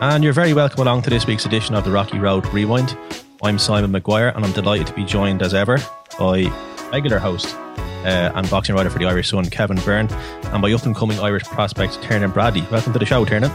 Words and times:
And 0.00 0.24
you're 0.24 0.32
very 0.32 0.54
welcome 0.54 0.80
along 0.80 1.02
to 1.02 1.10
this 1.10 1.26
week's 1.26 1.44
edition 1.44 1.74
of 1.74 1.84
the 1.84 1.90
Rocky 1.90 2.18
Road 2.18 2.46
Rewind. 2.54 2.96
I'm 3.42 3.58
Simon 3.58 3.90
Maguire, 3.90 4.28
and 4.28 4.46
I'm 4.46 4.52
delighted 4.52 4.86
to 4.86 4.94
be 4.94 5.04
joined 5.04 5.42
as 5.42 5.52
ever 5.52 5.76
by 6.18 6.44
regular 6.90 7.18
host 7.18 7.54
uh, 7.54 8.32
and 8.34 8.48
boxing 8.48 8.74
writer 8.74 8.88
for 8.88 8.98
the 8.98 9.04
Irish 9.04 9.28
Sun, 9.28 9.50
Kevin 9.50 9.76
Byrne, 9.80 10.10
and 10.10 10.62
by 10.62 10.72
up 10.72 10.86
and 10.86 10.96
coming 10.96 11.18
Irish 11.18 11.42
prospect, 11.42 12.02
Tiernan 12.02 12.30
Bradley. 12.30 12.66
Welcome 12.70 12.94
to 12.94 12.98
the 12.98 13.04
show, 13.04 13.26
Tiernan. 13.26 13.50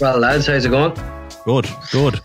Well, 0.00 0.16
lads, 0.16 0.46
how's 0.46 0.64
it 0.64 0.70
going? 0.70 0.96
Good, 1.44 1.68
good. 1.92 2.18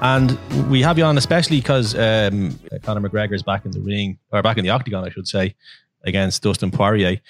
And 0.00 0.38
we 0.70 0.80
have 0.80 0.96
you 0.96 1.04
on 1.04 1.18
especially 1.18 1.60
because 1.60 1.94
um, 1.94 2.58
Conor 2.82 3.06
McGregor 3.06 3.34
is 3.34 3.42
back 3.42 3.66
in 3.66 3.70
the 3.70 3.80
ring, 3.80 4.18
or 4.32 4.40
back 4.40 4.56
in 4.56 4.64
the 4.64 4.70
octagon, 4.70 5.04
I 5.04 5.10
should 5.10 5.28
say, 5.28 5.56
against 6.04 6.42
Dustin 6.42 6.70
Poirier. 6.70 7.20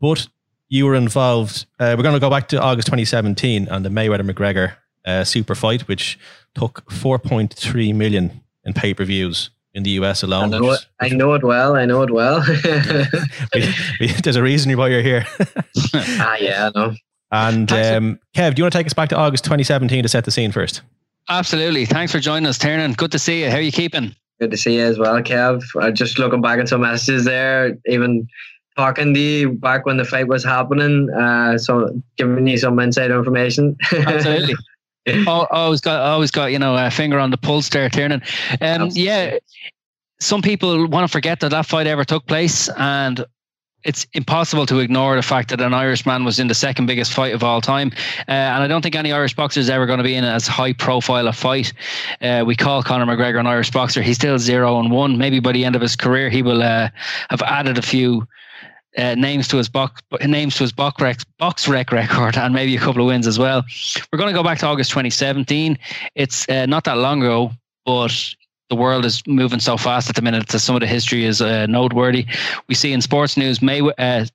But 0.00 0.28
you 0.72 0.86
were 0.86 0.94
involved. 0.94 1.66
Uh, 1.78 1.94
we're 1.98 2.02
going 2.02 2.14
to 2.14 2.20
go 2.20 2.30
back 2.30 2.48
to 2.48 2.58
August 2.58 2.86
2017 2.86 3.68
and 3.68 3.84
the 3.84 3.90
Mayweather 3.90 4.28
McGregor 4.28 4.72
uh, 5.04 5.22
super 5.22 5.54
fight, 5.54 5.82
which 5.82 6.18
took 6.54 6.86
4.3 6.86 7.94
million 7.94 8.40
in 8.64 8.72
pay 8.72 8.94
per 8.94 9.04
views 9.04 9.50
in 9.74 9.82
the 9.82 9.90
US 9.90 10.22
alone. 10.22 10.54
I 10.54 10.58
know, 10.58 10.70
it, 10.70 10.86
I 10.98 11.08
know 11.10 11.34
it 11.34 11.44
well. 11.44 11.76
I 11.76 11.84
know 11.84 12.00
it 12.00 12.10
well. 12.10 12.42
we, 13.54 13.68
we, 14.00 14.06
there's 14.24 14.36
a 14.36 14.42
reason 14.42 14.74
why 14.78 14.88
you're 14.88 15.02
here. 15.02 15.26
ah, 15.94 16.36
yeah, 16.40 16.70
I 16.74 16.78
know. 16.78 16.94
And 17.30 17.70
um, 17.70 18.18
Kev, 18.34 18.54
do 18.54 18.60
you 18.60 18.64
want 18.64 18.72
to 18.72 18.78
take 18.78 18.86
us 18.86 18.94
back 18.94 19.10
to 19.10 19.16
August 19.16 19.44
2017 19.44 20.02
to 20.02 20.08
set 20.08 20.24
the 20.24 20.30
scene 20.30 20.52
first? 20.52 20.80
Absolutely. 21.28 21.84
Thanks 21.84 22.12
for 22.12 22.18
joining 22.18 22.46
us, 22.46 22.56
Tiernan. 22.56 22.94
Good 22.94 23.12
to 23.12 23.18
see 23.18 23.44
you. 23.44 23.50
How 23.50 23.56
are 23.56 23.60
you 23.60 23.72
keeping? 23.72 24.16
Good 24.40 24.50
to 24.50 24.56
see 24.56 24.76
you 24.76 24.84
as 24.84 24.98
well, 24.98 25.20
Kev. 25.20 25.62
Uh, 25.78 25.90
just 25.90 26.18
looking 26.18 26.40
back 26.40 26.60
at 26.60 26.68
some 26.68 26.80
messages 26.80 27.26
there, 27.26 27.76
even 27.86 28.26
talking 28.76 29.14
to 29.14 29.20
you 29.20 29.52
back 29.52 29.86
when 29.86 29.96
the 29.96 30.04
fight 30.04 30.28
was 30.28 30.44
happening. 30.44 31.10
Uh, 31.10 31.58
so 31.58 31.90
giving 32.16 32.46
you 32.46 32.56
some 32.56 32.78
inside 32.78 33.10
information. 33.10 33.76
Absolutely. 33.92 34.54
I 35.06 35.46
always 35.50 35.80
got, 35.80 36.00
always 36.00 36.30
got, 36.30 36.52
you 36.52 36.58
know, 36.58 36.76
a 36.76 36.90
finger 36.90 37.18
on 37.18 37.30
the 37.30 37.36
pulse 37.36 37.68
there, 37.68 37.88
Tiernan. 37.88 38.22
Um, 38.60 38.88
yeah, 38.92 39.38
some 40.20 40.42
people 40.42 40.86
want 40.86 41.04
to 41.04 41.10
forget 41.10 41.40
that 41.40 41.50
that 41.50 41.66
fight 41.66 41.88
ever 41.88 42.04
took 42.04 42.24
place, 42.26 42.68
and 42.76 43.24
it's 43.84 44.06
impossible 44.12 44.64
to 44.66 44.78
ignore 44.78 45.16
the 45.16 45.22
fact 45.22 45.50
that 45.50 45.60
an 45.60 45.74
Irishman 45.74 46.24
was 46.24 46.38
in 46.38 46.46
the 46.46 46.54
second 46.54 46.86
biggest 46.86 47.12
fight 47.12 47.34
of 47.34 47.42
all 47.42 47.60
time. 47.60 47.90
Uh, 48.28 48.32
and 48.32 48.62
I 48.62 48.68
don't 48.68 48.82
think 48.82 48.94
any 48.94 49.12
Irish 49.12 49.34
boxer 49.34 49.58
is 49.58 49.68
ever 49.68 49.86
going 49.86 49.98
to 49.98 50.04
be 50.04 50.14
in 50.14 50.22
as 50.22 50.46
high 50.46 50.72
profile 50.72 51.26
a 51.26 51.32
fight. 51.32 51.72
Uh, 52.20 52.44
we 52.46 52.54
call 52.54 52.82
Conor 52.82 53.06
McGregor 53.06 53.40
an 53.40 53.46
Irish 53.48 53.72
boxer. 53.72 54.02
He's 54.02 54.16
still 54.16 54.38
zero 54.38 54.78
and 54.78 54.92
one. 54.92 55.18
Maybe 55.18 55.40
by 55.40 55.50
the 55.50 55.64
end 55.64 55.74
of 55.74 55.82
his 55.82 55.96
career, 55.96 56.30
he 56.30 56.42
will 56.42 56.62
uh, 56.62 56.90
have 57.30 57.42
added 57.42 57.76
a 57.76 57.82
few 57.82 58.26
uh, 58.98 59.14
names 59.14 59.48
to 59.48 59.56
his 59.56 59.68
box 59.68 60.02
names 60.24 60.56
to 60.56 60.64
his 60.64 60.72
BoxRec, 60.72 61.24
box 61.38 61.68
rec 61.68 61.92
record 61.92 62.36
and 62.36 62.54
maybe 62.54 62.76
a 62.76 62.80
couple 62.80 63.02
of 63.02 63.06
wins 63.06 63.26
as 63.26 63.38
well. 63.38 63.64
We're 64.12 64.18
going 64.18 64.32
to 64.32 64.38
go 64.38 64.42
back 64.42 64.58
to 64.58 64.66
August 64.66 64.90
2017. 64.90 65.78
It's 66.14 66.48
uh, 66.48 66.66
not 66.66 66.84
that 66.84 66.98
long 66.98 67.22
ago, 67.22 67.52
but 67.86 68.12
the 68.68 68.76
world 68.76 69.04
is 69.04 69.22
moving 69.26 69.60
so 69.60 69.76
fast 69.76 70.08
at 70.08 70.16
the 70.16 70.22
minute 70.22 70.48
that 70.48 70.58
some 70.58 70.74
of 70.74 70.80
the 70.80 70.86
history 70.86 71.24
is 71.24 71.42
uh, 71.42 71.66
noteworthy. 71.66 72.26
We 72.68 72.74
see 72.74 72.92
in 72.92 73.00
sports 73.00 73.36
news, 73.36 73.60
May, 73.60 73.80
uh, 73.80 74.26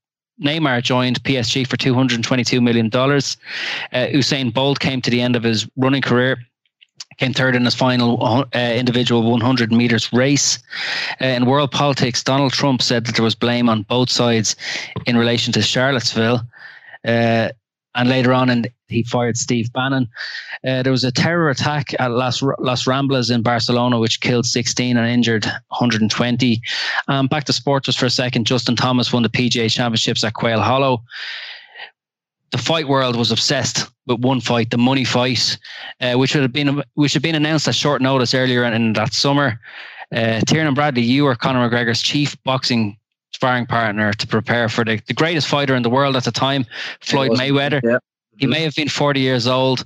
Neymar 0.44 0.84
joined 0.84 1.24
PSG 1.24 1.66
for 1.68 1.78
$222 1.78 2.62
million. 2.62 2.88
Uh, 2.94 4.14
Usain 4.14 4.54
Bolt 4.54 4.80
came 4.80 5.02
to 5.02 5.10
the 5.10 5.22
end 5.22 5.36
of 5.36 5.44
his 5.44 5.68
running 5.76 6.02
career 6.02 6.38
came 7.18 7.34
third 7.34 7.56
in 7.56 7.66
his 7.66 7.76
final 7.76 8.22
uh, 8.24 8.60
individual 8.60 9.30
100 9.30 9.72
meters 9.72 10.12
race. 10.14 10.60
Uh, 11.22 11.26
in 11.26 11.46
world 11.46 11.72
politics, 11.72 12.24
Donald 12.24 12.54
Trump 12.54 12.82
said 12.82 13.06
that 13.06 13.16
there 13.16 13.24
was 13.24 13.36
blame 13.36 13.70
on 13.70 13.84
both 13.84 14.10
sides 14.10 14.56
in 15.06 15.18
relation 15.18 15.52
to 15.54 15.62
Charlottesville. 15.62 16.42
Uh, 17.06 17.50
and 17.96 18.10
later 18.10 18.32
on, 18.32 18.50
and 18.50 18.70
he 18.88 19.04
fired 19.04 19.38
Steve 19.38 19.74
Bannon. 19.74 20.08
Uh, 20.66 20.84
there 20.84 20.92
was 20.92 21.04
a 21.04 21.12
terror 21.12 21.50
attack 21.50 21.94
at 22.00 22.12
Las, 22.12 22.44
Las 22.60 22.86
Ramblas 22.86 23.34
in 23.34 23.42
Barcelona, 23.42 24.00
which 24.00 24.22
killed 24.22 24.46
16 24.46 24.96
and 24.96 25.08
injured 25.08 25.46
120. 25.46 26.62
Um, 27.08 27.28
back 27.28 27.46
to 27.46 27.54
sports 27.54 27.88
just 27.88 28.00
for 28.00 28.06
a 28.06 28.12
second. 28.12 28.46
Justin 28.46 28.76
Thomas 28.76 29.12
won 29.12 29.24
the 29.24 29.30
PGA 29.30 29.70
Championships 29.70 30.24
at 30.24 30.36
Quail 30.36 30.62
Hollow 30.62 31.02
the 32.52 32.58
fight 32.58 32.88
world 32.88 33.16
was 33.16 33.32
obsessed 33.32 33.90
with 34.06 34.20
one 34.20 34.40
fight, 34.40 34.70
the 34.70 34.78
money 34.78 35.04
fight, 35.04 35.58
uh, 36.02 36.14
which 36.14 36.34
would 36.34 36.44
have 36.44 36.54
been 36.54 36.82
which 36.96 37.14
had 37.14 37.22
been 37.22 37.36
announced 37.36 37.68
at 37.68 37.76
short 37.76 38.02
notice 38.02 38.34
earlier 38.34 38.64
in, 38.64 38.74
in 38.74 38.94
that 38.94 39.14
summer. 39.14 39.60
Uh, 40.16 40.40
Tiernan 40.48 40.74
Bradley, 40.74 41.02
you 41.02 41.26
were 41.26 41.36
Conor 41.36 41.70
McGregor's 41.70 42.02
chief 42.02 42.42
boxing 42.44 42.98
sparring 43.34 43.66
partner 43.66 44.14
to 44.14 44.26
prepare 44.26 44.70
for 44.70 44.86
the, 44.86 45.02
the 45.08 45.14
greatest 45.14 45.48
fighter 45.48 45.76
in 45.76 45.84
the 45.84 45.90
world 45.90 46.16
at 46.16 46.24
the 46.24 46.32
time, 46.32 46.66
Floyd 47.02 47.32
Mayweather. 47.32 47.82
Yeah. 47.84 48.00
He 48.38 48.48
may 48.48 48.62
have 48.62 48.74
been 48.74 48.88
40 48.88 49.20
years 49.20 49.48
old, 49.48 49.86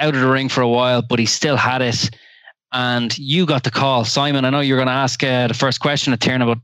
out 0.00 0.14
of 0.14 0.20
the 0.20 0.28
ring 0.28 0.48
for 0.48 0.62
a 0.62 0.68
while, 0.68 1.02
but 1.02 1.18
he 1.18 1.26
still 1.26 1.56
had 1.56 1.82
it. 1.82 2.10
And 2.72 3.16
you 3.18 3.46
got 3.46 3.64
the 3.64 3.70
call. 3.70 4.04
Simon, 4.04 4.44
I 4.44 4.50
know 4.50 4.60
you're 4.60 4.76
going 4.76 4.88
to 4.88 4.92
ask 4.92 5.22
uh, 5.22 5.46
the 5.46 5.54
first 5.54 5.80
question 5.80 6.12
at 6.12 6.20
Tiernan, 6.20 6.48
but 6.48 6.58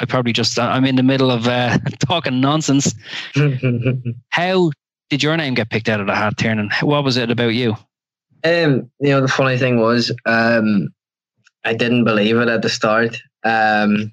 I 0.00 0.04
probably 0.04 0.32
just 0.32 0.58
I'm 0.58 0.84
in 0.84 0.96
the 0.96 1.02
middle 1.02 1.30
of 1.30 1.48
uh, 1.48 1.78
talking 2.06 2.40
nonsense. 2.40 2.94
How 4.30 4.70
did 5.08 5.22
your 5.22 5.36
name 5.36 5.54
get 5.54 5.70
picked 5.70 5.88
out 5.88 6.00
of 6.00 6.06
the 6.06 6.14
hat, 6.14 6.36
Tiernan? 6.36 6.70
What 6.82 7.04
was 7.04 7.16
it 7.16 7.30
about 7.30 7.54
you? 7.54 7.76
Um, 8.44 8.90
you 9.00 9.10
know, 9.10 9.20
the 9.20 9.28
funny 9.28 9.58
thing 9.58 9.80
was, 9.80 10.12
um, 10.26 10.88
I 11.64 11.74
didn't 11.74 12.04
believe 12.04 12.36
it 12.36 12.48
at 12.48 12.62
the 12.62 12.68
start. 12.68 13.20
Um, 13.44 14.12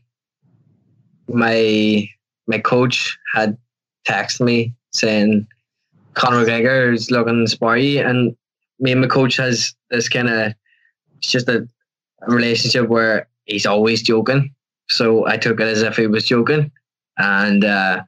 my 1.28 2.08
my 2.48 2.60
coach 2.60 3.18
had 3.34 3.58
texted 4.08 4.42
me 4.42 4.74
saying 4.92 5.48
Conor 6.14 6.46
McGregor 6.46 6.94
is 6.94 7.12
looking 7.12 7.48
sporty, 7.48 7.98
and 7.98 8.36
me 8.80 8.92
and 8.92 9.02
my 9.02 9.08
coach 9.08 9.38
has 9.38 9.74
this 9.90 10.10
kind 10.10 10.30
of 10.30 10.54
it's 11.18 11.32
just 11.32 11.50
a 11.50 11.68
relationship 12.28 12.88
where 12.90 13.28
he's 13.46 13.66
always 13.66 14.02
joking. 14.02 14.54
So 14.90 15.26
I 15.28 15.38
took 15.38 15.60
it 15.60 15.68
as 15.68 15.82
if 15.82 15.98
he 15.98 16.08
was 16.08 16.26
joking. 16.26 16.72
And 17.18 17.64
uh, 17.64 18.04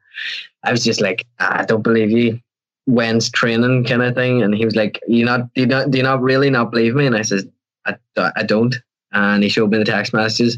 I 0.63 0.71
was 0.71 0.83
just 0.83 1.01
like, 1.01 1.25
I 1.39 1.65
don't 1.65 1.81
believe 1.81 2.11
you. 2.11 2.39
When's 2.87 3.29
training 3.29 3.83
kind 3.83 4.01
of 4.01 4.15
thing? 4.15 4.41
And 4.41 4.55
he 4.55 4.65
was 4.65 4.75
like, 4.75 4.99
you 5.07 5.25
not 5.25 5.53
do 5.53 5.61
you 5.61 5.67
not 5.67 5.91
do 5.91 5.97
you 5.97 6.03
not 6.03 6.21
really 6.21 6.49
not 6.49 6.71
believe 6.71 6.95
me? 6.95 7.05
And 7.05 7.15
I 7.15 7.21
said, 7.21 7.51
I, 7.85 7.95
I 8.17 8.43
don't. 8.43 8.75
And 9.11 9.43
he 9.43 9.49
showed 9.49 9.71
me 9.71 9.77
the 9.77 9.85
text 9.85 10.13
messages. 10.13 10.57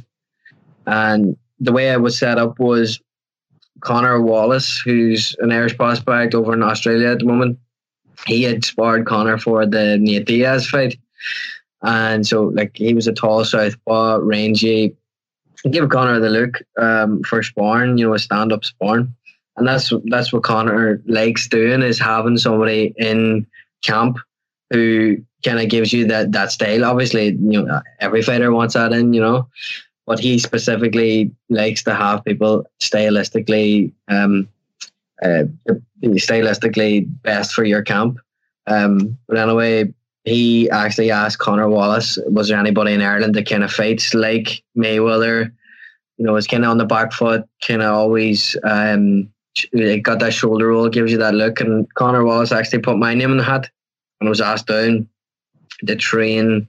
And 0.86 1.36
the 1.60 1.72
way 1.72 1.92
I 1.92 1.98
was 1.98 2.18
set 2.18 2.38
up 2.38 2.60
was 2.60 3.00
Conor 3.82 4.22
Wallace, 4.22 4.80
who's 4.80 5.36
an 5.40 5.52
Irish 5.52 5.76
prospect 5.76 6.34
over 6.34 6.54
in 6.54 6.64
Australia 6.64 7.10
at 7.10 7.20
the 7.20 7.26
moment. 7.26 7.60
He 8.28 8.44
had 8.44 8.66
sparred 8.66 9.06
Conor 9.06 9.38
for 9.38 9.66
the 9.66 9.98
Nate 10.00 10.26
Diaz 10.26 10.68
fight. 10.68 10.98
And 11.82 12.28
so 12.28 12.44
like 12.44 12.72
he 12.76 12.94
was 12.94 13.08
a 13.08 13.14
tall 13.14 13.46
southpaw, 13.46 14.20
rangy, 14.22 14.96
give 15.72 15.90
Conor 15.90 16.20
the 16.20 16.30
look 16.30 16.62
um, 16.78 17.24
for 17.24 17.42
sparring, 17.44 17.98
you 17.98 18.08
know, 18.08 18.14
a 18.14 18.20
stand 18.20 18.52
up 18.52 18.66
sparring. 18.66 19.16
And 19.60 19.68
that's 19.68 19.92
that's 20.06 20.34
what 20.34 20.44
Conor 20.44 21.02
likes 21.06 21.48
doing 21.48 21.82
is 21.82 22.00
having 22.00 22.38
somebody 22.38 22.94
in 22.98 23.46
camp 23.84 24.18
who 24.72 25.18
kind 25.44 25.60
of 25.60 25.70
gives 25.70 25.94
you 25.94 26.08
that 26.08 26.32
that 26.32 26.52
style. 26.52 26.86
Obviously, 26.86 27.28
you 27.28 27.62
know 27.62 27.82
every 28.00 28.22
fighter 28.22 28.52
wants 28.52 28.74
that 28.74 28.94
in, 28.94 29.14
you 29.14 29.22
know, 29.22 29.48
but 30.06 30.20
he 30.20 30.40
specifically 30.40 31.32
likes 31.50 31.84
to 31.84 31.94
have 31.94 32.26
people 32.26 32.66
stylistically, 32.80 33.92
um, 34.08 34.48
uh, 35.22 35.44
stylistically 36.04 37.06
best 37.22 37.54
for 37.54 37.64
your 37.64 37.84
camp. 37.84 38.18
Um, 38.66 39.18
but 39.28 39.38
anyway, 39.38 39.94
he 40.26 40.70
actually 40.70 41.12
asked 41.12 41.40
Conor 41.40 41.70
Wallace, 41.70 42.18
was 42.28 42.50
there 42.50 42.60
anybody 42.60 42.94
in 42.94 43.02
Ireland 43.02 43.36
that 43.36 43.50
kind 43.50 43.64
of 43.64 43.72
fights 43.72 44.14
like 44.14 44.64
Mayweather? 44.78 45.52
You 46.18 46.26
know, 46.26 46.36
is 46.36 46.48
kind 46.48 46.66
of 46.66 46.72
on 46.72 46.78
the 46.78 46.86
back 46.86 47.14
foot, 47.14 47.48
kind 47.66 47.82
of 47.82 47.94
always 47.94 48.58
um, 48.64 49.32
got 50.04 50.20
that 50.20 50.34
shoulder 50.34 50.68
roll, 50.70 50.90
gives 50.90 51.12
you 51.12 51.18
that 51.18 51.36
look. 51.36 51.60
And 51.60 51.92
Conor 51.96 52.24
Wallace 52.24 52.52
actually 52.52 52.80
put 52.80 52.98
my 52.98 53.14
name 53.14 53.32
in 53.32 53.38
the 53.38 53.44
hat 53.44 53.70
and 54.20 54.30
was 54.30 54.42
asked 54.42 54.68
down 54.68 55.08
the 55.82 55.96
train. 55.96 56.68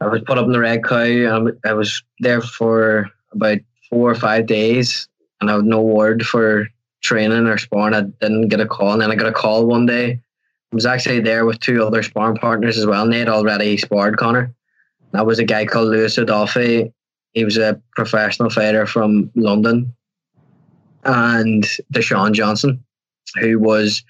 I 0.00 0.08
was 0.08 0.22
put 0.22 0.38
up 0.38 0.46
in 0.46 0.52
the 0.52 0.60
Red 0.60 0.84
Cow. 0.84 0.96
And 0.96 1.58
I 1.64 1.72
was 1.72 2.02
there 2.20 2.40
for 2.40 3.10
about 3.32 3.58
four 3.88 4.10
or 4.10 4.14
five 4.14 4.46
days, 4.46 5.08
and 5.40 5.50
I 5.50 5.54
had 5.54 5.64
no 5.64 5.80
word 5.80 6.24
for 6.24 6.66
training 7.02 7.46
or 7.46 7.58
sparring. 7.58 7.94
I 7.94 8.02
didn't 8.02 8.48
get 8.48 8.60
a 8.60 8.66
call, 8.66 8.92
and 8.92 9.02
then 9.02 9.10
I 9.10 9.16
got 9.16 9.28
a 9.28 9.32
call 9.32 9.66
one 9.66 9.86
day. 9.86 10.20
I 10.72 10.74
was 10.74 10.86
actually 10.86 11.20
there 11.20 11.44
with 11.44 11.60
two 11.60 11.84
other 11.84 12.02
sparring 12.02 12.38
partners 12.38 12.78
as 12.78 12.86
well, 12.86 13.02
and 13.02 13.12
they 13.12 13.18
had 13.18 13.28
already 13.28 13.76
sparred 13.76 14.16
Conor. 14.16 14.54
That 15.12 15.26
was 15.26 15.38
a 15.38 15.44
guy 15.44 15.66
called 15.66 15.88
Lewis 15.88 16.18
O'Duffy. 16.18 16.90
He 17.34 17.44
was 17.44 17.58
a 17.58 17.80
professional 17.94 18.48
fighter 18.48 18.86
from 18.86 19.30
London, 19.34 19.94
and 21.04 21.64
Deshaun 21.92 22.32
Johnson, 22.32 22.82
who 23.40 23.58
was 23.58 24.02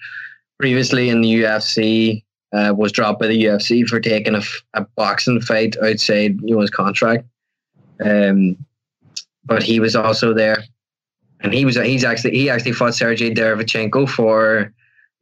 previously 0.59 1.09
in 1.09 1.21
the 1.21 1.41
UFC, 1.41 2.23
uh, 2.53 2.73
was 2.75 2.91
dropped 2.91 3.19
by 3.19 3.27
the 3.27 3.45
UFC 3.45 3.85
for 3.87 3.99
taking 3.99 4.35
a, 4.35 4.41
a 4.73 4.85
boxing 4.95 5.41
fight 5.41 5.75
outside 5.81 6.39
you 6.43 6.55
know, 6.55 6.61
his 6.61 6.69
contract. 6.69 7.25
Um, 8.03 8.57
but 9.45 9.63
he 9.63 9.79
was 9.79 9.95
also 9.95 10.33
there, 10.33 10.63
and 11.41 11.53
he 11.53 11.65
was 11.65 11.75
he's 11.75 12.03
actually 12.03 12.31
he 12.31 12.49
actually 12.49 12.71
fought 12.71 12.95
Sergey 12.95 13.33
Derevyanchenko 13.33 14.07
for 14.09 14.73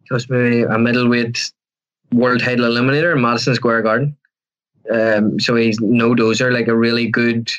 just 0.07 0.29
maybe 0.29 0.63
a 0.63 0.77
middleweight 0.77 1.51
world 2.13 2.41
title 2.41 2.65
eliminator 2.65 3.15
in 3.15 3.21
Madison 3.21 3.55
Square 3.55 3.83
Garden. 3.83 4.15
Um, 4.91 5.39
so 5.39 5.55
he's 5.55 5.79
no 5.79 6.13
dozer, 6.13 6.51
like 6.51 6.67
a 6.67 6.75
really 6.75 7.07
good 7.07 7.49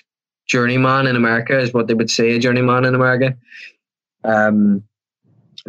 journeyman 0.46 1.06
in 1.06 1.16
America, 1.16 1.58
is 1.58 1.72
what 1.72 1.86
they 1.86 1.94
would 1.94 2.10
say 2.10 2.32
a 2.32 2.38
journeyman 2.38 2.84
in 2.84 2.94
America. 2.94 3.36
Um, 4.24 4.82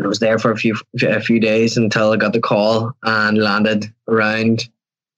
I 0.03 0.07
was 0.07 0.19
there 0.19 0.39
for 0.39 0.51
a 0.51 0.57
few 0.57 0.75
a 1.03 1.21
few 1.21 1.39
days 1.39 1.77
until 1.77 2.11
I 2.11 2.17
got 2.17 2.33
the 2.33 2.39
call 2.39 2.91
and 3.03 3.37
landed 3.37 3.93
around 4.07 4.67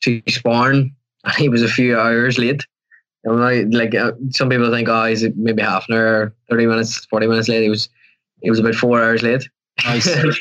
to 0.02 0.22
Sparn. 0.28 0.92
He 1.38 1.50
was 1.50 1.62
a 1.62 1.68
few 1.68 1.98
hours 1.98 2.38
late. 2.38 2.66
like 3.24 3.96
uh, 3.96 4.12
some 4.32 4.50
people 4.50 4.70
think, 4.72 4.90
oh, 4.90 5.06
he's 5.06 5.26
maybe 5.36 5.62
half 5.62 5.86
an 5.90 5.96
hour, 5.96 6.34
thirty 6.50 6.66
minutes, 6.66 7.06
forty 7.06 7.28
minutes 7.28 7.48
late. 7.48 7.64
He 7.64 7.70
was, 7.70 7.90
he 8.42 8.50
was 8.50 8.60
about 8.60 8.76
four 8.76 9.02
hours 9.02 9.24
late. 9.24 9.48
Nice. 9.86 10.08
and 10.16 10.34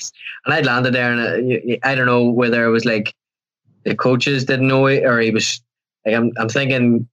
I'd 0.55 0.67
landed 0.67 0.95
there, 0.95 1.13
and 1.13 1.53
uh, 1.53 1.77
I 1.85 1.95
don't 1.95 2.07
know 2.07 2.29
whether 2.29 2.65
it 2.65 2.71
was 2.71 2.85
like 2.85 3.15
the 3.85 3.95
coaches 3.95 4.45
didn't 4.45 4.69
know 4.69 4.87
it, 4.87 5.05
or 5.05 5.21
he 5.21 5.31
was 5.31 5.61
like, 6.05 6.17
I'm, 6.17 6.33
I'm 6.39 6.49
thinking 6.49 7.09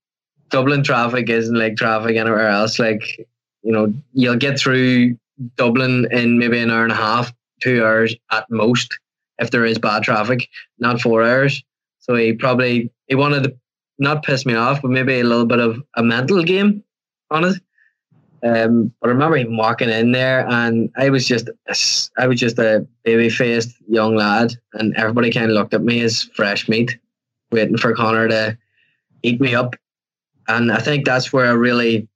Dublin 0.49 0.83
traffic 0.83 1.29
isn't 1.29 1.57
like 1.57 1.77
traffic 1.77 2.17
anywhere 2.17 2.47
else. 2.47 2.79
Like, 2.79 3.27
you 3.63 3.71
know, 3.71 3.93
you'll 4.13 4.37
get 4.37 4.59
through 4.59 5.17
Dublin 5.55 6.07
in 6.11 6.37
maybe 6.37 6.59
an 6.59 6.69
hour 6.69 6.83
and 6.83 6.91
a 6.91 6.95
half, 6.95 7.33
two 7.61 7.83
hours 7.83 8.15
at 8.31 8.49
most, 8.49 8.97
if 9.39 9.51
there 9.51 9.65
is 9.65 9.77
bad 9.77 10.03
traffic, 10.03 10.47
not 10.79 11.01
four 11.01 11.23
hours. 11.23 11.63
So 11.99 12.15
he 12.15 12.33
probably 12.33 12.91
he 13.07 13.15
wanted 13.15 13.43
to 13.43 13.55
not 13.99 14.23
piss 14.23 14.45
me 14.45 14.55
off, 14.55 14.81
but 14.81 14.91
maybe 14.91 15.19
a 15.19 15.23
little 15.23 15.45
bit 15.45 15.59
of 15.59 15.81
a 15.95 16.03
mental 16.03 16.43
game 16.43 16.83
on 17.29 17.45
it. 17.45 17.61
Um, 18.43 18.91
but 18.99 19.09
I 19.09 19.13
remember 19.13 19.37
him 19.37 19.55
walking 19.55 19.89
in 19.89 20.13
there, 20.13 20.47
and 20.49 20.89
I 20.97 21.09
was 21.09 21.27
just 21.27 21.49
I 22.17 22.27
was 22.27 22.39
just 22.39 22.57
a 22.57 22.87
baby 23.03 23.29
faced 23.29 23.75
young 23.87 24.15
lad, 24.15 24.53
and 24.73 24.95
everybody 24.97 25.31
kind 25.31 25.45
of 25.45 25.51
looked 25.51 25.75
at 25.75 25.83
me 25.83 26.01
as 26.01 26.23
fresh 26.35 26.67
meat, 26.67 26.97
waiting 27.51 27.77
for 27.77 27.93
Conor 27.93 28.27
to 28.29 28.57
eat 29.21 29.39
me 29.39 29.53
up. 29.53 29.75
And 30.47 30.71
I 30.71 30.79
think 30.79 31.05
that's 31.05 31.31
where 31.31 31.45
I 31.45 31.51
really 31.51 32.07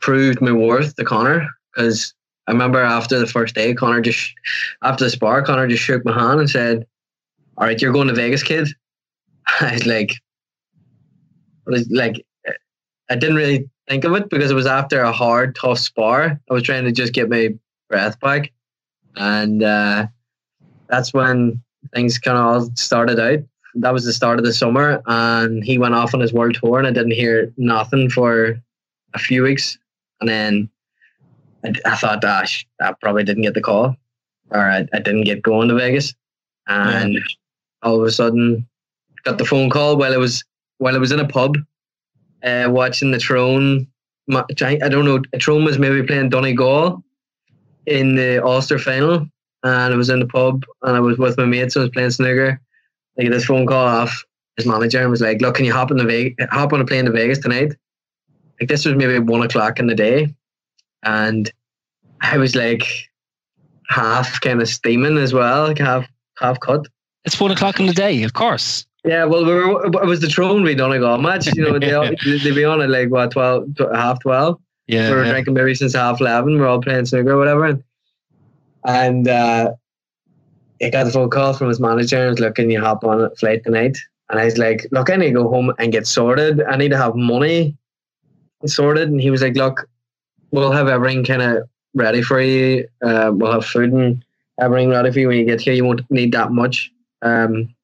proved 0.00 0.40
my 0.40 0.52
worth 0.52 0.96
to 0.96 1.04
Conor 1.04 1.48
because 1.74 2.14
I 2.46 2.52
remember 2.52 2.82
after 2.82 3.18
the 3.18 3.26
first 3.26 3.54
day, 3.54 3.74
Conor 3.74 4.00
just 4.00 4.32
after 4.82 5.04
the 5.04 5.10
spar, 5.10 5.42
Conor 5.42 5.68
just 5.68 5.82
shook 5.82 6.04
my 6.04 6.12
hand 6.12 6.40
and 6.40 6.50
said, 6.50 6.86
"All 7.56 7.66
right, 7.66 7.80
you're 7.80 7.92
going 7.92 8.08
to 8.08 8.14
Vegas, 8.14 8.42
kid." 8.42 8.68
I 9.60 9.72
was 9.72 9.86
like, 9.86 10.12
I 11.66 11.70
was 11.70 11.88
like 11.90 12.24
I 13.10 13.16
didn't 13.16 13.36
really 13.36 13.68
think 13.88 14.04
of 14.04 14.14
it 14.14 14.30
because 14.30 14.50
it 14.50 14.54
was 14.54 14.66
after 14.66 15.02
a 15.02 15.12
hard, 15.12 15.54
tough 15.54 15.78
spar. 15.78 16.40
I 16.50 16.54
was 16.54 16.62
trying 16.62 16.84
to 16.84 16.92
just 16.92 17.12
get 17.12 17.28
my 17.30 17.54
breath 17.88 18.18
back, 18.20 18.52
and 19.16 19.62
uh, 19.62 20.06
that's 20.88 21.14
when 21.14 21.62
things 21.94 22.18
kind 22.18 22.38
of 22.38 22.44
all 22.44 22.70
started 22.76 23.18
out. 23.18 23.40
That 23.76 23.92
was 23.92 24.04
the 24.04 24.12
start 24.12 24.38
of 24.38 24.44
the 24.44 24.52
summer, 24.52 25.02
and 25.06 25.64
he 25.64 25.78
went 25.78 25.94
off 25.94 26.14
on 26.14 26.20
his 26.20 26.32
world 26.32 26.56
tour, 26.60 26.78
and 26.78 26.86
I 26.86 26.92
didn't 26.92 27.12
hear 27.12 27.52
nothing 27.56 28.08
for 28.08 28.60
a 29.14 29.18
few 29.18 29.42
weeks 29.42 29.78
and 30.20 30.28
then 30.28 30.70
I, 31.64 31.72
I 31.84 31.96
thought, 31.96 32.22
gosh, 32.22 32.66
I 32.80 32.92
probably 33.00 33.24
didn't 33.24 33.42
get 33.42 33.54
the 33.54 33.60
call, 33.60 33.96
or 34.50 34.60
I, 34.60 34.86
I 34.92 34.98
didn't 34.98 35.24
get 35.24 35.42
going 35.42 35.68
to 35.68 35.74
Vegas, 35.74 36.14
and 36.66 37.14
yeah. 37.14 37.20
all 37.82 38.00
of 38.00 38.06
a 38.06 38.10
sudden 38.10 38.66
got 39.24 39.38
the 39.38 39.44
phone 39.44 39.70
call 39.70 39.96
while 39.96 40.12
I 40.12 40.18
was 40.18 40.44
while 40.78 40.94
I 40.94 40.98
was 40.98 41.12
in 41.12 41.20
a 41.20 41.28
pub, 41.28 41.56
uh, 42.42 42.68
watching 42.70 43.10
the 43.10 43.18
Tyrone. 43.18 43.86
I 44.30 44.88
don't 44.88 45.04
know. 45.04 45.20
Tyrone 45.38 45.64
was 45.64 45.78
maybe 45.78 46.02
playing 46.02 46.30
Donegal 46.30 47.02
in 47.86 48.16
the 48.16 48.42
Ulster 48.44 48.78
final, 48.78 49.26
and 49.62 49.94
I 49.94 49.96
was 49.96 50.08
in 50.10 50.20
the 50.20 50.26
pub 50.26 50.64
and 50.82 50.96
I 50.96 51.00
was 51.00 51.18
with 51.18 51.36
my 51.36 51.44
mates. 51.44 51.76
And 51.76 51.82
I 51.82 51.84
was 51.84 51.92
playing 51.92 52.10
snooker. 52.10 52.60
I 53.18 53.22
get 53.22 53.30
this 53.30 53.44
phone 53.44 53.66
call 53.66 53.86
off 53.86 54.24
his 54.56 54.66
manager 54.66 55.00
and 55.00 55.10
was 55.10 55.20
like, 55.20 55.40
"Look, 55.40 55.56
can 55.56 55.64
you 55.64 55.72
hop 55.72 55.90
on 55.90 55.98
the 55.98 56.04
Vegas, 56.04 56.46
hop 56.50 56.72
on 56.72 56.80
a 56.80 56.84
plane 56.84 57.04
to 57.04 57.10
Vegas 57.10 57.38
tonight?" 57.38 57.74
like 58.60 58.68
this 58.68 58.84
was 58.84 58.94
maybe 58.94 59.18
one 59.18 59.42
o'clock 59.42 59.78
in 59.78 59.86
the 59.86 59.94
day, 59.94 60.34
and 61.04 61.50
I 62.20 62.38
was 62.38 62.54
like 62.54 62.84
half 63.88 64.40
kind 64.40 64.60
of 64.60 64.68
steaming 64.68 65.18
as 65.18 65.32
well, 65.32 65.68
like 65.68 65.78
half 65.78 66.08
half 66.38 66.58
cut. 66.60 66.86
It's 67.24 67.40
one 67.40 67.50
o'clock 67.50 67.80
in 67.80 67.86
the 67.86 67.92
day, 67.92 68.22
of 68.22 68.34
course. 68.34 68.86
Yeah, 69.04 69.24
well, 69.24 69.44
we 69.44 69.52
were, 69.52 69.86
it 69.86 70.06
was 70.06 70.20
the 70.20 70.28
Donegal 70.28 71.18
match. 71.18 71.46
You 71.54 71.64
know, 71.64 71.78
they 71.78 72.38
they 72.38 72.50
be 72.52 72.64
on 72.64 72.80
at 72.80 72.88
like 72.88 73.10
what 73.10 73.32
12, 73.32 73.68
half 73.94 74.20
twelve. 74.20 74.58
Yeah, 74.86 75.10
we 75.10 75.16
were 75.16 75.24
yeah. 75.24 75.32
drinking 75.32 75.54
maybe 75.54 75.74
since 75.74 75.94
half 75.94 76.20
eleven. 76.20 76.54
We 76.54 76.60
we're 76.60 76.68
all 76.68 76.80
playing 76.80 77.06
snooker 77.06 77.32
or 77.32 77.38
whatever, 77.38 77.64
and, 77.66 77.84
and 78.84 79.28
uh, 79.28 79.72
he 80.78 80.90
got 80.90 81.04
the 81.04 81.10
phone 81.10 81.30
call 81.30 81.52
from 81.52 81.68
his 81.68 81.80
manager 81.80 82.18
and 82.18 82.30
was 82.30 82.40
like, 82.40 82.54
"Can 82.54 82.70
you 82.70 82.80
hop 82.80 83.04
on 83.04 83.20
a 83.20 83.30
flight 83.36 83.62
tonight?" 83.64 83.98
And 84.30 84.40
I 84.40 84.46
was 84.46 84.58
like, 84.58 84.86
"Look, 84.90 85.10
I 85.10 85.16
need 85.16 85.28
to 85.28 85.32
go 85.32 85.48
home 85.48 85.72
and 85.78 85.92
get 85.92 86.06
sorted. 86.06 86.62
I 86.62 86.76
need 86.76 86.90
to 86.90 86.98
have 86.98 87.14
money 87.14 87.76
sorted, 88.66 89.08
and 89.08 89.20
he 89.20 89.30
was 89.30 89.42
like, 89.42 89.54
"Look, 89.54 89.88
we'll 90.54 90.72
have 90.72 90.88
everything 90.88 91.24
kind 91.24 91.42
of 91.42 91.68
ready 91.94 92.22
for 92.22 92.40
you. 92.40 92.88
Uh, 93.04 93.32
we'll 93.34 93.52
have 93.52 93.66
food 93.66 93.92
and 93.92 94.24
everything 94.60 94.90
ready 94.90 95.10
for 95.10 95.18
you 95.18 95.28
when 95.28 95.38
you 95.38 95.44
get 95.44 95.60
here. 95.60 95.74
You 95.74 95.84
won't 95.84 96.08
need 96.10 96.32
that 96.32 96.52
much, 96.52 96.90
um, 97.22 97.74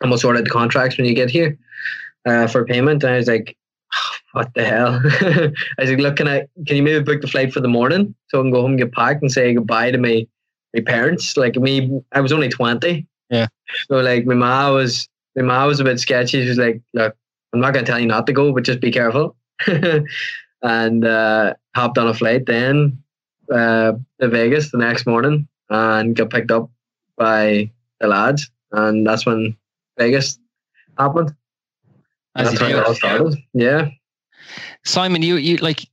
and 0.00 0.10
we'll 0.10 0.18
sort 0.18 0.36
out 0.36 0.44
the 0.44 0.50
contracts 0.50 0.96
when 0.96 1.06
you 1.06 1.14
get 1.14 1.28
here 1.28 1.58
uh, 2.24 2.46
for 2.46 2.64
payment." 2.64 3.02
And 3.02 3.12
I 3.12 3.16
was 3.16 3.26
like, 3.26 3.56
oh, 3.94 4.16
"What 4.32 4.54
the 4.54 4.64
hell?" 4.64 5.00
I 5.04 5.52
was 5.78 5.90
like, 5.90 5.98
"Look, 5.98 6.16
can 6.16 6.28
I 6.28 6.46
can 6.66 6.76
you 6.76 6.82
maybe 6.82 7.02
book 7.02 7.20
the 7.20 7.28
flight 7.28 7.52
for 7.52 7.60
the 7.60 7.68
morning 7.68 8.14
so 8.28 8.38
I 8.38 8.42
can 8.42 8.52
go 8.52 8.62
home 8.62 8.72
and 8.72 8.80
get 8.80 8.92
packed 8.92 9.22
and 9.22 9.32
say 9.32 9.52
goodbye 9.52 9.90
to 9.90 9.98
my 9.98 10.26
my 10.72 10.82
parents? 10.82 11.36
Like 11.36 11.56
me, 11.56 12.00
I 12.12 12.20
was 12.20 12.32
only 12.32 12.48
twenty. 12.48 13.08
Yeah. 13.28 13.48
So 13.88 13.96
like 13.96 14.24
my 14.24 14.34
mom 14.34 14.74
was 14.74 15.08
my 15.34 15.42
mom 15.42 15.66
was 15.66 15.80
a 15.80 15.84
bit 15.84 15.98
sketchy. 15.98 16.42
She 16.42 16.48
was 16.48 16.58
like, 16.58 16.80
"Look, 16.94 17.16
I'm 17.52 17.60
not 17.60 17.74
gonna 17.74 17.86
tell 17.86 17.98
you 17.98 18.06
not 18.06 18.26
to 18.28 18.32
go, 18.32 18.52
but 18.52 18.62
just 18.62 18.80
be 18.80 18.92
careful." 18.92 19.36
and 20.62 21.04
uh, 21.04 21.54
hopped 21.74 21.98
on 21.98 22.08
a 22.08 22.14
flight 22.14 22.46
then 22.46 23.02
uh, 23.52 23.92
to 24.20 24.28
Vegas 24.28 24.70
the 24.70 24.78
next 24.78 25.06
morning 25.06 25.48
and 25.68 26.16
got 26.16 26.30
picked 26.30 26.50
up 26.50 26.70
by 27.16 27.70
the 28.00 28.08
lads, 28.08 28.50
and 28.72 29.06
that's 29.06 29.26
when 29.26 29.56
Vegas 29.98 30.38
happened. 30.98 31.34
As 32.36 32.48
that's 32.48 32.60
when 32.60 32.70
it 32.70 32.84
all 32.84 32.94
started. 32.94 33.36
Yeah. 33.52 33.88
Simon, 34.84 35.22
you 35.22 35.36
you 35.36 35.56
like 35.56 35.86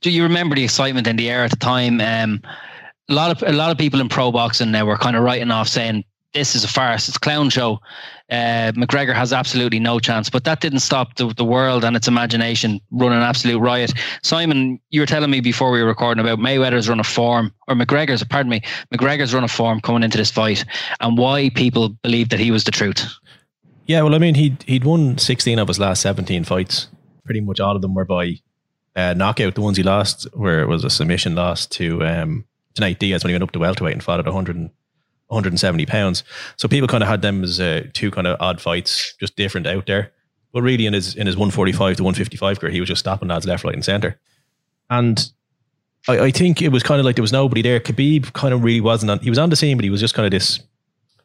do 0.00 0.10
you 0.10 0.22
remember 0.22 0.54
the 0.54 0.64
excitement 0.64 1.06
in 1.06 1.16
the 1.16 1.30
air 1.30 1.44
at 1.44 1.50
the 1.50 1.56
time? 1.56 2.00
Um, 2.00 2.42
a 3.08 3.14
lot 3.14 3.30
of 3.30 3.48
a 3.48 3.52
lot 3.52 3.70
of 3.70 3.78
people 3.78 4.00
in 4.00 4.08
pro 4.08 4.32
boxing 4.32 4.72
now 4.72 4.84
were 4.84 4.96
kind 4.96 5.16
of 5.16 5.22
writing 5.22 5.50
off 5.50 5.68
saying 5.68 6.04
this 6.34 6.54
is 6.54 6.64
a 6.64 6.68
farce. 6.68 7.08
It's 7.08 7.16
a 7.16 7.20
clown 7.20 7.50
show. 7.50 7.80
Uh, 8.28 8.72
McGregor 8.72 9.14
has 9.14 9.32
absolutely 9.32 9.78
no 9.78 10.00
chance. 10.00 10.28
But 10.28 10.44
that 10.44 10.60
didn't 10.60 10.80
stop 10.80 11.14
the, 11.14 11.32
the 11.34 11.44
world 11.44 11.84
and 11.84 11.94
its 11.94 12.08
imagination 12.08 12.80
running 12.90 13.20
absolute 13.20 13.60
riot. 13.60 13.92
Simon, 14.22 14.80
you 14.90 15.00
were 15.00 15.06
telling 15.06 15.30
me 15.30 15.40
before 15.40 15.70
we 15.70 15.80
were 15.80 15.88
recording 15.88 16.24
about 16.24 16.38
Mayweather's 16.38 16.88
run 16.88 17.00
of 17.00 17.06
form, 17.06 17.52
or 17.68 17.74
McGregor's, 17.74 18.24
pardon 18.24 18.50
me, 18.50 18.62
McGregor's 18.92 19.32
run 19.32 19.44
of 19.44 19.50
form 19.50 19.80
coming 19.80 20.02
into 20.02 20.18
this 20.18 20.30
fight, 20.30 20.64
and 21.00 21.16
why 21.16 21.50
people 21.50 21.90
believe 22.02 22.30
that 22.30 22.40
he 22.40 22.50
was 22.50 22.64
the 22.64 22.72
truth. 22.72 23.06
Yeah, 23.86 24.02
well, 24.02 24.16
I 24.16 24.18
mean, 24.18 24.34
he'd 24.34 24.62
he'd 24.64 24.84
won 24.84 25.16
16 25.16 25.58
of 25.60 25.68
his 25.68 25.78
last 25.78 26.02
17 26.02 26.42
fights. 26.44 26.88
Pretty 27.24 27.40
much 27.40 27.60
all 27.60 27.76
of 27.76 27.82
them 27.82 27.94
were 27.94 28.04
by 28.04 28.34
uh, 28.96 29.14
knockout. 29.14 29.54
The 29.54 29.60
ones 29.60 29.76
he 29.76 29.84
lost 29.84 30.26
where 30.32 30.60
it 30.60 30.66
was 30.66 30.84
a 30.84 30.90
submission 30.90 31.36
loss 31.36 31.66
to 31.66 32.04
um, 32.04 32.44
to 32.74 32.80
Nate 32.80 32.98
Diaz 32.98 33.22
when 33.22 33.30
he 33.30 33.34
went 33.34 33.44
up 33.44 33.52
to 33.52 33.58
welterweight 33.58 33.94
and 33.94 34.02
fought 34.02 34.18
at 34.18 34.26
100, 34.26 34.70
170 35.28 35.86
pounds. 35.86 36.24
So 36.56 36.68
people 36.68 36.88
kind 36.88 37.02
of 37.02 37.08
had 37.08 37.22
them 37.22 37.42
as 37.42 37.60
uh, 37.60 37.84
two 37.92 38.10
kind 38.10 38.26
of 38.26 38.36
odd 38.40 38.60
fights, 38.60 39.14
just 39.18 39.36
different 39.36 39.66
out 39.66 39.86
there. 39.86 40.12
But 40.52 40.62
really, 40.62 40.86
in 40.86 40.94
his 40.94 41.14
in 41.14 41.26
his 41.26 41.36
145 41.36 41.96
to 41.96 42.02
155 42.02 42.60
career, 42.60 42.72
he 42.72 42.80
was 42.80 42.88
just 42.88 43.00
stopping 43.00 43.28
lads 43.28 43.46
left, 43.46 43.64
right, 43.64 43.74
and 43.74 43.84
centre. 43.84 44.18
And 44.88 45.30
I, 46.08 46.18
I 46.18 46.30
think 46.30 46.62
it 46.62 46.70
was 46.70 46.82
kind 46.82 46.98
of 46.98 47.04
like 47.04 47.16
there 47.16 47.22
was 47.22 47.32
nobody 47.32 47.62
there. 47.62 47.80
Khabib 47.80 48.32
kind 48.32 48.54
of 48.54 48.64
really 48.64 48.80
wasn't 48.80 49.10
on. 49.10 49.18
He 49.18 49.28
was 49.30 49.38
on 49.38 49.50
the 49.50 49.56
scene, 49.56 49.76
but 49.76 49.84
he 49.84 49.90
was 49.90 50.00
just 50.00 50.14
kind 50.14 50.24
of 50.24 50.30
this 50.30 50.60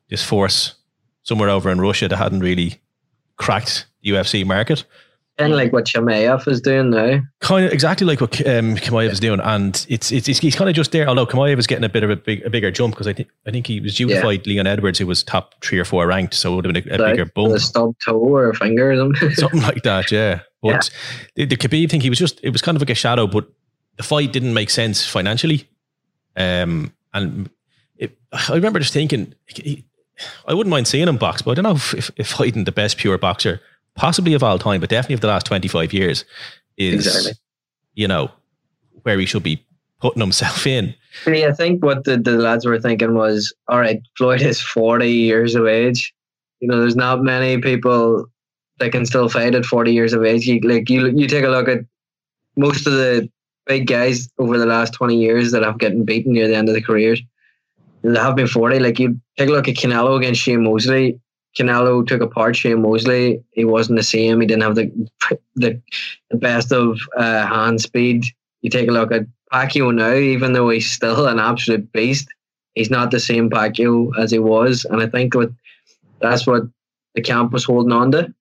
this 0.09 0.23
force 0.23 0.75
somewhere 1.23 1.49
over 1.49 1.69
in 1.71 1.79
Russia 1.79 2.07
that 2.07 2.17
hadn't 2.17 2.41
really 2.41 2.81
cracked 3.37 3.85
UFC 4.03 4.45
market. 4.45 4.83
Kind 5.37 5.53
of 5.53 5.57
like 5.57 5.73
what 5.73 5.85
Chimaev 5.85 6.47
is 6.47 6.61
doing 6.61 6.91
now. 6.91 7.19
Kind 7.39 7.65
of 7.65 7.71
exactly 7.71 8.05
like 8.05 8.21
what 8.21 8.39
um, 8.45 8.75
Chimaev 8.75 9.11
is 9.11 9.19
doing, 9.19 9.39
and 9.39 9.73
it's, 9.89 10.11
it's, 10.11 10.27
it's 10.27 10.39
he's 10.39 10.55
kind 10.55 10.69
of 10.69 10.75
just 10.75 10.91
there. 10.91 11.07
Although 11.07 11.25
Chimaev 11.25 11.57
is 11.57 11.65
getting 11.65 11.83
a 11.85 11.89
bit 11.89 12.03
of 12.03 12.09
a 12.09 12.15
big 12.15 12.45
a 12.45 12.49
bigger 12.49 12.69
jump 12.69 12.93
because 12.93 13.07
I 13.07 13.13
think 13.13 13.29
I 13.47 13.51
think 13.51 13.65
he 13.65 13.79
was 13.79 13.95
due 13.95 14.07
to 14.07 14.13
Yeah. 14.15 14.21
fight 14.21 14.45
Leon 14.45 14.67
Edwards, 14.67 14.99
who 14.99 15.07
was 15.07 15.23
top 15.23 15.55
three 15.63 15.79
or 15.79 15.85
four 15.85 16.05
ranked, 16.05 16.33
so 16.35 16.53
it 16.53 16.55
would 16.57 16.65
have 16.65 16.73
been 16.73 16.91
a, 16.91 16.95
a 17.03 17.09
bigger 17.09 17.25
bump, 17.25 17.53
a 17.53 17.59
stub 17.59 17.95
toe 18.05 18.17
or 18.19 18.49
a 18.49 18.55
finger 18.55 18.91
or 18.91 18.97
something. 18.97 19.31
something 19.35 19.61
like 19.61 19.83
that. 19.83 20.11
Yeah, 20.11 20.41
but 20.61 20.89
the, 21.35 21.45
the 21.45 21.57
Khabib 21.57 21.89
thing, 21.89 22.01
he 22.01 22.09
was 22.09 22.19
just 22.19 22.39
it 22.43 22.51
was 22.51 22.61
kind 22.61 22.75
of 22.75 22.81
like 22.81 22.89
a 22.91 22.95
shadow, 22.95 23.25
but 23.25 23.47
the 23.97 24.03
fight 24.03 24.31
didn't 24.33 24.53
make 24.53 24.69
sense 24.69 25.05
financially. 25.05 25.67
Um, 26.35 26.93
and 27.13 27.49
it, 27.97 28.17
I 28.31 28.53
remember 28.53 28.79
just 28.79 28.93
thinking, 28.93 29.33
he, 29.47 29.85
I 30.47 30.53
wouldn't 30.53 30.71
mind 30.71 30.87
seeing 30.87 31.07
him 31.07 31.17
box, 31.17 31.41
but 31.41 31.51
I 31.51 31.53
don't 31.55 31.63
know 31.63 31.75
if, 31.75 31.93
if, 31.93 32.11
if 32.15 32.27
fighting 32.27 32.63
the 32.65 32.71
best 32.71 32.97
pure 32.97 33.17
boxer, 33.17 33.59
possibly 33.95 34.33
of 34.33 34.43
all 34.43 34.57
time, 34.59 34.81
but 34.81 34.89
definitely 34.89 35.15
of 35.15 35.21
the 35.21 35.27
last 35.27 35.45
25 35.45 35.93
years, 35.93 36.25
is, 36.77 37.05
Exactly. 37.07 37.33
you 37.93 38.07
know, 38.07 38.31
where 39.03 39.19
he 39.19 39.25
should 39.25 39.43
be 39.43 39.63
putting 39.99 40.21
himself 40.21 40.65
in. 40.65 40.93
See, 41.25 41.45
I 41.45 41.51
think 41.51 41.83
what 41.83 42.05
the, 42.05 42.17
the 42.17 42.31
lads 42.31 42.65
were 42.65 42.79
thinking 42.79 43.13
was, 43.13 43.53
all 43.67 43.79
right, 43.79 44.01
Floyd 44.17 44.41
is 44.41 44.61
40 44.61 45.09
years 45.11 45.55
of 45.55 45.67
age. 45.67 46.13
You 46.59 46.67
know, 46.67 46.79
there's 46.79 46.95
not 46.95 47.23
many 47.23 47.59
people 47.59 48.25
that 48.79 48.91
can 48.91 49.05
still 49.05 49.29
fight 49.29 49.55
at 49.55 49.65
40 49.65 49.91
years 49.93 50.13
of 50.13 50.23
age. 50.23 50.45
You, 50.47 50.59
like 50.61 50.89
you, 50.89 51.07
you 51.09 51.27
take 51.27 51.43
a 51.43 51.49
look 51.49 51.67
at 51.67 51.79
most 52.55 52.87
of 52.87 52.93
the 52.93 53.29
big 53.67 53.87
guys 53.87 54.27
over 54.39 54.57
the 54.57 54.65
last 54.65 54.93
20 54.93 55.15
years 55.15 55.51
that 55.51 55.63
have 55.63 55.77
gotten 55.77 56.03
beaten 56.03 56.33
near 56.33 56.47
the 56.47 56.55
end 56.55 56.67
of 56.67 56.75
the 56.75 56.81
careers. 56.81 57.21
They 58.03 58.19
have 58.19 58.35
been 58.35 58.47
40. 58.47 58.79
Like 58.79 58.99
you 58.99 59.19
take 59.37 59.49
a 59.49 59.51
look 59.51 59.67
at 59.67 59.75
Canelo 59.75 60.17
against 60.17 60.41
Shane 60.41 60.63
Mosley. 60.63 61.19
Canelo 61.57 62.05
took 62.05 62.21
apart 62.21 62.55
Shane 62.55 62.81
Mosley. 62.81 63.43
He 63.51 63.65
wasn't 63.65 63.97
the 63.97 64.03
same. 64.03 64.39
He 64.39 64.47
didn't 64.47 64.63
have 64.63 64.75
the 64.75 64.91
the, 65.55 65.81
the 66.29 66.37
best 66.37 66.71
of 66.71 66.99
uh, 67.17 67.45
hand 67.45 67.81
speed. 67.81 68.25
You 68.61 68.69
take 68.69 68.87
a 68.87 68.91
look 68.91 69.11
at 69.11 69.25
Pacquiao 69.51 69.93
now, 69.93 70.13
even 70.13 70.53
though 70.53 70.69
he's 70.69 70.89
still 70.89 71.27
an 71.27 71.39
absolute 71.39 71.91
beast, 71.91 72.27
he's 72.75 72.89
not 72.89 73.11
the 73.11 73.19
same 73.19 73.49
Pacquiao 73.49 74.11
as 74.17 74.31
he 74.31 74.39
was. 74.39 74.85
And 74.85 75.01
I 75.01 75.07
think 75.07 75.35
what 75.35 75.51
that's 76.21 76.47
what 76.47 76.63
the 77.15 77.21
camp 77.21 77.51
was 77.51 77.65
holding 77.65 77.91
on 77.91 78.11
to 78.11 78.33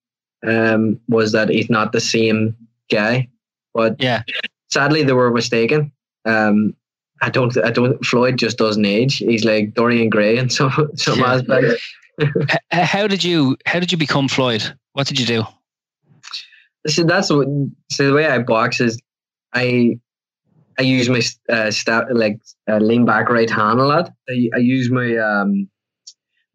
um, 0.46 1.00
was 1.08 1.32
that 1.32 1.48
he's 1.48 1.70
not 1.70 1.92
the 1.92 2.00
same 2.00 2.54
guy. 2.90 3.28
But 3.74 3.96
Yeah. 4.00 4.22
sadly, 4.70 5.02
they 5.02 5.12
were 5.14 5.30
mistaken. 5.32 5.90
Um, 6.24 6.74
I 7.22 7.28
don't. 7.28 7.56
I 7.58 7.70
don't. 7.70 8.02
Floyd 8.04 8.38
just 8.38 8.56
doesn't 8.56 8.84
age. 8.84 9.18
He's 9.18 9.44
like 9.44 9.74
Dorian 9.74 10.08
Gray 10.10 10.38
in 10.38 10.48
some 10.48 10.90
some 10.96 11.18
Yeah. 11.18 11.34
aspects. 11.34 11.82
How 12.70 13.06
did 13.06 13.24
you 13.24 13.56
how 13.66 13.80
did 13.80 13.92
you 13.92 13.98
become 13.98 14.28
Floyd? 14.28 14.62
What 14.92 15.06
did 15.06 15.18
you 15.18 15.26
do? 15.26 15.44
See, 16.86 17.02
that's 17.02 17.30
what. 17.30 17.46
So 17.90 18.06
the 18.06 18.14
way 18.14 18.26
I 18.26 18.38
box 18.38 18.80
is, 18.80 19.00
I 19.52 19.98
I 20.78 20.82
use 20.82 21.08
my 21.08 21.20
uh, 21.54 21.70
like 22.10 22.40
uh, 22.68 22.78
lean 22.78 23.04
back 23.04 23.28
right 23.28 23.50
hand 23.50 23.80
a 23.80 23.84
lot. 23.84 24.10
I, 24.28 24.48
I 24.54 24.58
use 24.58 24.90
my 24.90 25.16
um 25.16 25.68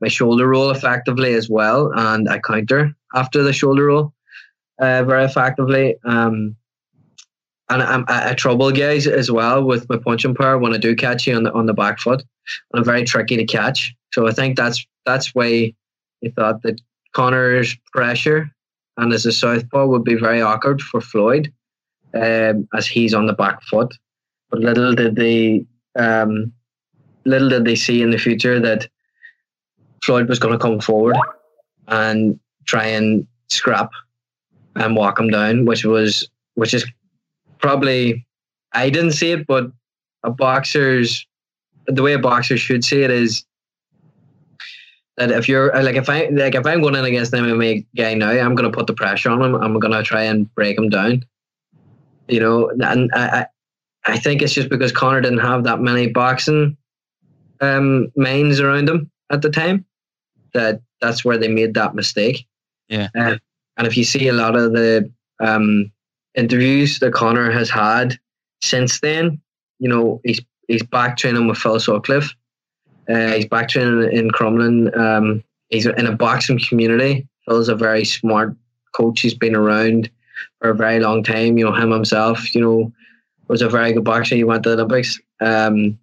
my 0.01 0.07
shoulder 0.07 0.47
roll 0.47 0.71
effectively 0.71 1.33
as 1.33 1.49
well, 1.49 1.91
and 1.95 2.27
I 2.29 2.39
counter 2.39 2.95
after 3.13 3.43
the 3.43 3.53
shoulder 3.53 3.85
roll 3.85 4.13
uh, 4.79 5.03
very 5.03 5.25
effectively. 5.25 5.95
Um, 6.03 6.55
and 7.69 7.81
I'm, 7.81 8.05
I 8.07 8.33
trouble 8.35 8.71
guys 8.71 9.07
as 9.07 9.31
well 9.31 9.63
with 9.63 9.89
my 9.89 9.97
punching 9.97 10.35
power 10.35 10.59
when 10.59 10.73
I 10.73 10.77
do 10.77 10.95
catch 10.95 11.25
you 11.25 11.35
on 11.35 11.43
the 11.43 11.53
on 11.53 11.65
the 11.65 11.73
back 11.73 11.99
foot, 11.99 12.21
and 12.21 12.79
I'm 12.79 12.83
very 12.83 13.03
tricky 13.03 13.37
to 13.37 13.45
catch. 13.45 13.93
So 14.13 14.27
I 14.27 14.31
think 14.31 14.55
that's 14.55 14.85
that's 15.05 15.33
why 15.35 15.73
he 16.21 16.29
thought 16.29 16.61
that 16.63 16.81
Conor's 17.13 17.75
pressure 17.93 18.51
and 18.97 19.13
as 19.13 19.25
a 19.25 19.31
southpaw 19.31 19.85
would 19.87 20.03
be 20.03 20.15
very 20.15 20.41
awkward 20.41 20.81
for 20.81 21.01
Floyd, 21.01 21.51
um, 22.13 22.67
as 22.73 22.87
he's 22.87 23.13
on 23.13 23.25
the 23.25 23.33
back 23.33 23.61
foot. 23.63 23.93
But 24.49 24.59
little 24.59 24.93
did 24.93 25.15
they, 25.15 25.65
um, 25.97 26.51
little 27.25 27.49
did 27.49 27.65
they 27.65 27.75
see 27.75 28.01
in 28.01 28.11
the 28.11 28.17
future 28.17 28.59
that 28.59 28.87
Floyd 30.03 30.29
was 30.29 30.39
going 30.39 30.53
to 30.53 30.59
come 30.59 30.79
forward 30.79 31.17
and 31.87 32.39
try 32.65 32.85
and 32.85 33.27
scrap 33.49 33.89
and 34.75 34.95
walk 34.95 35.19
him 35.19 35.29
down, 35.29 35.65
which 35.65 35.83
was, 35.85 36.27
which 36.55 36.73
is 36.73 36.85
probably, 37.59 38.25
I 38.73 38.89
didn't 38.89 39.13
see 39.13 39.31
it, 39.31 39.47
but 39.47 39.71
a 40.23 40.31
boxer's, 40.31 41.25
the 41.87 42.01
way 42.01 42.13
a 42.13 42.19
boxer 42.19 42.57
should 42.57 42.83
see 42.83 43.01
it 43.03 43.11
is 43.11 43.45
that 45.17 45.31
if 45.31 45.47
you're 45.47 45.71
like 45.81 45.95
if 45.95 46.09
I 46.09 46.27
like 46.27 46.55
if 46.55 46.65
I'm 46.65 46.81
going 46.81 46.95
in 46.95 47.05
against 47.05 47.33
an 47.33 47.45
MMA 47.45 47.85
guy 47.95 48.13
now, 48.13 48.31
I'm 48.31 48.55
going 48.55 48.69
to 48.69 48.75
put 48.75 48.87
the 48.87 48.93
pressure 48.93 49.29
on 49.29 49.41
him. 49.41 49.55
I'm 49.55 49.79
going 49.79 49.93
to 49.93 50.03
try 50.03 50.23
and 50.23 50.53
break 50.55 50.77
him 50.77 50.89
down. 50.89 51.23
You 52.27 52.39
know, 52.39 52.69
and 52.79 53.11
I 53.13 53.45
I, 54.05 54.17
think 54.17 54.41
it's 54.41 54.53
just 54.53 54.69
because 54.69 54.91
Conor 54.91 55.21
didn't 55.21 55.39
have 55.39 55.63
that 55.63 55.79
many 55.79 56.07
boxing 56.07 56.75
um, 57.61 58.11
minds 58.15 58.59
around 58.59 58.89
him 58.89 59.11
at 59.31 59.41
the 59.41 59.49
time 59.49 59.85
that 60.53 60.81
that's 61.01 61.23
where 61.23 61.37
they 61.37 61.47
made 61.47 61.75
that 61.75 61.93
mistake. 61.93 62.47
Yeah. 62.87 63.09
Uh, 63.15 63.37
and 63.77 63.87
if 63.87 63.95
you 63.95 64.03
see 64.03 64.27
a 64.27 64.33
lot 64.33 64.55
of 64.55 64.73
the 64.73 65.11
um, 65.39 65.91
interviews 66.33 66.99
that 66.99 67.13
Conor 67.13 67.51
has 67.51 67.69
had 67.69 68.17
since 68.61 68.99
then, 69.01 69.39
you 69.79 69.89
know, 69.89 70.21
he's 70.23 70.41
he's 70.67 70.83
back 70.83 71.17
training 71.17 71.47
with 71.47 71.57
Phil 71.57 71.79
Sutcliffe. 71.79 72.33
Uh, 73.09 73.33
he's 73.33 73.45
back 73.45 73.69
training 73.69 74.11
in 74.11 74.29
Crumlin. 74.31 74.95
Um, 74.97 75.43
he's 75.69 75.85
in 75.85 76.07
a 76.07 76.15
boxing 76.15 76.59
community. 76.59 77.27
Phil's 77.45 77.69
a 77.69 77.75
very 77.75 78.05
smart 78.05 78.55
coach. 78.93 79.21
He's 79.21 79.33
been 79.33 79.55
around 79.55 80.09
for 80.59 80.71
a 80.71 80.75
very 80.75 80.99
long 80.99 81.23
time. 81.23 81.57
You 81.57 81.65
know, 81.65 81.73
him 81.73 81.91
himself, 81.91 82.55
you 82.55 82.61
know, 82.61 82.91
was 83.47 83.61
a 83.61 83.69
very 83.69 83.93
good 83.93 84.03
boxer. 84.03 84.35
He 84.35 84.43
went 84.43 84.63
to 84.63 84.69
the 84.69 84.75
Olympics. 84.83 85.19
Um, 85.41 85.99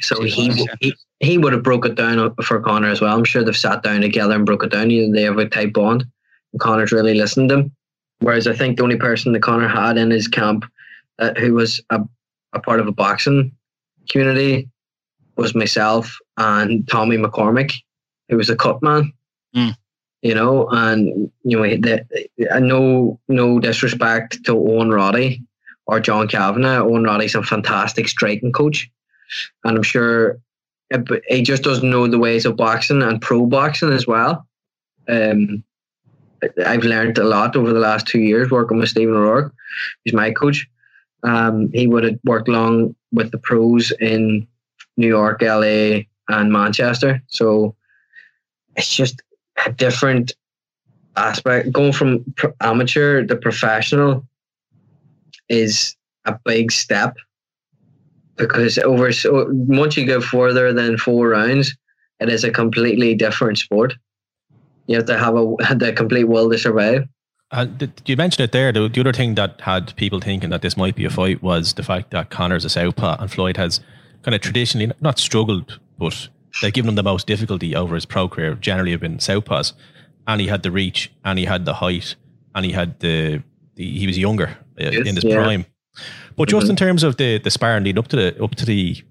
so 0.00 0.22
he, 0.22 0.66
he 0.80 0.94
he 1.20 1.38
would 1.38 1.52
have 1.52 1.62
broke 1.62 1.84
it 1.84 1.94
down 1.94 2.34
for 2.36 2.60
Conor 2.60 2.88
as 2.88 3.00
well. 3.00 3.16
I'm 3.16 3.24
sure 3.24 3.44
they've 3.44 3.56
sat 3.56 3.82
down 3.82 4.00
together 4.00 4.34
and 4.34 4.46
broke 4.46 4.64
it 4.64 4.70
down. 4.70 4.90
You 4.90 5.06
know, 5.06 5.14
they 5.14 5.22
have 5.22 5.38
a 5.38 5.48
tight 5.48 5.74
bond. 5.74 6.04
And 6.52 6.60
Conor's 6.60 6.92
really 6.92 7.14
listened 7.14 7.50
to 7.50 7.58
him. 7.58 7.72
Whereas 8.20 8.46
I 8.46 8.54
think 8.54 8.76
the 8.76 8.82
only 8.82 8.96
person 8.96 9.32
that 9.32 9.42
Conor 9.42 9.68
had 9.68 9.98
in 9.98 10.10
his 10.10 10.28
camp 10.28 10.64
uh, 11.18 11.34
who 11.38 11.54
was 11.54 11.82
a, 11.90 12.00
a 12.54 12.60
part 12.60 12.80
of 12.80 12.86
a 12.86 12.92
boxing 12.92 13.52
community 14.08 14.68
was 15.40 15.54
myself 15.54 16.16
and 16.36 16.86
Tommy 16.88 17.16
McCormick, 17.16 17.72
who 18.28 18.36
was 18.36 18.50
a 18.50 18.56
cut 18.56 18.82
man. 18.82 19.12
Mm. 19.54 19.74
You 20.22 20.34
know, 20.34 20.68
and 20.70 21.30
you 21.44 21.56
know, 21.56 21.62
the, 21.62 22.04
uh, 22.50 22.58
no 22.58 23.18
no 23.28 23.58
disrespect 23.58 24.44
to 24.44 24.52
Owen 24.52 24.90
Roddy 24.90 25.42
or 25.86 25.98
John 25.98 26.28
Kavanagh. 26.28 26.82
Owen 26.82 27.04
Roddy's 27.04 27.34
a 27.34 27.42
fantastic 27.42 28.06
striking 28.06 28.52
coach, 28.52 28.90
and 29.64 29.78
I'm 29.78 29.82
sure 29.82 30.38
but 30.90 31.22
he 31.28 31.42
just 31.42 31.62
doesn't 31.62 31.88
know 31.88 32.06
the 32.06 32.18
ways 32.18 32.44
of 32.44 32.56
boxing 32.56 33.02
and 33.02 33.22
pro 33.22 33.46
boxing 33.46 33.92
as 33.92 34.06
well. 34.06 34.46
Um, 35.08 35.62
I've 36.64 36.84
learned 36.84 37.18
a 37.18 37.24
lot 37.24 37.56
over 37.56 37.72
the 37.72 37.80
last 37.80 38.06
two 38.06 38.20
years 38.20 38.50
working 38.50 38.78
with 38.78 38.88
Stephen 38.88 39.14
O'Rourke. 39.14 39.54
He's 40.04 40.14
my 40.14 40.32
coach. 40.32 40.68
Um, 41.22 41.70
he 41.72 41.86
would 41.86 42.04
have 42.04 42.18
worked 42.24 42.48
long 42.48 42.94
with 43.12 43.30
the 43.30 43.38
pros 43.38 43.92
in 44.00 44.46
New 45.00 45.08
York, 45.08 45.42
LA, 45.42 46.02
and 46.28 46.52
Manchester. 46.52 47.22
So 47.28 47.74
it's 48.76 48.94
just 48.94 49.22
a 49.66 49.72
different 49.72 50.32
aspect. 51.16 51.72
Going 51.72 51.92
from 51.92 52.24
amateur 52.60 53.24
to 53.24 53.36
professional 53.36 54.26
is 55.48 55.96
a 56.26 56.38
big 56.44 56.70
step 56.70 57.16
because 58.36 58.78
over 58.78 59.12
so 59.12 59.46
once 59.50 59.96
you 59.96 60.06
go 60.06 60.20
further 60.20 60.72
than 60.72 60.96
four 60.96 61.30
rounds, 61.30 61.76
it 62.20 62.28
is 62.28 62.44
a 62.44 62.50
completely 62.50 63.14
different 63.14 63.58
sport. 63.58 63.94
You 64.86 64.96
have 64.96 65.06
to 65.06 65.18
have 65.18 65.34
a 65.34 65.56
the 65.74 65.92
complete 65.94 66.24
will 66.24 66.50
to 66.50 66.58
survive. 66.58 67.08
Uh, 67.52 67.66
you 68.06 68.16
mentioned 68.16 68.44
it 68.44 68.52
there. 68.52 68.70
The, 68.70 68.88
the, 68.88 69.00
other 69.00 69.12
thing 69.12 69.34
that 69.34 69.60
had 69.60 69.94
people 69.96 70.20
thinking 70.20 70.50
that 70.50 70.62
this 70.62 70.76
might 70.76 70.94
be 70.94 71.04
a 71.04 71.10
fight 71.10 71.42
was 71.42 71.74
the 71.74 71.82
fact 71.82 72.12
that 72.12 72.30
Conor's 72.30 72.64
a 72.64 72.70
southpaw 72.70 73.16
and 73.18 73.30
Floyd 73.30 73.56
has 73.56 73.80
kind 74.22 74.34
of 74.34 74.40
traditionally 74.40 74.92
not 75.00 75.18
struggled, 75.18 75.78
but 75.98 76.28
they've 76.62 76.72
given 76.72 76.88
him 76.88 76.94
the 76.94 77.02
most 77.02 77.26
difficulty 77.26 77.74
over 77.74 77.94
his 77.94 78.06
pro 78.06 78.28
career. 78.28 78.54
Generally, 78.54 78.92
have 78.92 79.00
been 79.00 79.18
southpaws, 79.18 79.72
and 80.26 80.40
he 80.40 80.46
had 80.46 80.62
the 80.62 80.70
reach, 80.70 81.10
and 81.24 81.38
he 81.38 81.44
had 81.44 81.64
the 81.64 81.74
height, 81.74 82.16
and 82.54 82.64
he 82.64 82.72
had 82.72 83.00
the, 83.00 83.42
the 83.76 83.98
he 83.98 84.06
was 84.06 84.18
younger 84.18 84.56
uh, 84.80 84.90
yes, 84.90 85.06
in 85.06 85.14
his 85.14 85.24
yeah. 85.24 85.36
prime. 85.36 85.66
But 86.36 86.48
just 86.48 86.64
mm-hmm. 86.64 86.70
in 86.70 86.76
terms 86.76 87.02
of 87.02 87.16
the 87.16 87.38
the 87.38 87.50
sparring 87.50 87.84
lead 87.84 87.98
up 87.98 88.08
to 88.08 88.16
the 88.16 88.42
up 88.42 88.54
to 88.56 88.64
the 88.64 89.02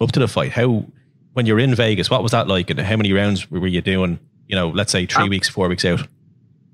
up 0.00 0.12
to 0.12 0.20
the 0.20 0.28
fight, 0.28 0.52
how 0.52 0.84
when 1.32 1.46
you're 1.46 1.58
in 1.58 1.74
Vegas, 1.74 2.10
what 2.10 2.22
was 2.22 2.32
that 2.32 2.48
like, 2.48 2.70
and 2.70 2.80
how 2.80 2.96
many 2.96 3.12
rounds 3.12 3.50
were 3.50 3.66
you 3.66 3.80
doing? 3.80 4.18
You 4.46 4.56
know, 4.56 4.70
let's 4.70 4.92
say 4.92 5.06
three 5.06 5.24
um, 5.24 5.30
weeks, 5.30 5.48
four 5.48 5.68
weeks 5.68 5.84
out. 5.84 6.06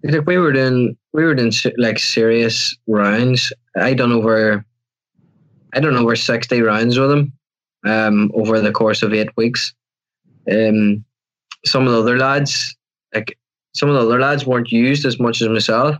Like 0.04 0.26
we 0.26 0.38
were 0.38 0.52
doing, 0.52 0.96
we 1.12 1.24
were 1.24 1.34
doing 1.34 1.52
like 1.76 1.98
serious 1.98 2.76
rounds. 2.86 3.52
I 3.76 3.94
done 3.94 4.12
over, 4.12 4.64
I 5.72 5.80
don't 5.80 5.94
know, 5.94 6.02
over 6.02 6.16
sixty 6.16 6.62
rounds 6.62 6.98
with 6.98 7.10
him, 7.10 7.32
um, 7.84 8.30
over 8.34 8.60
the 8.60 8.72
course 8.72 9.02
of 9.02 9.12
eight 9.12 9.34
weeks. 9.36 9.74
Um, 10.50 11.04
some 11.64 11.86
of 11.86 11.92
the 11.92 12.00
other 12.00 12.18
lads, 12.18 12.76
like 13.14 13.38
some 13.74 13.88
of 13.88 13.94
the 13.94 14.02
other 14.02 14.20
lads, 14.20 14.46
weren't 14.46 14.72
used 14.72 15.04
as 15.06 15.18
much 15.18 15.40
as 15.40 15.48
myself. 15.48 15.96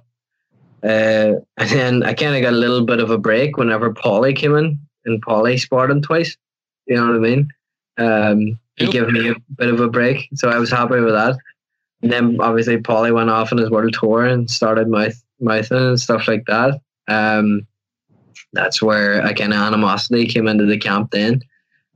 Uh, 0.83 1.41
and 1.57 1.71
then 1.71 2.03
I 2.03 2.12
kind 2.12 2.37
of 2.37 2.43
got 2.43 2.53
a 2.53 2.57
little 2.57 2.85
bit 2.85 3.00
of 3.00 3.11
a 3.11 3.19
break 3.19 3.57
whenever 3.57 3.93
Paulie 3.93 4.37
came 4.37 4.55
in, 4.55 4.79
and 5.07 5.25
Paulie 5.25 5.59
sparred 5.59 5.91
him 5.91 6.03
twice. 6.03 6.37
You 6.87 6.97
know 6.97 7.07
what 7.07 7.17
I 7.17 7.19
mean? 7.19 7.49
Um, 7.97 8.59
he 8.76 8.88
gave 8.88 9.09
me 9.09 9.31
a 9.31 9.35
bit 9.57 9.69
of 9.69 9.81
a 9.81 9.88
break, 9.88 10.29
so 10.35 10.50
I 10.50 10.59
was 10.59 10.71
happy 10.71 11.00
with 11.00 11.14
that. 11.14 11.37
And 12.03 12.12
then 12.12 12.38
obviously 12.41 12.76
Paulie 12.76 13.14
went 13.14 13.31
off 13.31 13.53
on 13.53 13.59
his 13.59 13.71
world 13.71 13.95
tour 13.99 14.26
and 14.26 14.50
started 14.50 14.88
mouth 14.88 15.14
mouthing 15.41 15.79
and 15.79 16.00
stuff 16.00 16.29
like 16.29 16.45
that. 16.47 16.81
Um, 17.09 17.67
that's 18.53 18.83
where 18.83 19.21
a 19.21 19.35
kind 19.35 19.53
of 19.53 19.61
animosity 19.61 20.26
came 20.26 20.47
into 20.47 20.67
the 20.67 20.79
camp 20.79 21.12
then. 21.12 21.41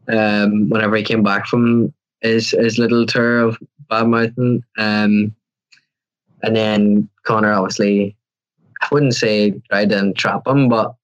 Um, 0.08 0.70
whenever 0.70 0.96
he 0.96 1.02
came 1.02 1.22
back 1.22 1.46
from 1.46 1.92
his 2.20 2.50
his 2.50 2.78
little 2.78 3.06
tour 3.06 3.40
of 3.40 3.58
bad 3.88 4.06
mouthing, 4.08 4.64
um, 4.78 5.34
and 6.42 6.56
then 6.56 7.08
Conor 7.24 7.52
obviously, 7.52 8.16
I 8.80 8.88
wouldn't 8.90 9.14
say 9.14 9.50
tried 9.70 9.90
to 9.90 10.12
trap 10.14 10.46
him, 10.46 10.68
but 10.68 10.94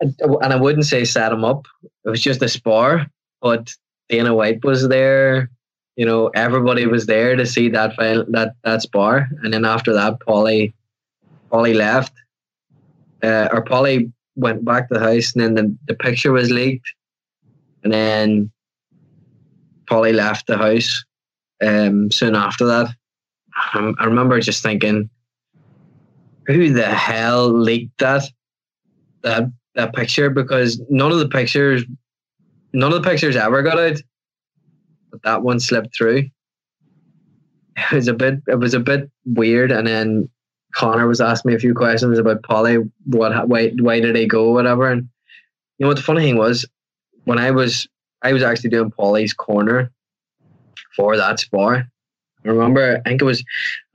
and 0.00 0.52
I 0.52 0.56
wouldn't 0.56 0.86
say 0.86 1.04
set 1.04 1.32
him 1.32 1.44
up. 1.44 1.66
It 2.04 2.10
was 2.10 2.22
just 2.22 2.42
a 2.42 2.48
spar, 2.48 3.06
but 3.40 3.74
Dana 4.08 4.34
White 4.34 4.64
was 4.64 4.88
there. 4.88 5.50
You 5.96 6.06
know, 6.06 6.28
everybody 6.28 6.86
was 6.86 7.06
there 7.06 7.36
to 7.36 7.44
see 7.44 7.68
that 7.70 7.94
final, 7.94 8.24
that 8.28 8.54
that 8.64 8.82
spar, 8.82 9.28
and 9.42 9.52
then 9.52 9.64
after 9.64 9.92
that, 9.92 10.18
Paulie, 10.20 10.72
Paulie 11.50 11.74
left, 11.74 12.14
uh, 13.22 13.48
or 13.52 13.64
Paulie 13.64 14.10
went 14.36 14.64
back 14.64 14.88
to 14.88 14.94
the 14.94 15.00
house, 15.00 15.34
and 15.34 15.42
then 15.42 15.54
the, 15.54 15.76
the 15.88 15.94
picture 15.94 16.32
was 16.32 16.50
leaked, 16.50 16.94
and 17.82 17.92
then 17.92 18.50
Paulie 19.90 20.14
left 20.14 20.46
the 20.46 20.56
house. 20.56 21.04
Um, 21.62 22.10
soon 22.10 22.34
after 22.34 22.66
that, 22.66 22.88
I, 23.54 24.04
remember 24.04 24.40
just 24.40 24.62
thinking, 24.62 25.08
who 26.46 26.72
the 26.72 26.86
hell 26.86 27.48
leaked 27.52 27.98
that 27.98 28.24
that 29.22 29.44
that 29.74 29.94
picture? 29.94 30.28
Because 30.28 30.80
none 30.88 31.12
of 31.12 31.18
the 31.18 31.28
pictures 31.28 31.84
none 32.72 32.92
of 32.92 33.02
the 33.02 33.08
pictures 33.08 33.36
ever 33.36 33.62
got 33.62 33.78
out, 33.78 34.00
but 35.10 35.22
that 35.22 35.42
one 35.42 35.60
slipped 35.60 35.96
through. 35.96 36.28
It 37.76 37.92
was 37.92 38.08
a 38.08 38.14
bit 38.14 38.40
it 38.48 38.58
was 38.58 38.74
a 38.74 38.80
bit 38.80 39.10
weird, 39.24 39.70
and 39.70 39.86
then 39.86 40.28
Conor 40.74 41.06
was 41.06 41.20
asking 41.20 41.50
me 41.50 41.56
a 41.56 41.60
few 41.60 41.74
questions 41.74 42.18
about 42.18 42.42
Paulie. 42.42 42.90
what 43.04 43.48
why 43.48 43.68
why 43.78 44.00
did 44.00 44.16
he 44.16 44.26
go, 44.26 44.52
whatever. 44.52 44.90
And 44.90 45.08
you 45.78 45.84
know 45.84 45.88
what 45.88 45.96
the 45.96 46.02
funny 46.02 46.22
thing 46.22 46.36
was, 46.36 46.66
when 47.24 47.38
I 47.38 47.50
was 47.50 47.86
I 48.22 48.32
was 48.32 48.42
actually 48.42 48.70
doing 48.70 48.90
Paulie's 48.90 49.34
corner 49.34 49.90
for 50.94 51.16
that 51.16 51.40
spar. 51.40 51.88
I 52.44 52.48
remember, 52.48 53.00
I 53.04 53.08
think 53.08 53.22
it 53.22 53.24
was, 53.24 53.44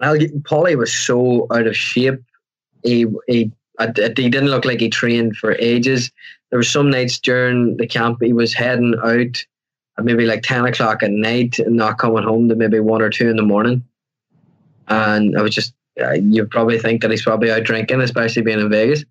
Paulie 0.01 0.77
was 0.77 0.93
so 0.93 1.47
out 1.52 1.67
of 1.67 1.75
shape. 1.75 2.21
He, 2.84 3.06
he, 3.28 3.52
he 3.80 4.30
didn't 4.30 4.47
look 4.47 4.65
like 4.65 4.80
he 4.80 4.89
trained 4.89 5.38
for 5.38 5.54
ages 5.60 6.12
there 6.49 6.60
were 6.60 6.63
some 6.63 6.89
nights 6.89 7.19
during 7.19 7.78
the 7.78 7.88
camp 7.88 8.19
he 8.21 8.34
was 8.34 8.54
heading 8.54 8.95
out 9.04 9.45
at 9.97 10.06
maybe 10.06 10.25
like 10.25 10.43
10 10.43 10.65
o'clock 10.65 11.04
at 11.04 11.12
night 11.12 11.60
and 11.60 11.75
not 11.75 11.97
coming 11.97 12.23
home 12.23 12.47
to 12.49 12.56
maybe 12.56 12.80
1 12.80 13.02
or 13.02 13.10
2 13.10 13.30
in 13.30 13.36
the 13.36 13.43
morning. 13.43 13.84
And 14.88 15.38
I 15.38 15.41
was 15.41 15.54
just, 15.54 15.73
you 15.97 16.45
probably 16.45 16.80
think 16.80 17.02
that 17.02 17.12
he's 17.12 17.23
probably 17.23 17.52
out 17.52 17.63
drinking, 17.63 18.02
especially 18.02 18.43
being 18.43 18.60
in 18.60 18.69
Vegas. 18.69 19.04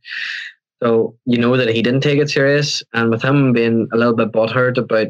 So 0.82 1.16
you 1.24 1.38
know 1.38 1.56
that 1.56 1.68
he 1.68 1.82
didn't 1.82 2.02
take 2.02 2.18
it 2.18 2.30
serious. 2.30 2.82
And 2.92 3.10
with 3.10 3.22
him 3.22 3.52
being 3.52 3.88
a 3.92 3.96
little 3.96 4.14
bit 4.14 4.32
butthurt 4.32 4.76
about 4.76 5.08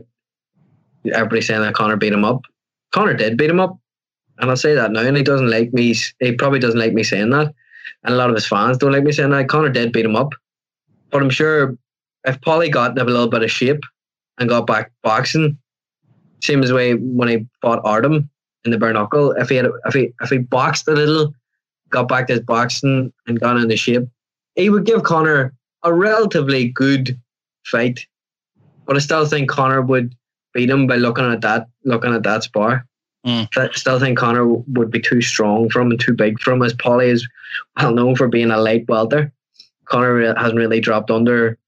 everybody 1.13 1.41
saying 1.41 1.63
that 1.63 1.75
Conor 1.75 1.97
beat 1.97 2.13
him 2.13 2.25
up, 2.25 2.43
Conor 2.93 3.15
did 3.15 3.37
beat 3.37 3.51
him 3.51 3.61
up. 3.61 3.77
And 4.39 4.51
I'll 4.51 4.57
say 4.57 4.75
that 4.75 4.93
now. 4.93 5.01
And 5.01 5.17
he 5.17 5.23
doesn't 5.23 5.51
like 5.51 5.73
me, 5.73 5.95
he 6.21 6.33
probably 6.33 6.59
doesn't 6.59 6.79
like 6.79 6.93
me 6.93 7.03
saying 7.03 7.31
that. 7.31 7.55
And 8.05 8.15
a 8.15 8.17
lot 8.17 8.29
of 8.29 8.37
his 8.37 8.47
fans 8.47 8.79
don't 8.79 8.93
like 8.93 9.03
me 9.03 9.13
saying 9.13 9.31
that. 9.31 9.49
Conor 9.49 9.71
did 9.71 9.93
beat 9.93 10.05
him 10.05 10.17
up. 10.17 10.33
But 11.11 11.23
I'm 11.23 11.31
sure 11.31 11.77
if 12.25 12.41
Paulie 12.41 12.71
got 12.71 12.99
a 12.99 13.05
little 13.05 13.29
bit 13.29 13.43
of 13.43 13.51
shape 13.51 13.83
and 14.39 14.49
got 14.49 14.67
back 14.67 14.93
boxing, 15.03 15.59
same 16.43 16.63
as 16.63 16.73
way 16.73 16.95
when 16.95 17.29
he 17.29 17.47
fought 17.63 17.81
Artem 17.85 18.29
in 18.65 18.71
the 18.71 18.79
bare 18.79 18.93
knuckle, 18.93 19.33
if 19.33 19.49
he 19.49 19.57
had 19.57 19.67
if 19.87 19.95
he 19.95 20.13
if 20.21 20.31
he 20.31 20.39
boxed 20.39 20.87
a 20.89 20.93
little, 20.93 21.33
got 21.91 22.09
back 22.09 22.27
to 22.27 22.35
his 22.35 22.43
boxing 22.43 23.13
and 23.27 23.41
got 23.41 23.57
into 23.57 23.77
shape, 23.77 24.07
he 24.57 24.71
would 24.71 24.85
give 24.85 25.03
Conor 25.05 25.55
a 25.83 25.93
relatively 25.93 26.69
good 26.69 27.19
fight. 27.65 28.07
But 28.87 28.97
I 28.97 29.01
still 29.01 29.27
think 29.27 29.49
Conor 29.49 29.83
would 29.83 30.15
beat 30.53 30.71
him 30.71 30.87
by 30.87 30.97
looking 30.97 31.31
at 31.31 31.43
that 31.43 31.69
looking 31.85 32.15
at 32.15 32.25
that 32.25 32.43
spar. 32.43 32.87
Mm. 33.27 33.49
I 33.57 33.73
still 33.73 33.99
think 33.99 34.19
Conor 34.19 34.47
would 34.47 34.91
be 34.91 35.01
too 35.01 35.21
strong 35.21 35.69
for 35.69 35.81
him 35.81 35.91
and 35.91 36.01
too 36.01 36.15
big 36.15 36.41
for 36.41 36.53
him, 36.53 36.63
as 36.63 36.75
Paulie 36.75 37.09
is 37.09 37.29
well 37.77 37.93
known 37.93 38.17
for 38.17 38.29
being 38.29 38.51
a 38.51 38.59
light 38.59 38.89
welter. 38.89 39.33
Conor 39.85 40.35
hasn't 40.35 40.59
really 40.59 40.81
dropped 40.81 41.11
under 41.11 41.59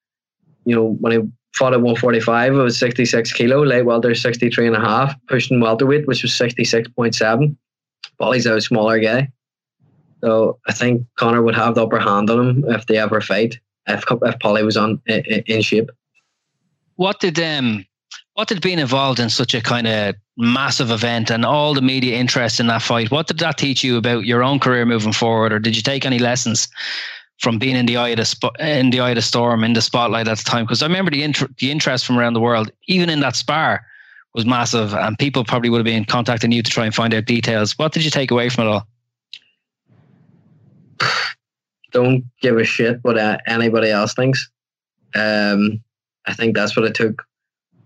you 0.69 0.75
know, 0.75 0.97
when 1.01 1.13
he 1.13 1.19
fought 1.55 1.73
at 1.73 1.81
145, 1.81 2.53
it 2.53 2.57
was 2.57 2.79
66 2.79 3.33
kilo, 3.33 3.63
light 3.63 3.87
welter 3.87 4.15
63 4.15 4.67
and 4.67 4.77
a 4.77 4.81
half, 4.81 5.15
pushing 5.27 5.61
welterweight, 5.61 6.07
which 6.07 6.23
was 6.23 6.33
66.7. 6.33 7.57
Paulie's 8.21 8.45
a 8.45 8.61
smaller 8.61 9.01
guy. 9.01 9.29
So 10.21 10.59
I 10.67 10.73
think 10.73 11.07
Conor 11.17 11.43
would 11.43 11.55
have 11.55 11.75
the 11.75 11.85
upper 11.85 11.99
hand 11.99 12.31
on 12.31 12.49
him 12.49 12.65
if 12.69 12.87
they 12.87 12.97
ever 12.97 13.21
fight, 13.21 13.59
if, 13.87 14.05
if 14.11 14.39
Paulie 14.39 14.65
was 14.65 14.77
on 14.77 15.01
in 15.07 15.63
shape. 15.63 15.91
What 16.97 17.21
did 17.21 17.39
um 17.39 17.85
what 18.35 18.49
did 18.49 18.61
being 18.61 18.79
involved 18.79 19.19
in 19.19 19.31
such 19.31 19.55
a 19.55 19.61
kind 19.61 19.87
of 19.87 20.15
massive 20.37 20.91
event 20.93 21.31
and 21.31 21.45
all 21.45 21.75
the 21.75 21.83
media 21.83 22.17
interest 22.17 22.61
in 22.61 22.69
that 22.69 22.83
fight, 22.83 23.11
what 23.11 23.27
did 23.27 23.39
that 23.39 23.59
teach 23.59 23.83
you 23.83 23.97
about 23.97 24.27
your 24.27 24.45
own 24.45 24.61
career 24.61 24.85
moving 24.85 25.13
forward, 25.13 25.53
or 25.53 25.59
did 25.59 25.77
you 25.77 25.83
take 25.83 26.07
any 26.07 26.21
lessons 26.21 26.69
from 27.39 27.59
being 27.59 27.77
in 27.77 27.87
the 27.87 27.97
eye 27.97 28.11
of 28.11 28.17
the 28.17 28.25
sp- 28.27 28.55
in 28.59 28.91
the 28.91 29.01
eye 29.01 29.11
of 29.11 29.17
the 29.17 29.23
storm 29.23 29.63
in 29.65 29.73
the 29.73 29.83
spotlight 29.83 30.29
at 30.29 30.39
the 30.39 30.45
time? 30.45 30.65
Because 30.65 30.83
I 30.83 30.87
remember 30.87 31.11
the 31.11 31.23
int- 31.23 31.57
the 31.59 31.71
interest 31.71 32.07
from 32.07 32.19
around 32.19 32.35
the 32.35 32.41
world 32.41 32.71
even 32.87 33.11
in 33.11 33.21
that 33.21 33.37
spar 33.37 33.85
was 34.35 34.45
massive 34.45 34.95
and 34.95 35.19
people 35.19 35.45
probably 35.45 35.71
would 35.71 35.79
have 35.79 35.85
been 35.85 36.05
contacting 36.05 36.53
you 36.53 36.63
to 36.63 36.71
try 36.71 36.85
and 36.85 36.95
find 36.95 37.15
out 37.15 37.25
details. 37.25 37.79
What 37.79 37.93
did 37.93 38.05
you 38.05 38.11
take 38.11 38.31
away 38.31 38.49
from 38.49 38.67
it 38.67 38.71
all 38.71 38.87
don't 41.93 42.25
give 42.41 42.57
a 42.57 42.65
shit 42.65 42.99
what 43.03 43.19
uh, 43.19 43.39
anybody 43.47 43.91
else 43.91 44.15
thinks 44.15 44.51
um, 45.15 45.83
I 46.27 46.35
think 46.35 46.55
that's 46.55 46.77
what 46.77 46.87
I 46.87 46.91
took 46.91 47.23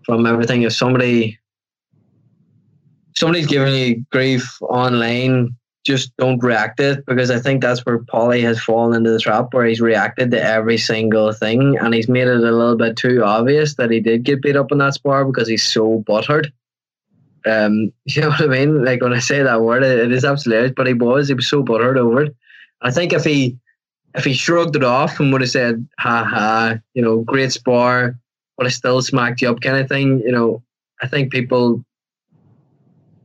from 0.05 0.25
everything 0.25 0.63
if 0.63 0.73
somebody 0.73 1.39
somebody's 3.15 3.47
giving 3.47 3.75
you 3.75 4.05
grief 4.11 4.57
online 4.61 5.55
just 5.83 6.15
don't 6.17 6.41
react 6.41 6.77
to 6.77 6.91
it 6.91 7.05
because 7.05 7.29
I 7.29 7.39
think 7.39 7.61
that's 7.61 7.85
where 7.85 7.99
Paulie 7.99 8.41
has 8.43 8.61
fallen 8.61 8.95
into 8.95 9.11
the 9.11 9.19
trap 9.19 9.53
where 9.53 9.65
he's 9.65 9.81
reacted 9.81 10.31
to 10.31 10.41
every 10.41 10.77
single 10.77 11.33
thing 11.33 11.77
and 11.77 11.93
he's 11.93 12.07
made 12.07 12.27
it 12.27 12.37
a 12.37 12.51
little 12.51 12.77
bit 12.77 12.95
too 12.95 13.21
obvious 13.23 13.75
that 13.75 13.91
he 13.91 13.99
did 13.99 14.23
get 14.23 14.41
beat 14.41 14.55
up 14.55 14.71
in 14.71 14.77
that 14.77 14.93
spar 14.93 15.25
because 15.25 15.47
he's 15.47 15.63
so 15.63 16.03
butthurt. 16.07 16.51
Um, 17.45 17.91
you 18.05 18.21
know 18.21 18.29
what 18.29 18.41
I 18.41 18.47
mean? 18.47 18.85
Like 18.85 19.01
when 19.01 19.13
I 19.13 19.19
say 19.19 19.43
that 19.43 19.61
word, 19.61 19.83
it, 19.83 19.99
it 19.99 20.11
is 20.11 20.23
absolutely, 20.23 20.71
but 20.71 20.87
he 20.87 20.93
was, 20.93 21.27
he 21.27 21.33
was 21.33 21.49
so 21.49 21.63
butthurt 21.63 21.97
over 21.97 22.23
it. 22.23 22.35
I 22.81 22.91
think 22.91 23.11
if 23.11 23.25
he 23.25 23.57
if 24.15 24.25
he 24.25 24.33
shrugged 24.33 24.75
it 24.75 24.83
off 24.83 25.19
and 25.19 25.31
would 25.31 25.41
have 25.41 25.49
said, 25.49 25.87
ha 25.99 26.23
ha, 26.23 26.75
you 26.93 27.01
know, 27.01 27.21
great 27.21 27.51
spar, 27.51 28.15
but 28.57 28.67
I 28.67 28.69
still 28.69 29.01
smacked 29.01 29.41
you 29.41 29.49
up 29.49 29.61
kind 29.61 29.77
of 29.77 29.87
thing, 29.87 30.19
you 30.19 30.31
know, 30.31 30.63
I 31.01 31.07
think 31.07 31.31
people 31.31 31.83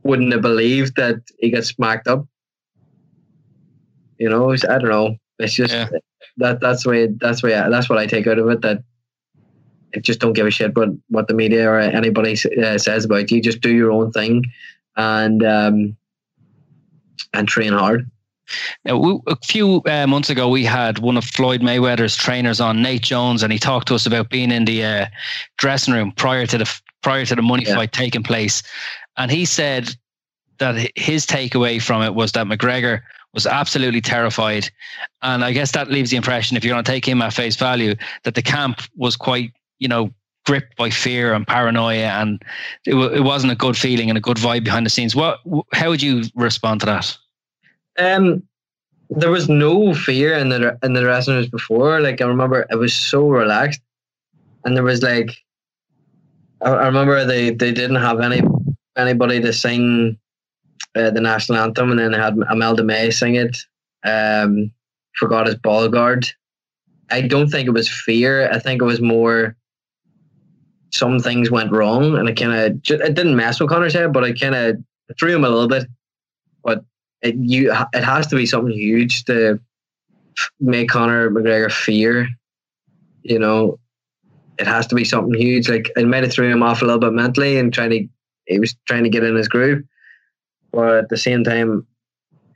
wouldn't 0.03 0.33
have 0.33 0.41
believed 0.41 0.95
that 0.95 1.21
he 1.39 1.51
got 1.51 1.65
smacked 1.65 2.07
up. 2.07 2.25
You 4.17 4.29
know, 4.29 4.51
I 4.51 4.57
don't 4.57 4.89
know. 4.89 5.15
It's 5.37 5.53
just 5.53 5.73
yeah. 5.73 5.87
that 6.37 6.59
that's 6.59 6.83
the 6.83 6.89
way 6.89 7.07
that's 7.07 7.41
way 7.41 7.51
that's 7.51 7.89
what 7.89 7.99
I 7.99 8.05
take 8.05 8.27
out 8.27 8.39
of 8.39 8.49
it. 8.49 8.61
That 8.61 8.83
I 9.95 9.99
just 9.99 10.19
don't 10.19 10.33
give 10.33 10.45
a 10.45 10.51
shit 10.51 10.75
what 10.75 10.89
what 11.07 11.27
the 11.27 11.33
media 11.33 11.69
or 11.69 11.79
anybody 11.79 12.35
uh, 12.61 12.77
says 12.77 13.05
about 13.05 13.31
you. 13.31 13.41
Just 13.41 13.61
do 13.61 13.73
your 13.73 13.91
own 13.91 14.11
thing, 14.11 14.43
and 14.97 15.45
um, 15.45 15.95
and 17.33 17.47
train 17.47 17.71
hard. 17.71 18.09
Now, 18.85 18.97
we, 18.97 19.19
a 19.27 19.35
few 19.43 19.81
uh, 19.85 20.07
months 20.07 20.29
ago, 20.29 20.49
we 20.49 20.65
had 20.65 20.99
one 20.99 21.17
of 21.17 21.25
Floyd 21.25 21.61
Mayweather's 21.61 22.15
trainers 22.15 22.59
on, 22.59 22.81
Nate 22.81 23.03
Jones, 23.03 23.43
and 23.43 23.51
he 23.51 23.59
talked 23.59 23.87
to 23.89 23.95
us 23.95 24.05
about 24.05 24.29
being 24.29 24.51
in 24.51 24.65
the 24.65 24.83
uh, 24.83 25.05
dressing 25.57 25.93
room 25.93 26.11
prior 26.11 26.45
to 26.45 26.57
the 26.57 26.81
prior 27.01 27.25
to 27.25 27.35
the 27.35 27.41
money 27.41 27.63
yeah. 27.65 27.75
fight 27.75 27.91
taking 27.91 28.23
place, 28.23 28.63
and 29.17 29.31
he 29.31 29.45
said 29.45 29.95
that 30.57 30.91
his 30.95 31.25
takeaway 31.25 31.81
from 31.81 32.01
it 32.01 32.13
was 32.15 32.33
that 32.33 32.47
McGregor 32.47 33.01
was 33.33 33.45
absolutely 33.45 34.01
terrified, 34.01 34.69
and 35.21 35.45
I 35.45 35.51
guess 35.51 35.71
that 35.71 35.89
leaves 35.89 36.09
the 36.11 36.17
impression, 36.17 36.57
if 36.57 36.63
you're 36.63 36.73
going 36.73 36.83
to 36.83 36.91
take 36.91 37.07
him 37.07 37.21
at 37.21 37.33
face 37.33 37.55
value, 37.55 37.95
that 38.23 38.35
the 38.35 38.41
camp 38.41 38.81
was 38.95 39.15
quite, 39.15 39.51
you 39.77 39.87
know, 39.87 40.11
gripped 40.45 40.75
by 40.77 40.89
fear 40.89 41.33
and 41.33 41.45
paranoia, 41.45 42.07
and 42.07 42.41
it, 42.85 42.95
it 42.95 43.21
wasn't 43.21 43.51
a 43.51 43.55
good 43.55 43.77
feeling 43.77 44.09
and 44.09 44.17
a 44.17 44.21
good 44.21 44.37
vibe 44.37 44.63
behind 44.63 44.85
the 44.85 44.89
scenes. 44.89 45.15
What? 45.15 45.39
How 45.73 45.89
would 45.89 46.01
you 46.01 46.23
respond 46.35 46.79
to 46.79 46.85
that? 46.87 47.15
Um, 47.99 48.43
there 49.09 49.31
was 49.31 49.49
no 49.49 49.93
fear 49.93 50.33
in 50.33 50.49
the 50.49 50.77
in 50.83 50.93
the 50.93 51.01
dressing 51.01 51.33
rooms 51.35 51.49
before. 51.49 51.99
Like 51.99 52.21
I 52.21 52.25
remember, 52.25 52.65
it 52.69 52.75
was 52.75 52.93
so 52.93 53.27
relaxed, 53.27 53.81
and 54.63 54.75
there 54.75 54.83
was 54.83 55.01
like, 55.01 55.35
I, 56.61 56.71
I 56.71 56.85
remember 56.85 57.25
they 57.25 57.49
they 57.51 57.71
didn't 57.71 57.97
have 57.97 58.19
any 58.19 58.41
anybody 58.97 59.41
to 59.41 59.51
sing 59.51 60.17
uh, 60.95 61.09
the 61.09 61.21
national 61.21 61.59
anthem, 61.59 61.91
and 61.91 61.99
then 61.99 62.11
they 62.11 62.17
had 62.17 62.37
Imelda 62.51 62.83
May 62.83 63.11
sing 63.11 63.35
it. 63.35 63.57
Um, 64.03 64.71
forgot 65.15 65.47
his 65.47 65.55
ball 65.55 65.89
guard. 65.89 66.27
I 67.11 67.21
don't 67.21 67.49
think 67.49 67.67
it 67.67 67.71
was 67.71 67.89
fear. 67.89 68.49
I 68.51 68.59
think 68.59 68.81
it 68.81 68.85
was 68.85 69.01
more 69.01 69.55
some 70.91 71.19
things 71.19 71.51
went 71.51 71.71
wrong, 71.71 72.17
and 72.17 72.27
I 72.27 72.33
kind 72.33 72.53
of 72.53 72.59
it 72.89 73.13
didn't 73.13 73.35
mess 73.35 73.59
with 73.59 73.69
Conor's 73.69 73.93
head, 73.93 74.13
but 74.13 74.23
I 74.23 74.33
kind 74.33 74.55
of 74.55 74.77
threw 75.19 75.35
him 75.35 75.45
a 75.45 75.49
little 75.49 75.67
bit. 75.67 75.85
It 77.21 77.35
you 77.35 77.71
it 77.93 78.03
has 78.03 78.27
to 78.27 78.35
be 78.35 78.45
something 78.45 78.73
huge 78.73 79.25
to 79.25 79.59
make 80.59 80.89
Conor 80.89 81.29
McGregor 81.29 81.71
fear. 81.71 82.29
You 83.23 83.39
know, 83.39 83.79
it 84.57 84.67
has 84.67 84.87
to 84.87 84.95
be 84.95 85.03
something 85.03 85.39
huge. 85.39 85.69
Like 85.69 85.91
it 85.95 86.07
might 86.07 86.23
have 86.23 86.31
threw 86.31 86.49
him 86.49 86.63
off 86.63 86.81
a 86.81 86.85
little 86.85 86.99
bit 86.99 87.13
mentally 87.13 87.57
and 87.57 87.73
trying 87.73 87.89
to 87.91 88.07
he 88.45 88.59
was 88.59 88.75
trying 88.87 89.03
to 89.03 89.09
get 89.09 89.23
in 89.23 89.35
his 89.35 89.47
groove, 89.47 89.83
but 90.71 90.95
at 90.95 91.09
the 91.09 91.17
same 91.17 91.43
time, 91.43 91.85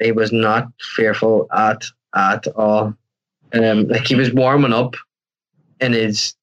he 0.02 0.12
was 0.12 0.32
not 0.32 0.68
fearful 0.96 1.48
at 1.54 1.86
at 2.16 2.48
all. 2.56 2.94
Um, 3.54 3.88
like 3.88 4.08
he 4.08 4.16
was 4.16 4.34
warming 4.34 4.74
up 4.74 4.96
in 5.80 5.94
his 5.94 6.34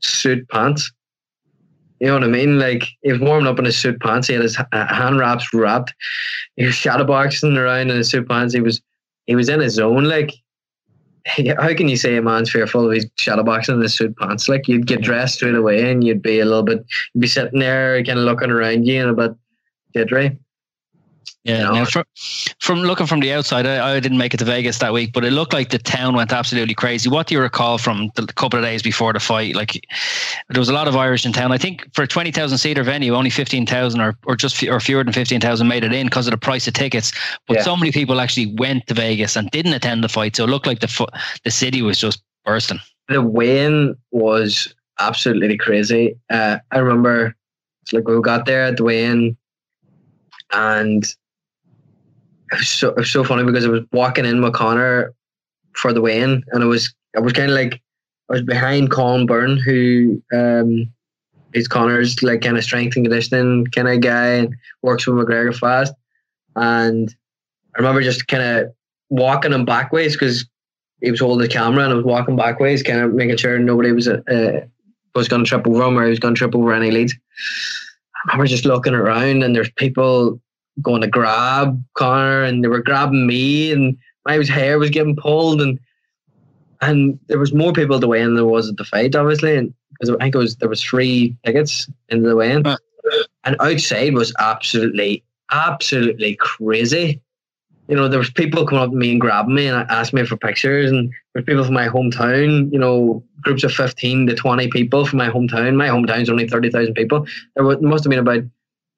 suit 0.00 0.46
pants 0.48 0.92
you 2.00 2.06
know 2.06 2.14
what 2.14 2.24
I 2.24 2.28
mean? 2.28 2.58
Like 2.58 2.84
he 3.02 3.12
was 3.12 3.20
warming 3.20 3.46
up 3.46 3.58
in 3.58 3.64
his 3.64 3.78
suit 3.78 4.00
pants. 4.00 4.28
He 4.28 4.34
had 4.34 4.42
his 4.42 4.56
hand 4.72 5.18
wraps 5.18 5.52
wrapped. 5.52 5.94
He 6.56 6.66
was 6.66 6.74
shadowboxing 6.74 7.56
around 7.56 7.90
in 7.90 7.96
his 7.96 8.10
suit 8.10 8.28
pants. 8.28 8.54
He 8.54 8.60
was 8.60 8.80
he 9.26 9.34
was 9.34 9.48
in 9.48 9.60
his 9.60 9.74
zone. 9.74 10.04
Like 10.04 10.32
how 11.26 11.74
can 11.74 11.88
you 11.88 11.96
say 11.96 12.16
a 12.16 12.22
man's 12.22 12.50
fearful 12.50 12.90
if 12.90 12.94
he's 12.94 13.10
shadowboxing 13.12 13.74
in 13.74 13.80
his 13.80 13.94
suit 13.94 14.16
pants? 14.16 14.48
Like 14.48 14.68
you'd 14.68 14.86
get 14.86 15.00
dressed 15.00 15.36
straight 15.36 15.54
away 15.54 15.90
and 15.90 16.04
you'd 16.04 16.22
be 16.22 16.40
a 16.40 16.44
little 16.44 16.62
bit 16.62 16.84
you'd 17.14 17.20
be 17.20 17.26
sitting 17.26 17.60
there 17.60 18.02
kind 18.04 18.18
of 18.18 18.24
looking 18.24 18.50
around 18.50 18.86
you 18.86 19.00
and 19.00 19.10
a 19.10 19.28
bit 19.28 19.36
jittery. 19.94 20.38
Yeah. 21.46 21.72
You 21.72 21.78
know? 21.78 21.84
from, 21.84 22.04
from, 22.58 22.78
looking 22.80 23.06
from 23.06 23.20
the 23.20 23.32
outside, 23.32 23.66
I, 23.66 23.94
I, 23.94 24.00
didn't 24.00 24.18
make 24.18 24.34
it 24.34 24.38
to 24.38 24.44
Vegas 24.44 24.78
that 24.78 24.92
week, 24.92 25.12
but 25.12 25.24
it 25.24 25.30
looked 25.30 25.52
like 25.52 25.70
the 25.70 25.78
town 25.78 26.16
went 26.16 26.32
absolutely 26.32 26.74
crazy. 26.74 27.08
What 27.08 27.28
do 27.28 27.36
you 27.36 27.40
recall 27.40 27.78
from 27.78 28.10
the 28.16 28.26
couple 28.26 28.58
of 28.58 28.64
days 28.64 28.82
before 28.82 29.12
the 29.12 29.20
fight? 29.20 29.54
Like 29.54 29.86
there 30.48 30.58
was 30.58 30.68
a 30.68 30.72
lot 30.72 30.88
of 30.88 30.96
Irish 30.96 31.24
in 31.24 31.32
town. 31.32 31.52
I 31.52 31.58
think 31.58 31.86
for 31.94 32.02
a 32.02 32.06
twenty 32.08 32.32
thousand 32.32 32.58
seater 32.58 32.82
venue, 32.82 33.14
only 33.14 33.30
fifteen 33.30 33.64
thousand 33.64 34.00
or 34.00 34.18
or 34.26 34.34
just 34.34 34.60
or 34.64 34.80
fewer 34.80 35.04
than 35.04 35.12
fifteen 35.12 35.40
thousand 35.40 35.68
made 35.68 35.84
it 35.84 35.92
in 35.92 36.08
because 36.08 36.26
of 36.26 36.32
the 36.32 36.36
price 36.36 36.66
of 36.66 36.74
tickets. 36.74 37.12
But 37.46 37.58
yeah. 37.58 37.62
so 37.62 37.76
many 37.76 37.92
people 37.92 38.20
actually 38.20 38.52
went 38.54 38.88
to 38.88 38.94
Vegas 38.94 39.36
and 39.36 39.48
didn't 39.52 39.72
attend 39.72 40.02
the 40.02 40.08
fight, 40.08 40.34
so 40.34 40.44
it 40.44 40.50
looked 40.50 40.66
like 40.66 40.80
the 40.80 41.06
the 41.44 41.52
city 41.52 41.80
was 41.80 41.98
just 41.98 42.24
bursting. 42.44 42.80
The 43.08 43.22
weigh-in 43.22 43.96
was 44.10 44.74
absolutely 44.98 45.58
crazy. 45.58 46.16
Uh, 46.28 46.58
I 46.72 46.78
remember, 46.78 47.36
it's 47.82 47.92
like 47.92 48.08
we 48.08 48.20
got 48.20 48.46
there 48.46 48.62
at 48.62 48.78
the 48.78 48.82
weigh-in, 48.82 49.36
and 50.52 51.14
it 52.52 52.58
was 52.58 52.68
so 52.68 52.88
it 52.90 52.96
was 52.96 53.10
so 53.10 53.24
funny 53.24 53.44
because 53.44 53.64
I 53.64 53.68
was 53.68 53.82
walking 53.92 54.24
in 54.24 54.42
with 54.42 54.54
for 55.74 55.92
the 55.92 56.00
weigh-in, 56.00 56.42
and 56.52 56.62
it 56.62 56.66
was 56.66 56.94
I 57.16 57.20
was 57.20 57.32
kind 57.32 57.50
of 57.50 57.56
like 57.56 57.80
I 58.30 58.34
was 58.34 58.42
behind 58.42 58.90
Colin 58.90 59.26
Byrne, 59.26 59.58
who 59.58 60.22
um, 60.32 60.90
is 61.52 61.68
Conor's 61.68 62.22
like 62.22 62.42
kind 62.42 62.56
of 62.56 62.64
strength 62.64 62.96
and 62.96 63.04
conditioning 63.04 63.66
kind 63.66 63.88
of 63.88 64.00
guy, 64.00 64.26
and 64.26 64.54
works 64.82 65.06
with 65.06 65.16
McGregor 65.16 65.56
fast. 65.56 65.92
And 66.54 67.14
I 67.74 67.78
remember 67.78 68.02
just 68.02 68.28
kind 68.28 68.42
of 68.42 68.72
walking 69.10 69.52
him 69.52 69.64
backways 69.64 70.14
because 70.14 70.46
he 71.00 71.10
was 71.10 71.20
holding 71.20 71.46
the 71.46 71.52
camera, 71.52 71.84
and 71.84 71.92
I 71.92 71.96
was 71.96 72.04
walking 72.04 72.36
backways, 72.36 72.82
kind 72.82 73.00
of 73.00 73.12
making 73.12 73.36
sure 73.36 73.58
nobody 73.58 73.92
was 73.92 74.08
uh, 74.08 74.60
was 75.14 75.28
going 75.28 75.44
to 75.44 75.48
trip 75.48 75.66
over 75.66 75.82
him 75.82 75.98
or 75.98 76.04
he 76.04 76.10
was 76.10 76.18
going 76.18 76.34
to 76.34 76.38
trip 76.38 76.54
over 76.54 76.72
any 76.72 76.90
leads. 76.90 77.14
I 78.28 78.32
remember 78.32 78.48
just 78.48 78.64
looking 78.64 78.94
around, 78.94 79.42
and 79.42 79.54
there's 79.54 79.70
people 79.72 80.40
going 80.82 81.00
to 81.00 81.08
grab 81.08 81.82
Conor 81.94 82.42
and 82.42 82.62
they 82.62 82.68
were 82.68 82.82
grabbing 82.82 83.26
me 83.26 83.72
and 83.72 83.96
my 84.24 84.44
hair 84.44 84.78
was 84.78 84.90
getting 84.90 85.16
pulled 85.16 85.60
and 85.60 85.78
and 86.80 87.18
there 87.28 87.38
was 87.38 87.54
more 87.54 87.72
people 87.72 87.98
the 87.98 88.08
weigh 88.08 88.20
in 88.20 88.28
than 88.28 88.34
there 88.36 88.44
was 88.44 88.68
at 88.68 88.76
the 88.76 88.84
fight, 88.84 89.14
obviously, 89.14 89.56
and 89.56 89.72
because 89.90 90.14
I 90.14 90.24
think 90.24 90.34
it 90.34 90.38
was 90.38 90.56
there 90.56 90.68
was 90.68 90.82
three 90.82 91.36
tickets 91.44 91.88
in 92.08 92.22
the 92.22 92.36
weigh-in, 92.36 92.64
and 93.44 93.56
outside 93.60 94.14
was 94.14 94.34
absolutely, 94.38 95.24
absolutely 95.50 96.36
crazy. 96.36 97.20
You 97.88 97.94
know, 97.94 98.08
there 98.08 98.18
was 98.18 98.30
people 98.30 98.66
coming 98.66 98.82
up 98.82 98.90
to 98.90 98.96
me 98.96 99.12
and 99.12 99.20
grabbing 99.20 99.54
me 99.54 99.68
and 99.68 99.88
asking 99.90 100.20
me 100.20 100.26
for 100.26 100.36
pictures, 100.36 100.90
and 100.90 101.12
there's 101.32 101.44
people 101.44 101.64
from 101.64 101.74
my 101.74 101.88
hometown. 101.88 102.72
You 102.72 102.78
know, 102.78 103.22
groups 103.42 103.64
of 103.64 103.72
fifteen 103.72 104.26
to 104.26 104.34
twenty 104.34 104.68
people 104.68 105.06
from 105.06 105.18
my 105.18 105.28
hometown. 105.28 105.76
My 105.76 105.88
hometown's 105.88 106.28
only 106.28 106.48
thirty 106.48 106.70
thousand 106.70 106.94
people. 106.94 107.26
There 107.54 107.64
must 107.64 108.04
have 108.04 108.10
been 108.10 108.18
about 108.18 108.42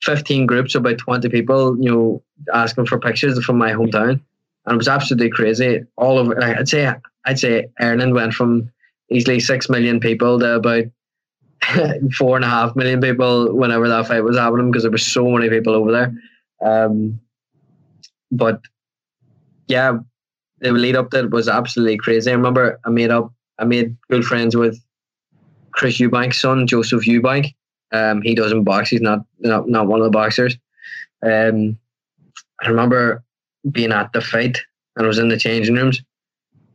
15 0.02 0.46
groups, 0.46 0.74
about 0.74 0.98
20 0.98 1.28
people, 1.28 1.76
you 1.80 1.90
know, 1.90 2.22
asking 2.52 2.87
for 2.87 2.98
pictures 2.98 3.42
from 3.44 3.58
my 3.58 3.72
hometown. 3.72 4.20
And 4.66 4.74
it 4.74 4.76
was 4.76 4.88
absolutely 4.88 5.30
crazy. 5.30 5.82
All 5.96 6.18
over, 6.18 6.34
like, 6.34 6.56
I'd 6.56 6.68
say, 6.68 6.92
I'd 7.24 7.38
say 7.38 7.66
Ireland 7.80 8.14
went 8.14 8.34
from 8.34 8.70
easily 9.11 9.40
6 9.40 9.68
million 9.68 10.00
people 10.00 10.38
to 10.38 10.56
about 10.56 10.84
four 12.16 12.37
and 12.37 12.44
a 12.44 12.48
half 12.48 12.76
million 12.76 13.00
people 13.00 13.54
whenever 13.54 13.88
that 13.88 14.06
fight 14.06 14.20
was 14.20 14.37
happening 14.37 14.70
because 14.70 14.82
there 14.82 14.92
were 14.92 14.98
so 14.98 15.28
many 15.30 15.48
people 15.48 15.74
over 15.74 15.90
there. 15.90 16.12
Um, 16.64 17.20
but 18.30 18.61
yeah, 19.66 19.98
the 20.61 20.72
lead 20.72 20.96
up 20.96 21.11
to 21.11 21.20
it 21.20 21.30
was 21.30 21.48
absolutely 21.48 21.96
crazy. 21.96 22.30
I 22.30 22.34
remember 22.34 22.80
I 22.84 22.90
made 22.90 23.11
up, 23.11 23.32
I 23.58 23.64
made 23.64 23.96
good 24.11 24.24
friends 24.24 24.56
with 24.56 24.78
Chris 25.72 25.98
Eubank's 25.98 26.40
son, 26.40 26.66
Joseph 26.66 27.04
Eubank. 27.04 27.54
Um, 27.92 28.22
he 28.22 28.35
doesn't 28.35 28.64
box. 28.64 28.90
He's 28.90 29.01
not 29.01 29.20
not, 29.38 29.68
not 29.68 29.87
one 29.87 30.01
of 30.01 30.05
the 30.05 30.11
boxers. 30.11 30.57
Um, 31.22 31.79
I 32.62 32.68
remember 32.68 33.22
being 33.70 33.92
at 33.92 34.12
the 34.12 34.20
fight 34.20 34.59
and 34.96 35.05
I 35.05 35.09
was 35.09 35.18
in 35.18 35.29
the 35.29 35.38
changing 35.38 35.74
rooms 35.74 36.03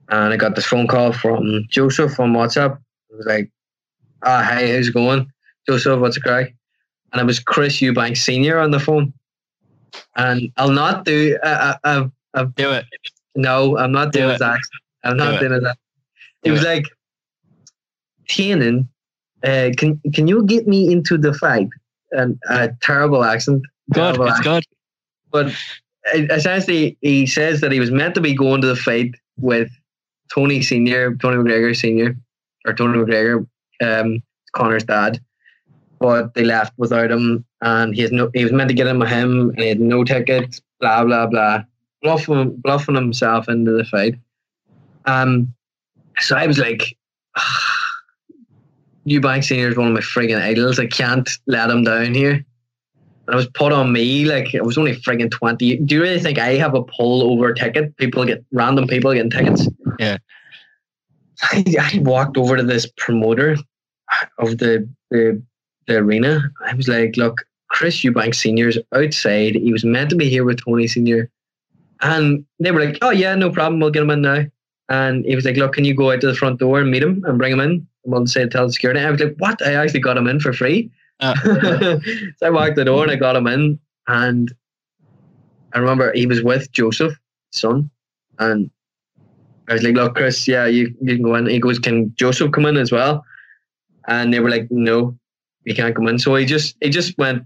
and 0.10 0.34
I 0.34 0.38
got 0.38 0.56
this 0.56 0.65
phone 0.65 0.88
call 0.88 1.13
from 1.13 1.65
Joseph 1.69 2.19
on 2.19 2.34
WhatsApp. 2.34 2.78
It 3.10 3.17
was 3.17 3.26
like, 3.26 3.52
ah, 4.23 4.39
oh, 4.39 4.56
hey, 4.56 4.76
how's 4.76 4.88
it 4.88 4.93
going? 4.93 5.32
Joseph, 5.67 5.99
what's 5.99 6.15
the 6.15 6.21
crack? 6.21 6.54
And 7.12 7.21
it 7.21 7.26
was 7.26 7.39
Chris 7.39 7.78
Eubank 7.78 8.17
Sr. 8.17 8.60
on 8.60 8.71
the 8.71 8.80
phone. 8.80 9.13
And 10.15 10.52
I'll 10.58 10.71
not 10.71 11.06
do, 11.06 11.38
uh, 11.43 11.76
uh, 11.84 12.08
uh, 12.34 12.45
do 12.56 12.71
it. 12.71 12.86
No, 13.36 13.78
I'm 13.78 13.91
not 13.91 14.12
doing 14.12 14.38
that. 14.38 14.60
I'm 15.04 15.17
not 15.17 15.39
do 15.39 15.47
doing 15.47 15.62
that. 15.63 15.78
It, 16.43 16.49
it 16.49 16.52
was 16.52 16.63
like, 16.63 16.86
Tiernan 18.28 18.89
uh, 19.43 19.71
can 19.77 19.99
can 20.13 20.27
you 20.27 20.45
get 20.45 20.67
me 20.67 20.91
into 20.91 21.17
the 21.17 21.34
fight? 21.34 21.69
And 22.12 22.39
a 22.49 22.69
terrible 22.82 23.23
accent. 23.23 23.63
Good, 23.91 24.17
it's 24.19 24.39
good. 24.41 24.63
But 25.32 25.53
essentially, 26.13 26.97
he 27.01 27.25
says 27.25 27.62
that 27.62 27.71
he 27.71 27.79
was 27.79 27.91
meant 27.91 28.15
to 28.15 28.21
be 28.21 28.36
going 28.36 28.62
to 28.62 28.67
the 28.67 28.75
fight 28.75 29.15
with 29.38 29.69
Tony 30.34 30.62
Senior, 30.62 31.15
Tony 31.15 31.38
McGregor 31.38 31.75
Senior, 31.75 32.15
or 32.65 32.73
Tony 32.73 32.99
McGregor, 32.99 33.47
um, 33.82 34.21
Conor's 34.56 34.84
dad. 34.84 35.19
But 35.99 36.34
they 36.36 36.43
left 36.43 36.73
without 36.77 37.12
him, 37.12 37.45
and 37.62 37.95
he 37.95 38.01
has 38.01 38.12
no. 38.12 38.29
He 38.34 38.43
was 38.43 38.53
meant 38.53 38.69
to 38.69 38.75
get 38.75 38.88
in 38.88 38.99
with 38.99 39.10
him, 39.10 39.49
and 39.49 39.60
he 39.60 39.69
had 39.69 39.79
no 39.79 40.03
tickets. 40.03 40.62
Blah 40.79 41.06
blah 41.06 41.27
blah, 41.27 41.63
bluffing 42.01 42.56
bluffing 42.58 42.95
himself 42.95 43.49
into 43.49 43.71
the 43.71 43.86
fight. 43.86 44.15
Um, 45.06 45.53
so 46.19 46.38
I 46.38 46.47
was 46.47 46.60
like. 46.60 46.95
Eubank 49.07 49.43
Senior 49.43 49.69
is 49.69 49.77
one 49.77 49.87
of 49.87 49.93
my 49.93 49.99
frigging 49.99 50.41
idols. 50.41 50.79
I 50.79 50.87
can't 50.87 51.29
let 51.47 51.69
him 51.69 51.83
down 51.83 52.13
here. 52.13 52.45
And 53.27 53.33
it 53.33 53.35
was 53.35 53.47
put 53.47 53.71
on 53.71 53.91
me 53.91 54.25
like 54.25 54.53
it 54.53 54.65
was 54.65 54.77
only 54.77 54.95
frigging 54.95 55.31
twenty. 55.31 55.77
Do 55.77 55.95
you 55.95 56.01
really 56.01 56.19
think 56.19 56.39
I 56.39 56.55
have 56.55 56.75
a 56.75 56.83
pull 56.83 57.31
over 57.31 57.53
ticket? 57.53 57.95
People 57.97 58.25
get 58.25 58.43
random 58.51 58.87
people 58.87 59.13
getting 59.13 59.29
tickets. 59.29 59.67
Yeah. 59.99 60.17
I, 61.41 61.63
I 61.79 61.99
walked 61.99 62.37
over 62.37 62.57
to 62.57 62.63
this 62.63 62.85
promoter 62.97 63.57
of 64.37 64.57
the, 64.57 64.87
the 65.09 65.41
the 65.87 65.97
arena. 65.97 66.51
I 66.65 66.73
was 66.73 66.87
like, 66.87 67.17
look, 67.17 67.45
Chris 67.69 68.03
Eubank 68.03 68.35
Senior's 68.35 68.77
outside. 68.93 69.55
He 69.55 69.71
was 69.71 69.83
meant 69.83 70.09
to 70.11 70.15
be 70.15 70.29
here 70.29 70.43
with 70.43 70.63
Tony 70.63 70.87
Senior, 70.87 71.29
and 72.01 72.45
they 72.59 72.71
were 72.71 72.83
like, 72.83 72.97
"Oh 73.01 73.09
yeah, 73.09 73.35
no 73.35 73.49
problem. 73.49 73.79
We'll 73.79 73.89
get 73.89 74.03
him 74.03 74.11
in 74.11 74.21
now." 74.21 74.45
And 74.89 75.25
he 75.25 75.35
was 75.35 75.45
like, 75.45 75.57
"Look, 75.57 75.73
can 75.73 75.85
you 75.85 75.95
go 75.95 76.11
out 76.11 76.21
to 76.21 76.27
the 76.27 76.35
front 76.35 76.59
door 76.59 76.79
and 76.79 76.91
meet 76.91 77.03
him 77.03 77.23
and 77.25 77.37
bring 77.37 77.51
him 77.53 77.59
in?" 77.59 77.87
We'll 78.05 78.27
say 78.27 78.47
tell 78.47 78.67
the 78.67 78.73
security. 78.73 78.99
I 78.99 79.09
was 79.11 79.19
like, 79.21 79.35
"What? 79.37 79.65
I 79.65 79.73
actually 79.75 80.01
got 80.01 80.17
him 80.17 80.27
in 80.27 80.39
for 80.39 80.53
free." 80.53 80.91
Uh. 81.19 81.35
so 82.37 82.47
I 82.47 82.49
walked 82.49 82.75
the 82.75 82.85
door 82.85 83.03
and 83.03 83.11
I 83.11 83.15
got 83.15 83.35
him 83.35 83.47
in, 83.47 83.79
and 84.07 84.53
I 85.73 85.79
remember 85.79 86.11
he 86.13 86.25
was 86.25 86.43
with 86.43 86.71
Joseph, 86.71 87.13
son, 87.51 87.89
and 88.39 88.69
I 89.69 89.73
was 89.73 89.83
like, 89.83 89.95
"Look, 89.95 90.15
Chris, 90.15 90.47
yeah, 90.47 90.65
you, 90.65 90.93
you 91.01 91.15
can 91.15 91.23
go 91.23 91.35
in." 91.35 91.47
He 91.47 91.59
goes, 91.59 91.79
"Can 91.79 92.13
Joseph 92.15 92.51
come 92.51 92.65
in 92.65 92.77
as 92.77 92.91
well?" 92.91 93.23
And 94.07 94.33
they 94.33 94.39
were 94.41 94.49
like, 94.49 94.67
"No, 94.69 95.17
he 95.65 95.73
can't 95.73 95.95
come 95.95 96.07
in." 96.07 96.19
So 96.19 96.35
he 96.35 96.45
just 96.45 96.75
he 96.81 96.89
just 96.89 97.17
went, 97.17 97.43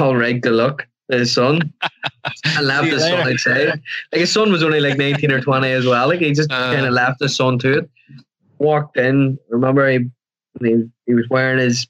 "All 0.00 0.16
right, 0.16 0.40
good 0.40 0.52
luck." 0.52 0.86
His 1.10 1.32
son 1.32 1.72
and 2.44 2.66
left 2.66 2.86
his 2.88 3.00
son 3.02 3.12
later. 3.24 3.30
outside. 3.30 3.68
Like 4.12 4.20
his 4.20 4.30
son 4.32 4.52
was 4.52 4.62
only 4.62 4.80
like 4.80 4.98
nineteen 4.98 5.32
or 5.32 5.40
twenty 5.40 5.70
as 5.70 5.86
well. 5.86 6.08
Like 6.08 6.20
he 6.20 6.32
just 6.32 6.50
Uh. 6.52 6.72
kind 6.74 6.86
of 6.86 6.92
left 6.92 7.20
his 7.20 7.34
son 7.36 7.58
to 7.60 7.78
it. 7.78 7.90
Walked 8.58 8.96
in. 8.96 9.38
Remember, 9.48 9.88
he 9.90 10.08
he, 10.60 10.84
he 11.06 11.14
was 11.14 11.26
wearing 11.30 11.58
his 11.58 11.86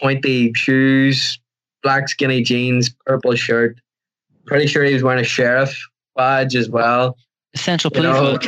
pointy 0.00 0.52
shoes, 0.54 1.38
black 1.82 2.08
skinny 2.08 2.42
jeans, 2.42 2.90
purple 3.06 3.34
shirt. 3.34 3.76
Pretty 4.46 4.66
sure 4.66 4.82
he 4.84 4.94
was 4.94 5.02
wearing 5.02 5.20
a 5.20 5.24
sheriff 5.24 5.78
badge 6.16 6.56
as 6.56 6.68
well. 6.70 7.16
Essential 7.54 7.90
You 7.94 8.00
police. 8.02 8.14
know, 8.14 8.32
work. 8.32 8.44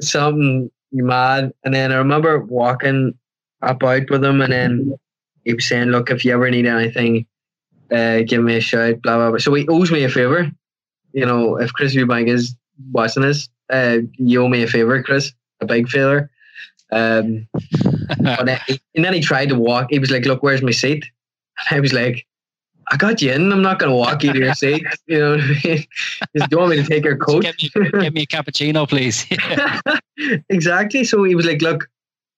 something 0.00 0.70
mad. 0.92 1.52
And 1.64 1.74
then 1.74 1.92
I 1.92 1.96
remember 1.96 2.40
walking 2.40 3.14
about 3.62 4.08
with 4.10 4.24
him, 4.24 4.40
and 4.40 4.52
then 4.52 4.94
he 5.44 5.54
was 5.54 5.66
saying, 5.66 5.88
"Look, 5.88 6.10
if 6.10 6.24
you 6.24 6.32
ever 6.32 6.50
need 6.50 6.66
anything, 6.66 7.26
uh, 7.90 8.20
give 8.26 8.42
me 8.42 8.56
a 8.56 8.60
shout." 8.60 9.02
Blah 9.02 9.16
blah 9.16 9.30
blah. 9.30 9.38
So 9.38 9.52
he 9.54 9.66
owes 9.68 9.90
me 9.90 10.04
a 10.04 10.08
favor. 10.08 10.50
You 11.12 11.26
know, 11.26 11.56
if 11.56 11.72
Chris 11.72 11.94
Eubank 11.94 12.28
is 12.28 12.54
watching 12.92 13.22
this, 13.22 13.48
uh, 13.70 13.98
you 14.16 14.42
owe 14.42 14.48
me 14.48 14.62
a 14.62 14.66
favor, 14.66 15.02
Chris, 15.02 15.32
a 15.60 15.66
big 15.66 15.88
favor. 15.88 16.30
Um, 16.92 17.48
but 18.20 18.46
then 18.46 18.60
and 18.94 19.04
then 19.04 19.14
he 19.14 19.20
tried 19.20 19.48
to 19.48 19.56
walk. 19.56 19.88
He 19.90 19.98
was 19.98 20.10
like, 20.10 20.24
"Look, 20.24 20.42
where's 20.42 20.62
my 20.62 20.70
seat?" 20.70 21.04
And 21.70 21.78
I 21.78 21.80
was 21.80 21.92
like, 21.92 22.26
"I 22.90 22.96
got 22.96 23.22
you 23.22 23.32
in. 23.32 23.52
I'm 23.52 23.62
not 23.62 23.78
going 23.78 23.90
to 23.90 23.96
walk 23.96 24.22
you 24.22 24.32
to 24.32 24.38
your 24.38 24.54
seat." 24.54 24.84
You 25.06 25.18
know, 25.18 25.30
what 25.32 25.40
I 25.40 25.46
mean? 25.46 25.84
Just 26.36 26.50
do 26.50 26.56
you 26.56 26.58
want 26.58 26.70
me 26.70 26.76
to 26.76 26.84
take 26.84 27.04
your 27.04 27.16
coat? 27.16 27.42
Get 27.42 27.56
me, 27.60 27.70
get 28.00 28.12
me 28.12 28.22
a 28.22 28.26
cappuccino, 28.26 28.88
please. 28.88 29.26
exactly. 30.48 31.04
So 31.04 31.24
he 31.24 31.34
was 31.34 31.46
like, 31.46 31.62
"Look, 31.62 31.88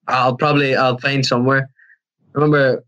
I'll 0.09 0.37
probably 0.37 0.75
I'll 0.77 0.99
find 0.99 1.25
somewhere." 1.25 1.69
I 2.35 2.41
remember 2.41 2.85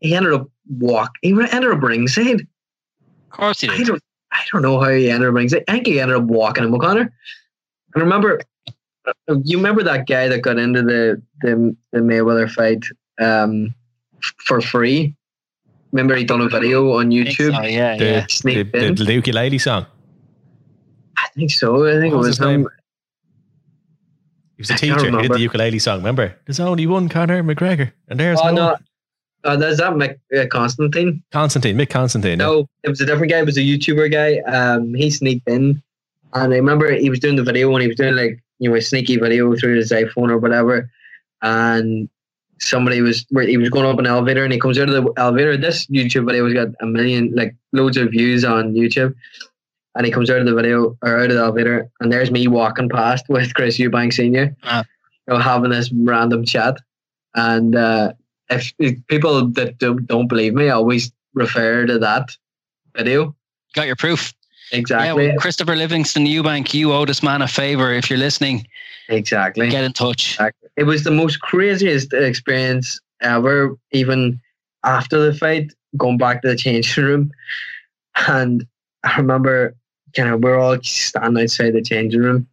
he 0.00 0.14
ended 0.14 0.32
up 0.32 0.48
walk. 0.78 1.12
He 1.22 1.30
ended 1.30 1.70
up 1.70 1.82
ringside. 1.82 2.40
of 2.40 3.30
course 3.30 3.64
I 3.64 3.76
did. 3.76 3.86
don't 3.86 4.02
I 4.32 4.44
don't 4.52 4.62
know 4.62 4.80
how 4.80 4.90
he 4.90 5.10
ended 5.10 5.28
up 5.28 5.34
ringside. 5.34 5.64
I 5.68 5.72
think 5.72 5.86
he 5.86 6.00
ended 6.00 6.16
up 6.16 6.24
walking 6.24 6.64
in 6.64 6.74
O'Connor. 6.74 7.12
And 7.94 8.02
remember, 8.02 8.40
uh, 8.40 8.44
you 9.44 9.56
remember 9.56 9.82
that 9.82 10.06
guy 10.06 10.28
that 10.28 10.40
got 10.42 10.58
into 10.58 10.82
the 10.82 11.22
the, 11.42 11.76
the 11.92 12.00
Mayweather 12.00 12.50
fight 12.50 12.84
um, 13.20 13.74
for 14.44 14.60
free? 14.60 15.14
Remember 15.92 16.14
he 16.16 16.24
done 16.24 16.40
a 16.42 16.48
video 16.48 16.92
on 16.98 17.10
YouTube. 17.10 17.54
so, 17.56 17.62
yeah, 17.62 17.96
The, 17.96 18.04
yeah. 18.04 18.20
the, 18.20 18.28
Sneaked 18.28 18.72
the, 18.72 18.86
in. 18.86 18.94
the 18.94 19.12
ukulele 19.14 19.58
song. 19.58 19.86
I 21.16 21.28
think 21.34 21.50
so. 21.50 21.86
I 21.86 21.92
think 22.00 22.12
What 22.12 22.16
it 22.16 22.16
was 22.18 22.26
was 22.28 22.36
his 22.38 22.40
name? 22.46 22.60
him. 22.62 22.68
He 24.56 24.60
was 24.62 24.70
a 24.70 24.74
I 24.74 24.76
can't 24.76 25.00
teacher. 25.00 25.16
He 25.16 25.22
did 25.22 25.32
the 25.32 25.40
ukulele 25.40 25.78
song. 25.78 25.98
Remember? 25.98 26.34
There's 26.46 26.60
only 26.60 26.86
one 26.86 27.08
Conor 27.08 27.42
McGregor, 27.42 27.92
and 28.08 28.18
there's 28.20 28.38
Oh 28.42 28.50
no, 28.50 28.52
no, 28.54 28.76
oh, 29.44 29.56
there's 29.56 29.78
that 29.78 29.92
Mick 29.92 30.18
uh, 30.36 30.46
Constantine. 30.50 31.22
Constantine, 31.32 31.76
Mick 31.78 31.90
Constantine. 31.90 32.38
No, 32.38 32.68
it 32.82 32.88
was 32.88 33.00
a 33.00 33.06
different 33.06 33.30
guy. 33.32 33.38
It 33.38 33.46
was 33.46 33.56
a 33.56 33.60
YouTuber 33.62 34.10
guy. 34.12 34.38
Um, 34.50 34.92
he 34.94 35.10
sneaked 35.10 35.48
in, 35.48 35.80
and 36.34 36.52
I 36.52 36.56
remember 36.56 36.90
he 36.92 37.08
was 37.08 37.20
doing 37.20 37.36
the 37.36 37.44
video 37.44 37.70
when 37.70 37.80
he 37.82 37.88
was 37.88 37.96
doing 37.96 38.14
like 38.16 38.42
you 38.58 38.68
know 38.70 38.76
a 38.76 38.80
sneaky 38.82 39.16
video 39.16 39.54
through 39.56 39.76
his 39.76 39.92
iPhone 39.92 40.30
or 40.30 40.38
whatever, 40.38 40.90
and 41.42 42.08
somebody 42.60 43.00
was 43.00 43.24
where 43.30 43.46
he 43.46 43.56
was 43.56 43.70
going 43.70 43.86
up 43.86 43.98
an 43.98 44.06
elevator 44.06 44.42
and 44.42 44.52
he 44.52 44.58
comes 44.58 44.78
out 44.78 44.88
of 44.88 44.94
the 44.94 45.12
elevator. 45.16 45.56
This 45.56 45.86
YouTube 45.86 46.26
video 46.26 46.44
has 46.44 46.54
got 46.54 46.68
a 46.80 46.86
million 46.86 47.32
like 47.34 47.54
loads 47.72 47.96
of 47.96 48.10
views 48.10 48.44
on 48.44 48.74
YouTube. 48.74 49.14
And 49.94 50.04
he 50.06 50.12
comes 50.12 50.30
out 50.30 50.38
of 50.38 50.46
the 50.46 50.54
video 50.54 50.96
or 51.02 51.18
out 51.18 51.30
of 51.30 51.36
the 51.36 51.42
elevator, 51.42 51.90
and 52.00 52.12
there's 52.12 52.30
me 52.30 52.46
walking 52.46 52.88
past 52.88 53.24
with 53.28 53.52
Chris 53.54 53.78
Eubank 53.78 54.12
Senior, 54.12 54.54
Ah. 54.62 54.84
you 55.26 55.34
know, 55.34 55.40
having 55.40 55.70
this 55.70 55.90
random 55.92 56.44
chat. 56.44 56.76
And 57.34 57.74
uh, 57.74 58.12
if, 58.48 58.72
if 58.78 59.04
people 59.08 59.48
that 59.52 59.78
don't, 59.78 60.06
don't 60.06 60.28
believe 60.28 60.54
me, 60.54 60.66
I 60.66 60.74
always 60.74 61.10
refer 61.34 61.84
to 61.86 61.98
that 61.98 62.36
video. 62.96 63.34
Got 63.74 63.86
your 63.88 63.96
proof. 63.96 64.32
Exactly. 64.72 65.06
Yeah, 65.06 65.30
well, 65.30 65.38
Christopher 65.38 65.76
Livingston 65.76 66.26
Eubank, 66.26 66.74
you 66.74 66.92
owe 66.92 67.04
this 67.04 67.22
man 67.22 67.42
a 67.42 67.48
favor. 67.48 67.92
If 67.92 68.10
you're 68.10 68.18
listening, 68.18 68.66
exactly. 69.08 69.68
get 69.70 69.84
in 69.84 69.92
touch. 69.92 70.34
Exactly. 70.34 70.68
It 70.76 70.84
was 70.84 71.04
the 71.04 71.10
most 71.10 71.40
craziest 71.40 72.12
experience 72.12 73.00
ever, 73.20 73.76
even 73.92 74.40
after 74.84 75.18
the 75.18 75.34
fight, 75.34 75.72
going 75.96 76.18
back 76.18 76.42
to 76.42 76.48
the 76.48 76.56
changing 76.56 77.04
room. 77.04 77.32
And 78.26 78.66
I 79.04 79.16
remember 79.16 79.74
kind 80.14 80.28
of 80.28 80.40
we're 80.40 80.58
all 80.58 80.78
standing 80.82 81.42
outside 81.42 81.72
the 81.72 81.82
changing 81.82 82.20
room. 82.20 82.46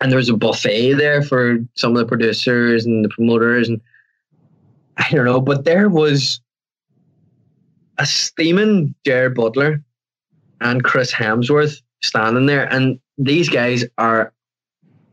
And 0.00 0.12
there 0.12 0.16
was 0.16 0.28
a 0.28 0.36
buffet 0.36 0.94
there 0.94 1.22
for 1.22 1.58
some 1.74 1.92
of 1.92 1.98
the 1.98 2.06
producers 2.06 2.86
and 2.86 3.04
the 3.04 3.08
promoters 3.08 3.68
and 3.68 3.80
I 4.96 5.08
don't 5.10 5.24
know, 5.24 5.40
but 5.40 5.64
there 5.64 5.88
was 5.88 6.40
a 7.98 8.06
steaming 8.06 8.94
Gerard 9.04 9.34
Butler 9.34 9.82
and 10.60 10.84
Chris 10.84 11.12
Hemsworth 11.12 11.80
standing 12.02 12.46
there. 12.46 12.72
And 12.72 12.98
these 13.16 13.48
guys 13.48 13.84
are 13.98 14.32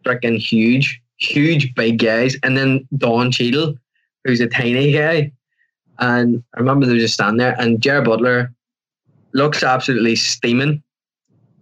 freaking 0.06 0.38
huge, 0.38 1.02
huge 1.18 1.74
big 1.76 2.00
guys. 2.00 2.36
And 2.44 2.58
then 2.58 2.88
Don 2.98 3.32
Cheadle, 3.32 3.76
who's 4.24 4.42
a 4.42 4.48
tiny 4.48 4.92
guy. 4.92 5.32
And 6.00 6.44
I 6.56 6.60
remember 6.60 6.86
they 6.86 6.94
were 6.94 7.00
just 7.00 7.14
standing 7.14 7.38
there, 7.38 7.56
and 7.60 7.82
Gerard 7.82 8.06
Butler 8.06 8.54
looks 9.34 9.64
absolutely 9.64 10.16
steaming, 10.16 10.84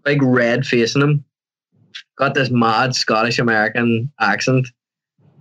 big 0.04 0.24
red 0.24 0.66
facing 0.66 1.04
him, 1.04 1.24
got 2.16 2.34
this 2.34 2.50
mad 2.50 2.96
Scottish 2.96 3.38
American 3.38 4.12
accent, 4.20 4.68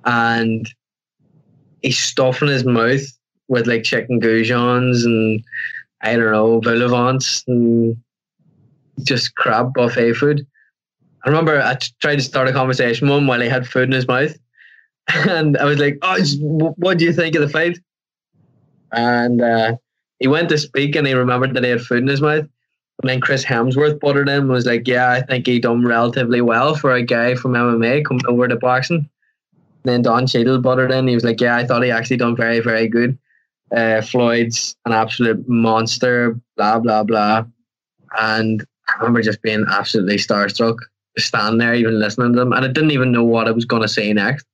and 0.04 0.68
he's 1.82 1.98
stuffing 1.98 2.48
his 2.48 2.64
mouth 2.64 3.00
with 3.48 3.66
like 3.66 3.84
chicken 3.84 4.20
goujons 4.20 5.04
and 5.04 5.42
I 6.02 6.16
don't 6.16 6.32
know, 6.32 6.60
vents 6.60 7.44
and 7.46 7.96
just 9.02 9.34
crab 9.36 9.72
buffet 9.74 10.14
food. 10.14 10.46
I 11.24 11.28
remember 11.28 11.60
I 11.60 11.74
t- 11.74 11.92
tried 12.00 12.16
to 12.16 12.22
start 12.22 12.48
a 12.48 12.52
conversation 12.52 13.08
with 13.08 13.18
him 13.18 13.26
while 13.26 13.40
he 13.40 13.48
had 13.48 13.66
food 13.66 13.84
in 13.84 13.92
his 13.92 14.08
mouth. 14.08 14.36
And 15.28 15.56
I 15.56 15.64
was 15.64 15.78
like, 15.78 15.98
oh, 16.02 16.16
what 16.76 16.98
do 16.98 17.04
you 17.04 17.12
think 17.12 17.34
of 17.34 17.42
the 17.42 17.48
fight? 17.48 17.78
And 18.92 19.42
uh, 19.42 19.76
he 20.20 20.28
went 20.28 20.48
to 20.50 20.58
speak 20.58 20.94
and 20.94 21.06
he 21.06 21.14
remembered 21.14 21.54
that 21.54 21.64
he 21.64 21.70
had 21.70 21.80
food 21.80 22.02
in 22.02 22.06
his 22.06 22.22
mouth. 22.22 22.46
And 23.02 23.10
then 23.10 23.20
Chris 23.20 23.44
Hemsworth 23.44 23.98
buttered 23.98 24.28
in 24.28 24.42
and 24.42 24.48
was 24.48 24.66
like, 24.66 24.86
yeah, 24.86 25.10
I 25.10 25.22
think 25.22 25.46
he 25.46 25.58
done 25.58 25.84
relatively 25.84 26.40
well 26.40 26.76
for 26.76 26.92
a 26.92 27.02
guy 27.02 27.34
from 27.34 27.54
MMA 27.54 28.04
coming 28.04 28.26
over 28.28 28.46
to 28.46 28.56
boxing. 28.56 29.08
And 29.84 29.92
then 29.92 30.02
Don 30.02 30.26
Cheadle 30.26 30.60
buttered 30.60 30.92
in. 30.92 31.08
He 31.08 31.14
was 31.14 31.24
like, 31.24 31.40
yeah, 31.40 31.56
I 31.56 31.66
thought 31.66 31.82
he 31.82 31.90
actually 31.90 32.18
done 32.18 32.36
very, 32.36 32.60
very 32.60 32.86
good. 32.86 33.18
Uh, 33.74 34.02
Floyd's 34.02 34.76
an 34.84 34.92
absolute 34.92 35.48
monster, 35.48 36.38
blah, 36.56 36.78
blah, 36.78 37.02
blah. 37.02 37.44
And 38.20 38.64
I 38.88 38.98
remember 38.98 39.22
just 39.22 39.42
being 39.42 39.64
absolutely 39.70 40.16
starstruck, 40.16 40.78
standing 41.18 41.58
there, 41.58 41.74
even 41.74 41.98
listening 41.98 42.32
to 42.32 42.38
them. 42.38 42.52
And 42.52 42.64
I 42.64 42.68
didn't 42.68 42.90
even 42.90 43.12
know 43.12 43.24
what 43.24 43.48
I 43.48 43.52
was 43.52 43.64
going 43.64 43.82
to 43.82 43.88
say 43.88 44.12
next. 44.12 44.46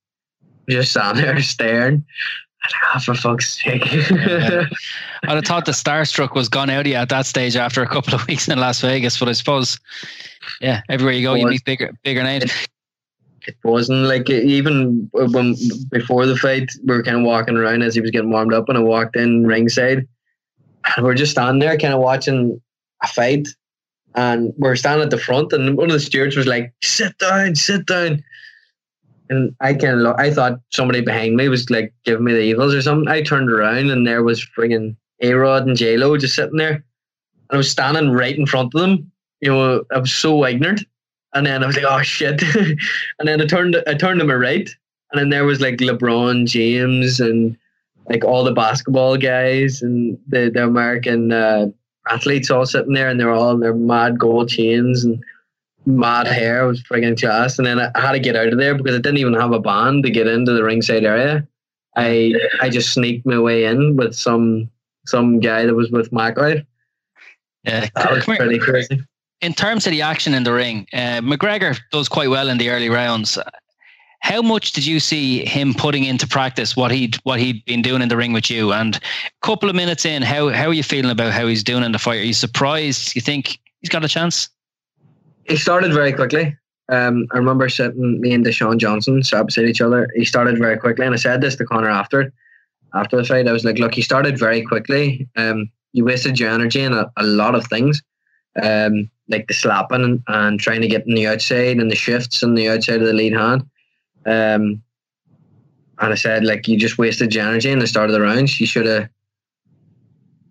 Just 0.68 0.90
standing 0.90 1.24
there 1.24 1.40
staring. 1.40 2.04
I 2.62 2.66
was 2.66 2.72
like, 2.72 2.82
oh, 2.94 3.00
for 3.00 3.14
fuck's 3.14 3.62
sake. 3.62 3.92
Yeah. 4.10 4.64
I'd 5.24 5.36
have 5.36 5.44
thought 5.44 5.64
the 5.64 5.72
starstruck 5.72 6.34
was 6.34 6.48
gone 6.48 6.70
out 6.70 6.80
of 6.80 6.86
you 6.86 6.94
at 6.94 7.08
that 7.08 7.26
stage 7.26 7.56
after 7.56 7.82
a 7.82 7.88
couple 7.88 8.14
of 8.14 8.26
weeks 8.28 8.48
in 8.48 8.58
Las 8.58 8.80
Vegas, 8.80 9.18
but 9.18 9.28
I 9.28 9.32
suppose, 9.32 9.78
yeah, 10.60 10.82
everywhere 10.88 11.14
you 11.14 11.22
go, 11.22 11.34
you 11.34 11.46
meet 11.46 11.64
bigger, 11.64 11.92
bigger 12.02 12.22
names. 12.22 12.44
it 13.46 13.56
wasn't 13.64 14.00
like 14.00 14.28
even 14.28 15.08
when 15.12 15.54
before 15.90 16.26
the 16.26 16.36
fight, 16.36 16.68
we 16.84 16.96
were 16.96 17.02
kind 17.02 17.16
of 17.16 17.22
walking 17.22 17.56
around 17.56 17.82
as 17.82 17.94
he 17.94 18.00
was 18.00 18.10
getting 18.10 18.30
warmed 18.30 18.52
up, 18.52 18.68
and 18.68 18.76
I 18.76 18.82
walked 18.82 19.16
in 19.16 19.46
ringside, 19.46 20.06
and 20.96 21.04
we're 21.04 21.14
just 21.14 21.32
standing 21.32 21.60
there, 21.60 21.78
kind 21.78 21.94
of 21.94 22.00
watching 22.00 22.60
a 23.02 23.06
fight, 23.06 23.48
and 24.14 24.52
we're 24.56 24.76
standing 24.76 25.04
at 25.04 25.10
the 25.10 25.18
front, 25.18 25.52
and 25.52 25.76
one 25.76 25.86
of 25.86 25.92
the 25.92 26.00
stewards 26.00 26.36
was 26.36 26.46
like, 26.46 26.72
"Sit 26.82 27.16
down, 27.18 27.54
sit 27.54 27.86
down." 27.86 28.22
And 29.30 29.54
I 29.60 29.74
kind 29.74 30.06
of, 30.06 30.16
I 30.16 30.30
thought 30.30 30.60
somebody 30.70 31.02
behind 31.02 31.36
me 31.36 31.48
was 31.48 31.68
like 31.68 31.92
giving 32.04 32.24
me 32.24 32.32
the 32.32 32.40
evils 32.40 32.74
or 32.74 32.80
something. 32.80 33.08
I 33.08 33.22
turned 33.22 33.50
around 33.50 33.90
and 33.90 34.06
there 34.06 34.22
was 34.22 34.44
friggin' 34.56 34.96
A 35.20 35.34
Rod 35.34 35.66
and 35.66 35.76
J 35.76 35.98
Lo 35.98 36.16
just 36.16 36.34
sitting 36.34 36.56
there, 36.56 36.72
and 36.72 36.82
I 37.50 37.56
was 37.56 37.70
standing 37.70 38.10
right 38.10 38.36
in 38.36 38.46
front 38.46 38.74
of 38.74 38.80
them. 38.80 39.10
You 39.40 39.52
know, 39.52 39.84
I 39.94 39.98
was 39.98 40.12
so 40.12 40.44
ignorant. 40.44 40.84
And 41.34 41.46
then 41.46 41.62
I 41.62 41.66
was 41.66 41.76
like, 41.76 41.84
oh 41.86 42.02
shit. 42.02 42.42
and 43.18 43.28
then 43.28 43.40
I 43.40 43.46
turned 43.46 43.76
I 43.86 43.94
turned 43.94 44.20
to 44.20 44.26
my 44.26 44.34
right. 44.34 44.68
And 45.12 45.20
then 45.20 45.30
there 45.30 45.44
was 45.44 45.60
like 45.60 45.76
LeBron 45.76 46.46
James 46.46 47.20
and 47.20 47.56
like 48.08 48.24
all 48.24 48.44
the 48.44 48.52
basketball 48.52 49.16
guys 49.16 49.82
and 49.82 50.18
the, 50.28 50.50
the 50.52 50.64
American 50.64 51.32
uh, 51.32 51.68
athletes 52.10 52.50
all 52.50 52.66
sitting 52.66 52.92
there, 52.92 53.08
and 53.08 53.18
they're 53.18 53.32
all 53.32 53.50
in 53.52 53.60
their 53.60 53.74
mad 53.74 54.18
gold 54.18 54.48
chains 54.48 55.04
and 55.04 55.22
mad 55.86 56.26
hair. 56.26 56.64
It 56.64 56.66
was 56.68 56.82
friggin' 56.82 57.18
class. 57.18 57.58
And 57.58 57.66
then 57.66 57.78
I 57.80 57.90
had 58.00 58.12
to 58.12 58.20
get 58.20 58.36
out 58.36 58.48
of 58.48 58.58
there 58.58 58.74
because 58.74 58.94
I 58.94 58.98
didn't 58.98 59.18
even 59.18 59.34
have 59.34 59.52
a 59.52 59.60
band 59.60 60.04
to 60.04 60.10
get 60.10 60.26
into 60.26 60.52
the 60.52 60.62
ringside 60.64 61.04
area. 61.04 61.46
I 61.96 62.34
I 62.60 62.68
just 62.68 62.92
sneaked 62.92 63.26
my 63.26 63.38
way 63.38 63.64
in 63.64 63.96
with 63.96 64.14
some 64.14 64.70
some 65.06 65.40
guy 65.40 65.64
that 65.66 65.74
was 65.74 65.90
with 65.90 66.10
MacLife. 66.10 66.64
Yeah, 67.64 67.88
That 67.94 68.10
was 68.12 68.24
pretty 68.24 68.58
crazy. 68.58 69.02
in 69.40 69.52
terms 69.54 69.86
of 69.86 69.90
the 69.92 70.02
action 70.02 70.34
in 70.34 70.44
the 70.44 70.52
ring, 70.52 70.86
uh, 70.92 71.20
McGregor 71.22 71.78
does 71.90 72.08
quite 72.08 72.28
well 72.30 72.48
in 72.48 72.58
the 72.58 72.70
early 72.70 72.88
rounds. 72.88 73.38
How 74.20 74.42
much 74.42 74.72
did 74.72 74.84
you 74.84 75.00
see 75.00 75.44
him 75.44 75.74
putting 75.74 76.04
into 76.04 76.26
practice 76.26 76.76
what 76.76 76.90
he'd 76.90 77.16
what 77.22 77.38
he'd 77.38 77.64
been 77.64 77.82
doing 77.82 78.02
in 78.02 78.08
the 78.08 78.16
ring 78.16 78.32
with 78.32 78.50
you? 78.50 78.72
And 78.72 78.96
a 78.96 79.00
couple 79.46 79.70
of 79.70 79.76
minutes 79.76 80.04
in, 80.04 80.22
how 80.22 80.48
how 80.50 80.66
are 80.66 80.72
you 80.72 80.82
feeling 80.82 81.10
about 81.10 81.32
how 81.32 81.46
he's 81.46 81.62
doing 81.62 81.84
in 81.84 81.92
the 81.92 81.98
fight? 81.98 82.20
Are 82.20 82.24
you 82.24 82.34
surprised? 82.34 83.14
You 83.14 83.22
think 83.22 83.58
he's 83.80 83.90
got 83.90 84.04
a 84.04 84.08
chance? 84.08 84.48
He 85.44 85.56
started 85.56 85.92
very 85.92 86.12
quickly. 86.12 86.56
Um, 86.90 87.26
I 87.32 87.38
remember 87.38 87.68
sitting 87.68 88.20
me 88.20 88.32
and 88.32 88.44
Deshaun 88.44 88.78
Johnson 88.78 89.22
sat 89.22 89.46
beside 89.46 89.66
each 89.66 89.80
other. 89.80 90.08
He 90.14 90.24
started 90.24 90.58
very 90.58 90.76
quickly, 90.78 91.04
and 91.04 91.14
I 91.14 91.18
said 91.18 91.40
this 91.40 91.56
to 91.56 91.64
Conor 91.64 91.90
after 91.90 92.32
after 92.94 93.16
the 93.16 93.24
fight. 93.24 93.46
I 93.46 93.52
was 93.52 93.64
like, 93.64 93.78
"Look, 93.78 93.94
he 93.94 94.02
started 94.02 94.38
very 94.38 94.62
quickly. 94.62 95.28
Um, 95.36 95.70
you 95.92 96.04
wasted 96.04 96.40
your 96.40 96.50
energy 96.50 96.80
in 96.80 96.92
a, 96.92 97.10
a 97.16 97.24
lot 97.24 97.54
of 97.54 97.66
things, 97.66 98.02
um, 98.62 99.10
like 99.28 99.46
the 99.48 99.54
slapping 99.54 100.02
and, 100.02 100.22
and 100.28 100.60
trying 100.60 100.80
to 100.80 100.88
get 100.88 101.06
in 101.06 101.14
the 101.14 101.26
outside 101.26 101.78
and 101.78 101.90
the 101.90 101.96
shifts 101.96 102.42
on 102.42 102.54
the 102.54 102.68
outside 102.68 103.00
of 103.00 103.06
the 103.06 103.12
lead 103.12 103.32
hand. 103.32 103.68
Um, 104.28 104.82
and 106.00 106.12
I 106.12 106.14
said, 106.14 106.44
like, 106.44 106.68
you 106.68 106.78
just 106.78 106.98
wasted 106.98 107.34
your 107.34 107.46
energy 107.46 107.70
in 107.70 107.78
the 107.78 107.86
start 107.86 108.10
of 108.10 108.12
the 108.12 108.20
rounds. 108.20 108.60
You 108.60 108.66
should 108.66 108.86
have, 108.86 109.08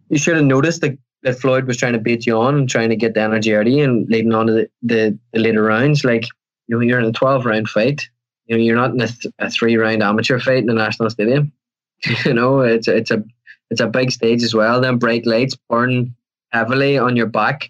you 0.09 0.17
should 0.17 0.35
have 0.35 0.45
noticed 0.45 0.81
that, 0.81 0.97
that 1.23 1.39
Floyd 1.39 1.65
was 1.65 1.77
trying 1.77 1.93
to 1.93 1.99
beat 1.99 2.25
you 2.25 2.37
on 2.37 2.55
and 2.55 2.69
trying 2.69 2.89
to 2.89 2.95
get 2.95 3.13
the 3.13 3.21
energy 3.21 3.55
out 3.55 3.67
of 3.67 3.73
you 3.73 3.83
and 3.83 4.09
leading 4.09 4.33
on 4.33 4.47
to 4.47 4.53
the, 4.53 4.69
the, 4.81 5.19
the 5.33 5.39
later 5.39 5.63
rounds. 5.63 6.03
Like, 6.03 6.25
you 6.67 6.75
know, 6.75 6.81
you're 6.81 6.99
in 6.99 7.05
a 7.05 7.11
12 7.11 7.45
round 7.45 7.69
fight. 7.69 8.07
You 8.45 8.57
know, 8.57 8.63
you're 8.63 8.75
not 8.75 8.91
in 8.91 9.01
a, 9.01 9.07
th- 9.07 9.33
a 9.39 9.49
three 9.49 9.77
round 9.77 10.03
amateur 10.03 10.39
fight 10.39 10.59
in 10.59 10.67
the 10.67 10.73
national 10.73 11.09
stadium. 11.09 11.51
you 12.25 12.33
know, 12.33 12.61
it's 12.61 12.87
it's 12.87 13.11
a 13.11 13.23
it's 13.69 13.81
a 13.81 13.87
big 13.87 14.11
stage 14.11 14.43
as 14.43 14.53
well. 14.53 14.79
Then 14.79 14.97
bright 14.97 15.25
lights 15.25 15.57
burn 15.69 16.15
heavily 16.51 16.97
on 16.97 17.15
your 17.15 17.25
back. 17.25 17.69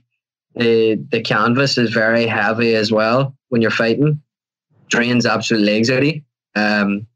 The 0.55 0.95
the 1.11 1.21
canvas 1.21 1.77
is 1.77 1.91
very 1.91 2.27
heavy 2.27 2.75
as 2.75 2.91
well 2.91 3.35
when 3.49 3.61
you're 3.61 3.71
fighting. 3.71 4.21
Drains 4.89 5.25
absolute 5.25 5.63
legs 5.63 5.89
out. 5.89 6.03
Um, 6.55 7.07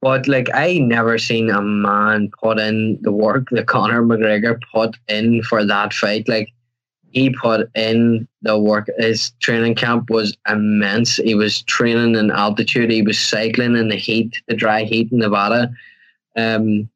but 0.00 0.28
like 0.28 0.48
I 0.54 0.78
never 0.78 1.18
seen 1.18 1.50
a 1.50 1.60
man 1.60 2.30
put 2.40 2.58
in 2.58 2.98
the 3.02 3.12
work 3.12 3.48
that 3.50 3.66
Conor 3.66 4.02
McGregor 4.02 4.60
put 4.72 4.96
in 5.08 5.42
for 5.42 5.64
that 5.64 5.92
fight. 5.92 6.28
Like 6.28 6.48
he 7.10 7.30
put 7.30 7.68
in 7.74 8.28
the 8.42 8.58
work. 8.58 8.88
His 8.98 9.32
training 9.40 9.74
camp 9.74 10.10
was 10.10 10.36
immense. 10.48 11.16
He 11.16 11.34
was 11.34 11.62
training 11.62 12.14
in 12.14 12.30
altitude. 12.30 12.90
He 12.90 13.02
was 13.02 13.18
cycling 13.18 13.76
in 13.76 13.88
the 13.88 13.96
heat, 13.96 14.40
the 14.46 14.54
dry 14.54 14.84
heat 14.84 15.10
in 15.10 15.18
Nevada. 15.18 15.70
Um, 16.36 16.88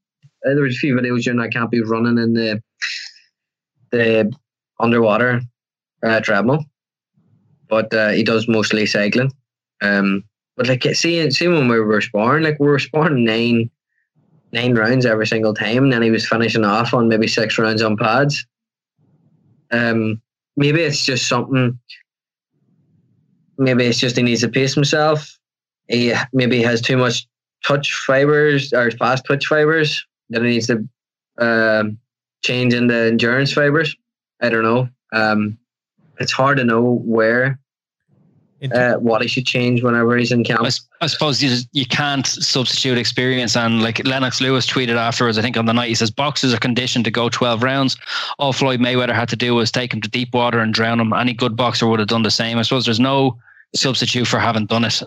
there 0.43 0.63
was 0.63 0.77
a 0.77 0.79
few 0.79 0.95
videos 0.95 1.23
during 1.23 1.41
that 1.41 1.53
camp. 1.53 1.71
He 1.73 1.81
was 1.81 1.91
running 1.91 2.19
in 2.19 2.35
the 2.35 2.63
the 3.91 4.33
underwater 4.81 5.41
uh, 6.03 6.21
treadmill, 6.21 6.65
but 7.69 7.93
uh, 7.93 8.11
he 8.11 8.23
does 8.23 8.49
mostly 8.49 8.87
cycling. 8.87 9.33
Um, 9.83 10.25
but 10.57 10.69
like 10.69 10.85
seeing 10.95 11.31
see 11.31 11.49
when 11.49 11.69
we 11.69 11.81
were 11.81 12.01
sparring, 12.01 12.45
like 12.45 12.59
we 12.61 12.69
were 12.69 12.79
sparring 12.79 13.25
nine 13.25 13.71
nine 14.53 14.75
rounds 14.75 15.05
every 15.05 15.27
single 15.27 15.55
time, 15.55 15.85
and 15.85 15.93
then 15.93 16.03
he 16.03 16.11
was 16.11 16.27
finishing 16.27 16.65
off 16.65 16.95
on 16.95 17.09
maybe 17.09 17.27
six 17.27 17.59
rounds 17.59 17.83
on 17.83 17.97
pads. 17.97 18.47
Um, 19.71 20.21
maybe 20.57 20.83
it's 20.83 21.05
just 21.05 21.29
something. 21.29 21.79
Maybe 23.59 23.87
it's 23.87 23.99
just 23.99 24.17
he 24.17 24.23
needs 24.23 24.43
to 24.43 24.49
pace 24.49 24.75
himself. 24.75 25.39
He 25.89 26.15
maybe 26.33 26.63
has 26.63 26.81
too 26.81 26.97
much 26.97 27.27
twitch 27.65 27.93
fibers 27.93 28.73
or 28.73 28.91
fast 28.93 29.25
twitch 29.25 29.47
fibers 29.47 30.05
that 30.31 30.43
he 30.43 30.49
needs 30.49 30.67
to 30.69 30.89
um, 31.39 31.99
change 32.43 32.75
into 32.75 32.95
endurance 32.95 33.53
fibers. 33.53 33.95
I 34.41 34.49
don't 34.49 34.65
know. 34.65 34.89
Um, 35.13 35.59
it's 36.19 36.33
hard 36.33 36.59
to 36.59 36.65
know 36.65 37.01
where 37.05 37.59
uh, 38.71 38.95
what 38.95 39.23
he 39.23 39.29
should 39.29 39.47
change 39.47 39.83
whenever 39.83 40.17
he's 40.17 40.31
in 40.31 40.45
camp. 40.45 40.65
I 41.01 41.07
suppose 41.07 41.43
you, 41.43 41.57
you 41.73 41.87
can't 41.87 42.27
substitute 42.27 42.97
experience. 42.97 43.57
And 43.57 43.83
like 43.83 44.07
Lennox 44.07 44.41
Lewis 44.41 44.67
tweeted 44.67 44.97
afterwards, 44.97 45.39
I 45.39 45.43
think 45.43 45.57
on 45.57 45.67
the 45.67 45.73
night, 45.73 45.89
he 45.89 45.95
says 45.95 46.11
boxers 46.11 46.55
are 46.55 46.59
conditioned 46.59 47.05
to 47.07 47.11
go 47.11 47.29
12 47.29 47.63
rounds. 47.63 47.97
All 48.39 48.53
Floyd 48.53 48.81
Mayweather 48.81 49.15
had 49.15 49.29
to 49.31 49.37
do 49.37 49.55
was 49.55 49.73
take 49.73 49.93
him 49.93 50.01
to 50.01 50.09
deep 50.09 50.33
water 50.33 50.61
and 50.61 50.73
drown 50.73 51.01
him. 51.01 51.13
Any 51.13 51.35
good 51.35 51.57
boxer 51.57 51.89
would 51.89 51.99
have 51.99 52.09
done 52.09 52.23
the 52.23 52.31
same. 52.31 52.59
I 52.59 52.63
suppose 52.63 52.85
there's 52.85 53.01
no 53.01 53.37
substitute 53.75 54.27
for 54.27 54.39
having 54.39 54.67
done 54.67 54.85
it. 54.85 55.03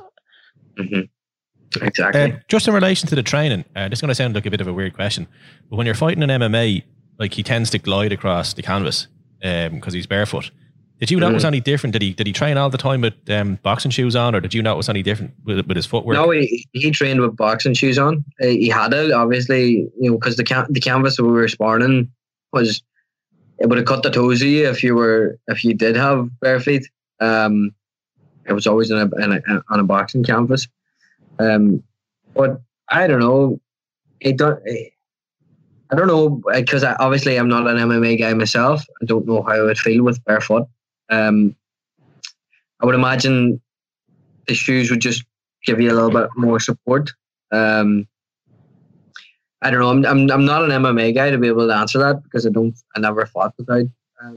Mm-hmm. 0.77 1.83
Exactly. 1.83 2.33
Uh, 2.33 2.37
just 2.47 2.67
in 2.67 2.73
relation 2.73 3.07
to 3.09 3.15
the 3.15 3.23
training, 3.23 3.65
uh, 3.75 3.89
this 3.89 3.97
is 3.97 4.01
going 4.01 4.09
to 4.09 4.15
sound 4.15 4.35
like 4.35 4.45
a 4.45 4.51
bit 4.51 4.61
of 4.61 4.67
a 4.67 4.73
weird 4.73 4.93
question, 4.93 5.27
but 5.69 5.75
when 5.75 5.85
you're 5.85 5.95
fighting 5.95 6.23
in 6.23 6.29
MMA, 6.29 6.83
like 7.19 7.33
he 7.33 7.43
tends 7.43 7.69
to 7.71 7.79
glide 7.79 8.11
across 8.11 8.53
the 8.53 8.61
canvas 8.61 9.07
because 9.41 9.93
he's 9.93 10.07
barefoot. 10.07 10.51
Did 10.99 11.11
you 11.11 11.19
notice 11.19 11.43
Mm. 11.43 11.47
any 11.47 11.59
different? 11.61 11.93
Did 11.93 12.01
he 12.01 12.13
did 12.13 12.25
he 12.25 12.31
train 12.33 12.57
all 12.57 12.69
the 12.69 12.77
time 12.77 13.01
with 13.01 13.13
um, 13.29 13.59
boxing 13.63 13.91
shoes 13.91 14.15
on, 14.15 14.33
or 14.33 14.39
did 14.39 14.53
you 14.53 14.61
notice 14.61 14.87
any 14.87 15.03
different 15.03 15.33
with, 15.43 15.65
with 15.67 15.75
his 15.75 15.85
footwork? 15.85 16.15
No, 16.15 16.29
he, 16.31 16.65
he 16.71 16.89
trained 16.91 17.19
with 17.19 17.35
boxing 17.35 17.73
shoes 17.73 17.97
on. 17.99 18.23
Uh, 18.41 18.47
He 18.47 18.69
had 18.69 18.93
it 18.93 19.11
obviously, 19.11 19.89
you 19.99 20.09
know, 20.11 20.17
because 20.17 20.37
the 20.37 20.43
can- 20.45 20.67
the 20.71 20.79
canvas 20.79 21.19
we 21.19 21.27
were 21.27 21.47
sparring 21.49 22.09
was 22.53 22.81
it 23.59 23.67
would 23.67 23.77
have 23.77 23.87
cut 23.87 24.03
the 24.03 24.09
toes 24.09 24.41
of 24.41 24.47
you 24.47 24.69
if 24.69 24.83
you 24.83 24.95
were 24.95 25.37
if 25.47 25.63
you 25.65 25.73
did 25.73 25.95
have 25.97 26.29
bare 26.39 26.59
feet. 26.61 26.87
Um, 27.19 27.71
it 28.47 28.53
was 28.53 28.65
always 28.67 28.89
in 28.91 28.97
a, 28.97 29.23
in 29.23 29.33
a 29.33 29.63
on 29.69 29.79
a 29.79 29.83
boxing 29.83 30.23
canvas. 30.23 30.67
Um, 31.39 31.83
but 32.33 32.61
I 32.89 33.07
don't 33.07 33.19
know. 33.19 33.59
It 34.21 34.37
don't. 34.37 34.61
I 35.91 35.95
don't 35.95 36.07
know 36.07 36.41
because 36.53 36.83
obviously 36.83 37.35
I'm 37.37 37.49
not 37.49 37.67
an 37.67 37.77
MMA 37.77 38.17
guy 38.19 38.33
myself. 38.33 38.83
I 39.01 39.05
don't 39.05 39.25
know 39.27 39.41
how 39.43 39.51
I 39.51 39.61
would 39.61 39.77
feel 39.77 40.03
with 40.03 40.23
barefoot. 40.25 40.67
Um, 41.09 41.55
I 42.81 42.85
would 42.85 42.95
imagine 42.95 43.61
the 44.47 44.53
shoes 44.53 44.89
would 44.89 45.01
just 45.01 45.23
give 45.65 45.79
you 45.81 45.91
a 45.91 45.95
little 45.95 46.11
bit 46.11 46.29
more 46.35 46.59
support. 46.59 47.11
Um, 47.51 48.07
I 49.61 49.71
don't 49.71 49.79
know. 49.79 49.89
I'm, 49.89 50.05
I'm 50.05 50.31
I'm 50.31 50.45
not 50.45 50.63
an 50.63 50.69
MMA 50.69 51.15
guy 51.15 51.31
to 51.31 51.37
be 51.37 51.47
able 51.47 51.67
to 51.67 51.73
answer 51.73 51.97
that 51.99 52.21
because 52.23 52.45
I 52.45 52.49
don't. 52.49 52.75
I 52.95 52.99
never 52.99 53.25
fought 53.25 53.53
without 53.57 53.85
uh, 54.23 54.31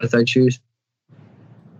without 0.00 0.28
shoes. 0.28 0.60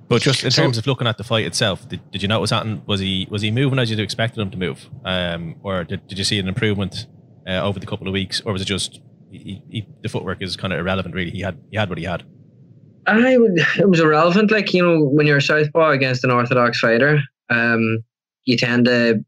But 0.08 0.22
just 0.22 0.44
in 0.44 0.50
So- 0.50 0.62
terms 0.62 0.78
of 0.78 0.86
looking 0.86 1.06
at 1.06 1.16
the 1.16 1.24
fight 1.24 1.46
itself, 1.46 1.88
did, 1.88 2.00
did 2.10 2.22
you 2.22 2.28
notice 2.28 2.50
something? 2.50 2.82
Was 2.86 3.00
he 3.00 3.26
was 3.30 3.42
he 3.42 3.50
moving 3.50 3.78
as 3.78 3.90
you'd 3.90 4.00
expected 4.00 4.40
him 4.40 4.50
to 4.50 4.56
move, 4.58 4.88
um, 5.04 5.56
or 5.62 5.84
did, 5.84 6.06
did 6.08 6.18
you 6.18 6.24
see 6.24 6.38
an 6.38 6.48
improvement 6.48 7.06
uh, 7.46 7.60
over 7.62 7.78
the 7.78 7.86
couple 7.86 8.06
of 8.08 8.12
weeks, 8.12 8.40
or 8.44 8.52
was 8.52 8.62
it 8.62 8.66
just 8.66 9.00
he, 9.30 9.62
he, 9.68 9.86
the 10.02 10.08
footwork 10.08 10.42
is 10.42 10.56
kind 10.56 10.72
of 10.72 10.78
irrelevant? 10.78 11.14
Really, 11.14 11.30
he 11.30 11.40
had 11.42 11.58
he 11.70 11.76
had 11.76 11.88
what 11.88 11.98
he 11.98 12.04
had. 12.04 12.24
I 13.06 13.36
would. 13.36 13.58
It 13.78 13.88
was 13.88 14.00
irrelevant. 14.00 14.50
Like 14.50 14.72
you 14.72 14.82
know, 14.82 15.04
when 15.04 15.26
you're 15.26 15.38
a 15.38 15.42
southpaw 15.42 15.90
against 15.90 16.24
an 16.24 16.30
orthodox 16.30 16.80
fighter, 16.80 17.20
um, 17.50 18.04
you 18.44 18.56
tend 18.56 18.86
to 18.86 19.24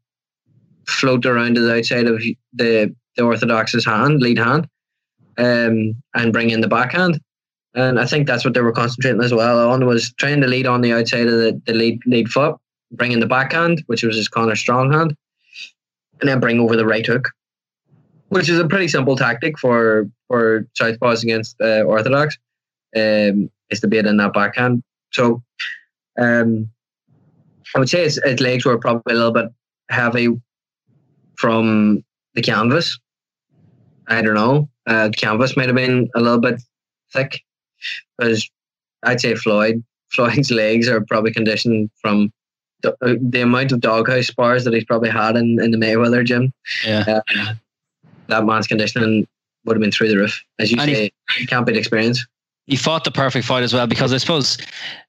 float 0.87 1.25
around 1.25 1.55
to 1.55 1.61
the 1.61 1.77
outside 1.77 2.07
of 2.07 2.21
the 2.53 2.95
the 3.15 3.23
orthodox's 3.23 3.85
hand, 3.85 4.21
lead 4.21 4.37
hand, 4.37 4.67
um, 5.37 5.95
and 6.13 6.33
bring 6.33 6.49
in 6.49 6.61
the 6.61 6.67
backhand. 6.67 7.19
And 7.73 7.99
I 7.99 8.05
think 8.05 8.25
that's 8.25 8.43
what 8.43 8.53
they 8.53 8.61
were 8.61 8.71
concentrating 8.71 9.21
as 9.21 9.33
well 9.33 9.69
on 9.69 9.85
was 9.85 10.11
trying 10.13 10.41
to 10.41 10.47
lead 10.47 10.65
on 10.65 10.81
the 10.81 10.93
outside 10.93 11.27
of 11.27 11.33
the, 11.33 11.61
the 11.65 11.73
lead 11.73 11.99
lead 12.05 12.29
foot, 12.29 12.55
bring 12.91 13.11
in 13.11 13.19
the 13.19 13.27
backhand, 13.27 13.83
which 13.87 14.03
was 14.03 14.15
his 14.15 14.29
Conor 14.29 14.55
strong 14.55 14.91
hand, 14.91 15.15
and 16.19 16.29
then 16.29 16.39
bring 16.39 16.59
over 16.59 16.75
the 16.75 16.85
right 16.85 17.05
hook, 17.05 17.29
which 18.29 18.49
is 18.49 18.59
a 18.59 18.67
pretty 18.67 18.87
simple 18.87 19.15
tactic 19.15 19.59
for 19.59 20.09
for 20.27 20.67
southpaws 20.79 21.23
against 21.23 21.59
uh, 21.61 21.81
orthodox 21.81 22.37
um, 22.95 23.49
is 23.69 23.79
to 23.81 23.87
be 23.87 23.97
in 23.97 24.17
that 24.17 24.33
backhand. 24.33 24.83
So 25.11 25.43
um, 26.19 26.69
I 27.75 27.79
would 27.79 27.89
say 27.89 28.03
his, 28.03 28.19
his 28.23 28.39
legs 28.39 28.65
were 28.65 28.77
probably 28.77 29.13
a 29.13 29.17
little 29.17 29.31
bit 29.31 29.49
heavy 29.89 30.29
from 31.35 32.03
the 32.35 32.41
canvas. 32.41 32.97
I 34.07 34.21
don't 34.21 34.35
know. 34.35 34.69
Uh, 34.85 35.09
canvas 35.15 35.57
might 35.57 35.67
have 35.67 35.75
been 35.75 36.09
a 36.15 36.21
little 36.21 36.39
bit 36.39 36.61
thick 37.13 37.41
because 38.17 38.49
I'd 39.03 39.19
say 39.21 39.35
Floyd 39.35 39.83
Floyd's 40.11 40.51
legs 40.51 40.87
are 40.87 41.01
probably 41.01 41.33
conditioned 41.33 41.89
from 42.01 42.31
the, 42.81 42.93
uh, 43.01 43.15
the 43.19 43.41
amount 43.41 43.73
of 43.73 43.81
doghouse 43.81 44.27
spars 44.27 44.63
that 44.63 44.73
he's 44.73 44.85
probably 44.85 45.09
had 45.09 45.35
in, 45.35 45.61
in 45.61 45.71
the 45.71 45.77
Mayweather 45.77 46.23
gym. 46.25 46.53
Yeah. 46.85 47.03
Uh, 47.37 47.53
that 48.27 48.45
man's 48.45 48.67
conditioning 48.67 49.27
would 49.65 49.75
have 49.75 49.81
been 49.81 49.91
through 49.91 50.07
the 50.09 50.17
roof. 50.17 50.41
As 50.59 50.71
you 50.71 50.77
And 50.79 50.89
he- 50.89 50.95
say, 50.95 51.11
you 51.39 51.47
can't 51.47 51.65
beat 51.65 51.75
experience. 51.75 52.25
He 52.67 52.75
fought 52.75 53.05
the 53.05 53.11
perfect 53.11 53.45
fight 53.45 53.63
as 53.63 53.73
well 53.73 53.87
because 53.87 54.13
I 54.13 54.17
suppose 54.17 54.57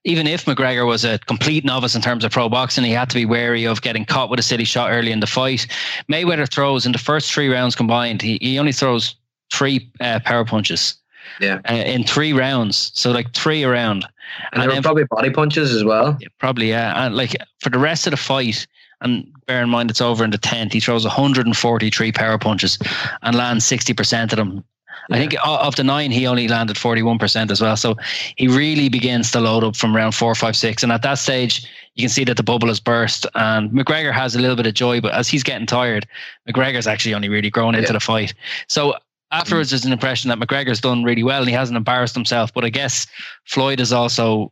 even 0.05 0.25
if 0.27 0.45
McGregor 0.45 0.87
was 0.87 1.03
a 1.03 1.19
complete 1.19 1.65
novice 1.65 1.93
in 1.93 2.01
terms 2.01 2.23
of 2.23 2.31
pro 2.31 2.47
boxing, 2.47 2.85
he 2.85 2.91
had 2.91 3.09
to 3.09 3.15
be 3.15 3.25
wary 3.25 3.65
of 3.65 3.81
getting 3.81 4.05
caught 4.05 4.29
with 4.29 4.39
a 4.39 4.43
city 4.43 4.63
shot 4.63 4.91
early 4.91 5.11
in 5.11 5.19
the 5.19 5.27
fight. 5.27 5.67
Mayweather 6.09 6.49
throws 6.49 6.85
in 6.85 6.93
the 6.93 6.97
first 6.97 7.31
three 7.31 7.49
rounds 7.49 7.75
combined, 7.75 8.21
he, 8.21 8.39
he 8.41 8.57
only 8.57 8.71
throws 8.71 9.15
three 9.51 9.91
uh, 9.99 10.19
power 10.21 10.45
punches. 10.45 10.95
Yeah. 11.39 11.59
Uh, 11.69 11.73
in 11.73 12.03
three 12.03 12.33
rounds, 12.33 12.91
so 12.95 13.11
like 13.11 13.33
three 13.33 13.63
around, 13.63 14.05
and, 14.51 14.63
and 14.63 14.73
were 14.73 14.81
probably 14.81 15.03
body 15.03 15.29
punches 15.29 15.73
as 15.73 15.83
well. 15.83 16.17
Yeah, 16.19 16.27
probably 16.39 16.69
yeah, 16.69 17.05
and 17.05 17.15
like 17.15 17.35
for 17.59 17.69
the 17.69 17.77
rest 17.77 18.07
of 18.07 18.11
the 18.11 18.17
fight, 18.17 18.65
and 19.01 19.31
bear 19.45 19.61
in 19.61 19.69
mind 19.69 19.91
it's 19.91 20.01
over 20.01 20.23
in 20.23 20.31
the 20.31 20.37
tenth, 20.37 20.73
he 20.73 20.79
throws 20.79 21.05
143 21.05 22.11
power 22.13 22.37
punches 22.39 22.79
and 23.21 23.35
lands 23.35 23.63
60 23.65 23.93
percent 23.93 24.33
of 24.33 24.37
them. 24.37 24.63
Yeah. 25.09 25.15
I 25.15 25.19
think 25.19 25.35
of 25.43 25.75
the 25.75 25.83
nine, 25.83 26.11
he 26.11 26.27
only 26.27 26.47
landed 26.47 26.77
41% 26.77 27.51
as 27.51 27.61
well. 27.61 27.75
So 27.75 27.95
he 28.37 28.47
really 28.47 28.89
begins 28.89 29.31
to 29.31 29.39
load 29.39 29.63
up 29.63 29.75
from 29.75 29.95
round 29.95 30.15
four, 30.15 30.35
five, 30.35 30.55
six. 30.55 30.83
And 30.83 30.91
at 30.91 31.01
that 31.01 31.15
stage, 31.15 31.67
you 31.95 32.03
can 32.03 32.09
see 32.09 32.23
that 32.25 32.37
the 32.37 32.43
bubble 32.43 32.67
has 32.67 32.79
burst. 32.79 33.25
And 33.35 33.71
McGregor 33.71 34.13
has 34.13 34.35
a 34.35 34.39
little 34.39 34.55
bit 34.55 34.67
of 34.67 34.73
joy, 34.75 35.01
but 35.01 35.13
as 35.13 35.27
he's 35.27 35.43
getting 35.43 35.65
tired, 35.65 36.07
McGregor's 36.47 36.87
actually 36.87 37.13
only 37.13 37.27
really 37.27 37.49
grown 37.49 37.75
into 37.75 37.87
yeah. 37.87 37.93
the 37.93 37.99
fight. 37.99 38.33
So 38.67 38.95
afterwards, 39.31 39.71
there's 39.71 39.85
an 39.85 39.91
impression 39.91 40.29
that 40.29 40.39
McGregor's 40.39 40.81
done 40.81 41.03
really 41.03 41.23
well 41.23 41.39
and 41.39 41.49
he 41.49 41.55
hasn't 41.55 41.77
embarrassed 41.77 42.15
himself. 42.15 42.53
But 42.53 42.63
I 42.63 42.69
guess 42.69 43.07
Floyd 43.45 43.79
has 43.79 43.91
also 43.91 44.51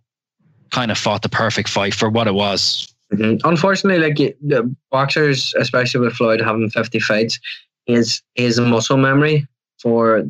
kind 0.72 0.92
of 0.92 0.98
fought 0.98 1.22
the 1.22 1.30
perfect 1.30 1.70
fight 1.70 1.94
for 1.94 2.10
what 2.10 2.28
it 2.28 2.34
was. 2.34 2.94
Mm-hmm. 3.14 3.48
Unfortunately, 3.48 4.06
like 4.06 4.18
the 4.18 4.76
boxers, 4.92 5.54
especially 5.58 6.02
with 6.02 6.14
Floyd 6.14 6.42
having 6.42 6.70
50 6.70 7.00
fights, 7.00 7.40
has, 7.88 8.22
a 8.38 8.62
muscle 8.62 8.98
memory 8.98 9.48
for 9.80 10.26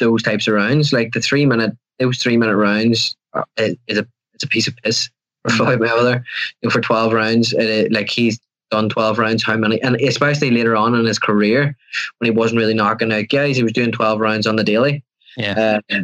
those 0.00 0.22
types 0.22 0.48
of 0.48 0.54
rounds. 0.54 0.92
Like 0.92 1.12
the 1.12 1.20
three 1.20 1.46
minute, 1.46 1.76
those 2.00 2.18
three 2.18 2.36
minute 2.36 2.56
rounds 2.56 3.14
is 3.56 3.76
a 3.98 4.06
it's 4.34 4.44
a 4.44 4.48
piece 4.48 4.66
of 4.66 4.76
piss 4.78 5.08
for 5.42 5.50
mm-hmm. 5.50 5.64
Floyd 5.64 5.80
Mayweather. 5.80 6.24
You 6.60 6.66
know, 6.66 6.70
for 6.70 6.80
twelve 6.80 7.12
rounds, 7.12 7.52
it, 7.52 7.92
like 7.92 8.08
he's 8.08 8.40
done 8.70 8.88
twelve 8.88 9.18
rounds. 9.18 9.44
How 9.44 9.56
many? 9.56 9.80
And 9.82 9.96
especially 10.00 10.50
later 10.50 10.74
on 10.76 10.94
in 10.94 11.04
his 11.04 11.18
career, 11.18 11.76
when 12.18 12.32
he 12.32 12.36
wasn't 12.36 12.58
really 12.58 12.74
knocking 12.74 13.12
out 13.12 13.28
guys, 13.28 13.56
he 13.56 13.62
was 13.62 13.72
doing 13.72 13.92
twelve 13.92 14.18
rounds 14.18 14.46
on 14.46 14.56
the 14.56 14.64
daily. 14.64 15.04
Yeah, 15.36 15.80
uh, 15.90 15.96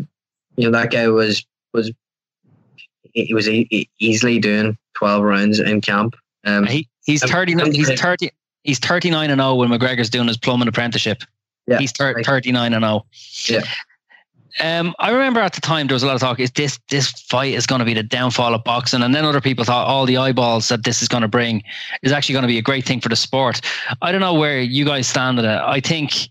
you 0.57 0.65
know 0.65 0.71
that 0.71 0.93
guy 0.93 1.09
was 1.09 1.45
was 1.73 1.91
he 3.13 3.35
was 3.35 3.49
e- 3.49 3.89
easily 3.99 4.39
doing 4.39 4.77
twelve 4.95 5.25
rounds 5.25 5.59
in 5.59 5.81
camp. 5.81 6.15
Um, 6.45 6.67
he, 6.67 6.89
he's 7.05 7.25
thirty. 7.25 7.55
He's 7.73 8.01
thirty. 8.01 8.31
He's 8.63 8.79
thirty 8.79 9.11
nine 9.11 9.31
and 9.31 9.41
zero 9.41 9.51
oh 9.51 9.55
when 9.57 9.69
McGregor's 9.69 10.11
doing 10.11 10.29
his 10.29 10.37
plumbing 10.37 10.69
apprenticeship. 10.69 11.23
Yeah, 11.67 11.79
he's 11.79 11.93
thir- 11.93 12.23
39 12.23 12.73
and 12.73 12.85
0. 12.85 13.07
Yeah. 13.49 13.63
Um, 14.59 14.95
I 14.99 15.11
remember 15.11 15.41
at 15.41 15.53
the 15.53 15.61
time 15.61 15.87
there 15.87 15.95
was 15.95 16.03
a 16.03 16.07
lot 16.07 16.15
of 16.15 16.21
talk. 16.21 16.41
Is 16.41 16.51
this 16.53 16.79
this 16.89 17.11
fight 17.11 17.53
is 17.53 17.67
going 17.67 17.81
to 17.81 17.85
be 17.85 17.93
the 17.93 18.03
downfall 18.03 18.55
of 18.55 18.65
boxing? 18.65 19.03
And 19.03 19.15
then 19.15 19.25
other 19.25 19.41
people 19.41 19.65
thought 19.65 19.87
all 19.87 20.07
the 20.07 20.17
eyeballs 20.17 20.69
that 20.69 20.85
this 20.85 21.03
is 21.03 21.09
going 21.09 21.21
to 21.23 21.29
bring 21.29 21.63
is 22.03 22.13
actually 22.13 22.33
going 22.35 22.45
to 22.45 22.49
be 22.49 22.59
a 22.59 22.63
great 22.63 22.87
thing 22.87 23.01
for 23.01 23.11
the 23.11 23.17
sport. 23.17 23.61
I 24.01 24.13
don't 24.13 24.23
know 24.23 24.35
where 24.35 24.61
you 24.61 24.85
guys 24.85 25.07
stand 25.07 25.39
on 25.39 25.45
it. 25.45 25.49
I 25.49 25.81
think 25.81 26.31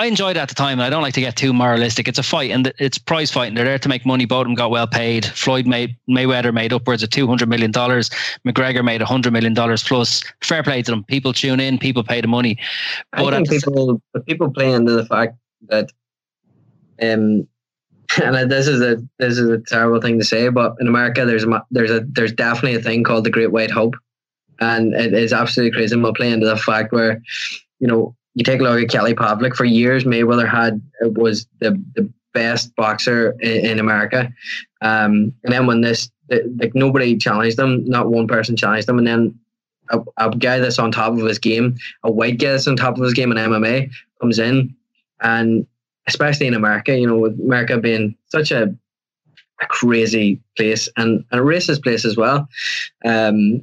I 0.00 0.06
enjoyed 0.06 0.38
it 0.38 0.40
at 0.40 0.48
the 0.48 0.54
time. 0.54 0.78
And 0.78 0.82
I 0.82 0.88
don't 0.88 1.02
like 1.02 1.12
to 1.12 1.20
get 1.20 1.36
too 1.36 1.52
moralistic. 1.52 2.08
It's 2.08 2.18
a 2.18 2.22
fight 2.22 2.50
and 2.52 2.72
it's 2.78 2.96
prize 2.96 3.30
fighting. 3.30 3.54
They're 3.54 3.66
there 3.66 3.78
to 3.78 3.88
make 3.88 4.06
money. 4.06 4.24
Both 4.24 4.40
of 4.40 4.46
them 4.46 4.54
got 4.54 4.70
well 4.70 4.86
paid. 4.86 5.26
Floyd 5.26 5.66
made 5.66 5.94
Mayweather 6.08 6.54
made 6.54 6.72
upwards 6.72 7.02
of 7.02 7.10
two 7.10 7.26
hundred 7.26 7.50
million 7.50 7.70
dollars. 7.70 8.08
McGregor 8.46 8.82
made 8.82 9.02
hundred 9.02 9.34
million 9.34 9.52
dollars 9.52 9.82
plus. 9.82 10.24
Fair 10.42 10.62
play 10.62 10.80
to 10.80 10.90
them. 10.90 11.04
People 11.04 11.34
tune 11.34 11.60
in. 11.60 11.76
People 11.76 12.02
pay 12.02 12.22
the 12.22 12.28
money. 12.28 12.56
But 13.12 13.34
I 13.34 13.42
think 13.42 13.50
people, 13.50 14.00
but 14.14 14.24
people 14.24 14.50
play 14.50 14.72
into 14.72 14.92
the 14.92 15.04
fact 15.04 15.36
that, 15.68 15.92
um, 17.02 17.46
and 18.22 18.50
this 18.50 18.68
is 18.68 18.80
a 18.80 19.06
this 19.18 19.36
is 19.36 19.50
a 19.50 19.58
terrible 19.58 20.00
thing 20.00 20.18
to 20.18 20.24
say, 20.24 20.48
but 20.48 20.76
in 20.80 20.88
America, 20.88 21.26
there's 21.26 21.44
a, 21.44 21.66
there's 21.70 21.90
a 21.90 22.06
there's 22.08 22.32
definitely 22.32 22.76
a 22.76 22.82
thing 22.82 23.04
called 23.04 23.24
the 23.24 23.30
Great 23.30 23.52
White 23.52 23.70
Hope, 23.70 23.96
and 24.60 24.94
it 24.94 25.12
is 25.12 25.34
absolutely 25.34 25.76
crazy. 25.76 25.92
And 25.92 26.02
we'll 26.02 26.14
play 26.14 26.32
into 26.32 26.46
the 26.46 26.56
fact 26.56 26.90
where, 26.90 27.20
you 27.80 27.86
know, 27.86 28.16
you 28.34 28.44
take 28.44 28.60
a 28.60 28.62
look 28.62 28.80
at 28.80 28.88
Kelly 28.88 29.14
Pavlik. 29.14 29.54
For 29.54 29.64
years, 29.64 30.04
Mayweather 30.04 30.48
had 30.48 30.80
was 31.02 31.46
the 31.60 31.82
the 31.94 32.10
best 32.32 32.74
boxer 32.76 33.32
in, 33.40 33.66
in 33.66 33.78
America, 33.78 34.32
um, 34.82 35.34
and 35.44 35.52
then 35.52 35.66
when 35.66 35.80
this 35.80 36.10
like 36.56 36.74
nobody 36.74 37.16
challenged 37.16 37.56
them, 37.56 37.84
not 37.86 38.10
one 38.10 38.28
person 38.28 38.56
challenged 38.56 38.86
them, 38.86 38.98
and 38.98 39.06
then 39.06 39.38
a, 39.90 40.00
a, 40.18 40.30
guy 40.30 40.60
that's 40.60 40.78
on 40.78 40.92
top 40.92 41.12
of 41.12 41.20
his 41.20 41.38
game, 41.38 41.76
a 42.04 42.10
white 42.10 42.38
guy 42.38 42.52
that's 42.52 42.68
on 42.68 42.76
top 42.76 42.96
of 42.96 43.02
his 43.02 43.14
game 43.14 43.32
in 43.32 43.38
MMA 43.38 43.90
comes 44.20 44.38
in, 44.38 44.74
and 45.20 45.66
especially 46.06 46.46
in 46.46 46.54
America, 46.54 46.96
you 46.96 47.06
know, 47.06 47.18
with 47.18 47.38
America 47.40 47.78
being 47.78 48.16
such 48.28 48.52
a, 48.52 48.74
a 49.60 49.66
crazy 49.66 50.40
place 50.56 50.88
and, 50.96 51.24
and 51.30 51.40
a 51.40 51.44
racist 51.44 51.82
place 51.82 52.04
as 52.04 52.16
well. 52.16 52.48
Um, 53.04 53.62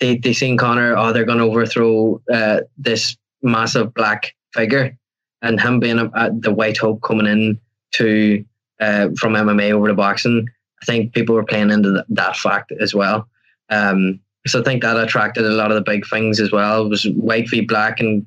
they 0.00 0.16
they 0.16 0.32
seen 0.32 0.56
Conor, 0.56 0.96
oh, 0.96 1.12
they're 1.12 1.24
going 1.24 1.38
to 1.38 1.44
overthrow 1.44 2.20
uh, 2.32 2.60
this 2.76 3.16
massive 3.42 3.94
black 3.94 4.34
figure, 4.52 4.96
and 5.42 5.60
him 5.60 5.80
being 5.80 5.98
a, 5.98 6.10
a, 6.14 6.30
the 6.32 6.52
white 6.52 6.78
hope 6.78 7.02
coming 7.02 7.26
in 7.26 7.60
to 7.92 8.44
uh, 8.80 9.08
from 9.18 9.34
MMA 9.34 9.72
over 9.72 9.88
to 9.88 9.94
boxing, 9.94 10.48
I 10.82 10.84
think 10.84 11.12
people 11.12 11.34
were 11.34 11.44
playing 11.44 11.70
into 11.70 11.92
th- 11.92 12.04
that 12.10 12.36
fact 12.36 12.72
as 12.80 12.94
well. 12.94 13.28
Um, 13.70 14.20
so 14.46 14.60
I 14.60 14.64
think 14.64 14.82
that 14.82 14.96
attracted 14.96 15.44
a 15.44 15.50
lot 15.50 15.70
of 15.70 15.74
the 15.74 15.82
big 15.82 16.06
things 16.06 16.40
as 16.40 16.52
well. 16.52 16.86
It 16.86 16.88
was 16.88 17.04
white 17.08 17.48
v 17.48 17.62
black, 17.62 18.00
and 18.00 18.26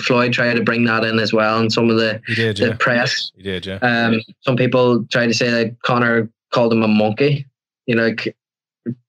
Floyd 0.00 0.32
tried 0.32 0.54
to 0.54 0.62
bring 0.62 0.84
that 0.84 1.04
in 1.04 1.18
as 1.18 1.32
well. 1.32 1.58
And 1.58 1.72
some 1.72 1.90
of 1.90 1.96
the, 1.96 2.20
did, 2.34 2.56
the 2.56 2.68
yeah. 2.68 2.76
press, 2.78 3.32
he 3.36 3.42
did, 3.42 3.66
yeah. 3.66 3.76
Um, 3.76 4.20
some 4.40 4.56
people 4.56 5.04
tried 5.06 5.26
to 5.26 5.34
say 5.34 5.50
that 5.50 5.80
Conor 5.82 6.30
called 6.52 6.72
him 6.72 6.82
a 6.82 6.88
monkey. 6.88 7.46
You 7.86 7.96
know, 7.96 8.14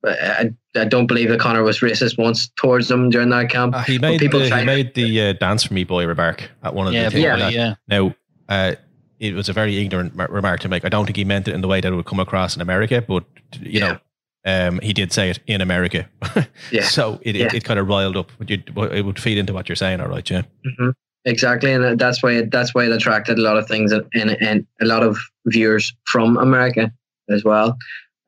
I, 0.06 0.52
I 0.76 0.86
don't 0.86 1.08
believe 1.08 1.30
that 1.30 1.40
Conor 1.40 1.64
was 1.64 1.80
racist 1.80 2.18
once 2.18 2.50
towards 2.56 2.88
them 2.88 3.10
during 3.10 3.30
that 3.30 3.50
camp. 3.50 3.76
Uh, 3.76 3.84
he 3.84 4.00
made 4.00 4.20
the, 4.20 4.58
he 4.58 4.66
made 4.66 4.94
the 4.94 5.22
uh, 5.22 5.34
dance 5.34 5.64
for 5.64 5.74
me 5.74 5.84
boy 5.84 6.06
remark 6.06 6.50
at 6.64 6.74
one 6.74 6.88
of 6.88 6.94
yeah, 6.94 7.10
the 7.10 7.20
yeah, 7.20 7.50
yeah. 7.50 7.76
Now, 7.88 8.14
uh, 8.50 8.76
it 9.20 9.34
was 9.34 9.50
a 9.50 9.54
very 9.54 9.78
ignorant 9.78 10.14
remark 10.16 10.62
to 10.62 10.70
make. 10.70 10.84
I 10.84 10.90
don't 10.90 11.06
think 11.06 11.18
he 11.18 11.26
meant 11.26 11.48
it 11.48 11.54
in 11.54 11.62
the 11.62 11.68
way 11.68 11.80
that 11.80 11.92
it 11.92 11.96
would 11.96 12.06
come 12.06 12.20
across 12.20 12.56
in 12.56 12.62
America, 12.62 13.04
but 13.08 13.24
you 13.60 13.80
yeah. 13.80 13.88
know, 13.88 14.68
um, 14.68 14.80
he 14.80 14.94
did 14.94 15.14
say 15.14 15.30
it 15.30 15.40
in 15.46 15.62
America. 15.62 16.10
yeah. 16.72 16.84
So 16.84 17.20
it, 17.22 17.36
yeah. 17.36 17.46
it, 17.46 17.54
it, 17.54 17.64
kind 17.64 17.80
of 17.80 17.88
riled 17.88 18.18
up. 18.18 18.32
It 18.40 18.74
would 18.76 19.20
feed 19.20 19.38
into 19.38 19.54
what 19.54 19.70
you're 19.70 19.76
saying, 19.76 20.02
all 20.02 20.08
right, 20.08 20.28
yeah. 20.30 20.42
Mm-hmm. 20.66 20.90
Exactly, 21.26 21.72
and 21.72 22.00
that's 22.00 22.24
why 22.24 22.32
it, 22.32 22.52
that's 22.52 22.74
why 22.74 22.86
it 22.86 22.92
attracted 22.92 23.38
a 23.38 23.42
lot 23.42 23.58
of 23.58 23.68
things 23.68 23.92
and, 23.92 24.06
and 24.16 24.66
a 24.82 24.86
lot 24.86 25.04
of 25.04 25.20
viewers 25.46 25.94
from 26.06 26.36
America 26.38 26.92
as 27.30 27.44
well 27.44 27.78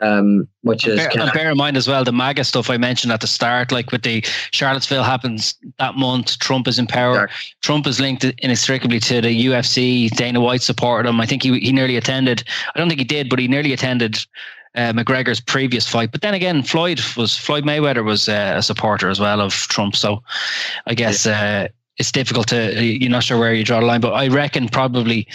um, 0.04 0.48
which 0.62 0.86
is 0.86 0.98
bear, 0.98 1.32
bear, 1.34 1.52
in 1.52 1.58
mind 1.58 1.78
as 1.78 1.88
well 1.88 2.04
the 2.04 2.12
MAGA 2.12 2.44
stuff 2.44 2.70
I 2.70 2.78
mentioned 2.78 3.14
at 3.14 3.22
the 3.22 3.28
start, 3.28 3.72
like 3.72 3.92
with 3.92 4.04
the 4.04 4.24
Charlottesville 4.52 5.04
happens 5.04 5.56
that 5.80 5.96
month. 5.96 6.40
Trump 6.40 6.68
is 6.68 6.78
in 6.78 6.88
power. 6.88 7.30
Trump 7.62 7.88
is 7.88 8.00
linked 8.00 8.24
inextricably 8.24 9.00
to 9.02 9.22
the 9.22 9.46
UFC. 9.46 10.10
Dana 10.10 10.42
White 10.42 10.62
supported 10.62 11.08
him. 11.10 11.22
I 11.22 11.26
think 11.26 11.44
he 11.44 11.60
he 11.60 11.72
nearly 11.72 11.96
attended. 11.96 12.44
I 12.76 12.80
don't 12.80 12.90
think 12.90 13.00
he 13.00 13.06
did, 13.06 13.30
but 13.30 13.40
he 13.40 13.48
nearly 13.48 13.74
attended. 13.74 14.26
Uh, 14.76 14.92
McGregor's 14.92 15.40
previous 15.40 15.88
fight, 15.88 16.12
but 16.12 16.22
then 16.22 16.34
again, 16.34 16.64
Floyd 16.64 17.00
was 17.16 17.38
Floyd 17.38 17.64
Mayweather 17.64 18.04
was 18.04 18.28
uh, 18.28 18.54
a 18.56 18.64
supporter 18.64 19.08
as 19.08 19.20
well 19.20 19.40
of 19.40 19.54
Trump. 19.54 19.96
So, 19.96 20.24
I 20.88 20.96
guess 20.96 21.28
uh, 21.28 21.68
it's 21.98 22.12
difficult 22.12 22.48
to 22.48 22.84
you're 22.84 23.12
not 23.12 23.24
sure 23.24 23.38
where 23.38 23.54
you 23.54 23.64
draw 23.64 23.82
the 23.82 23.86
line. 23.86 24.02
But 24.02 24.14
I 24.14 24.30
reckon 24.30 24.68
probably 24.68 25.28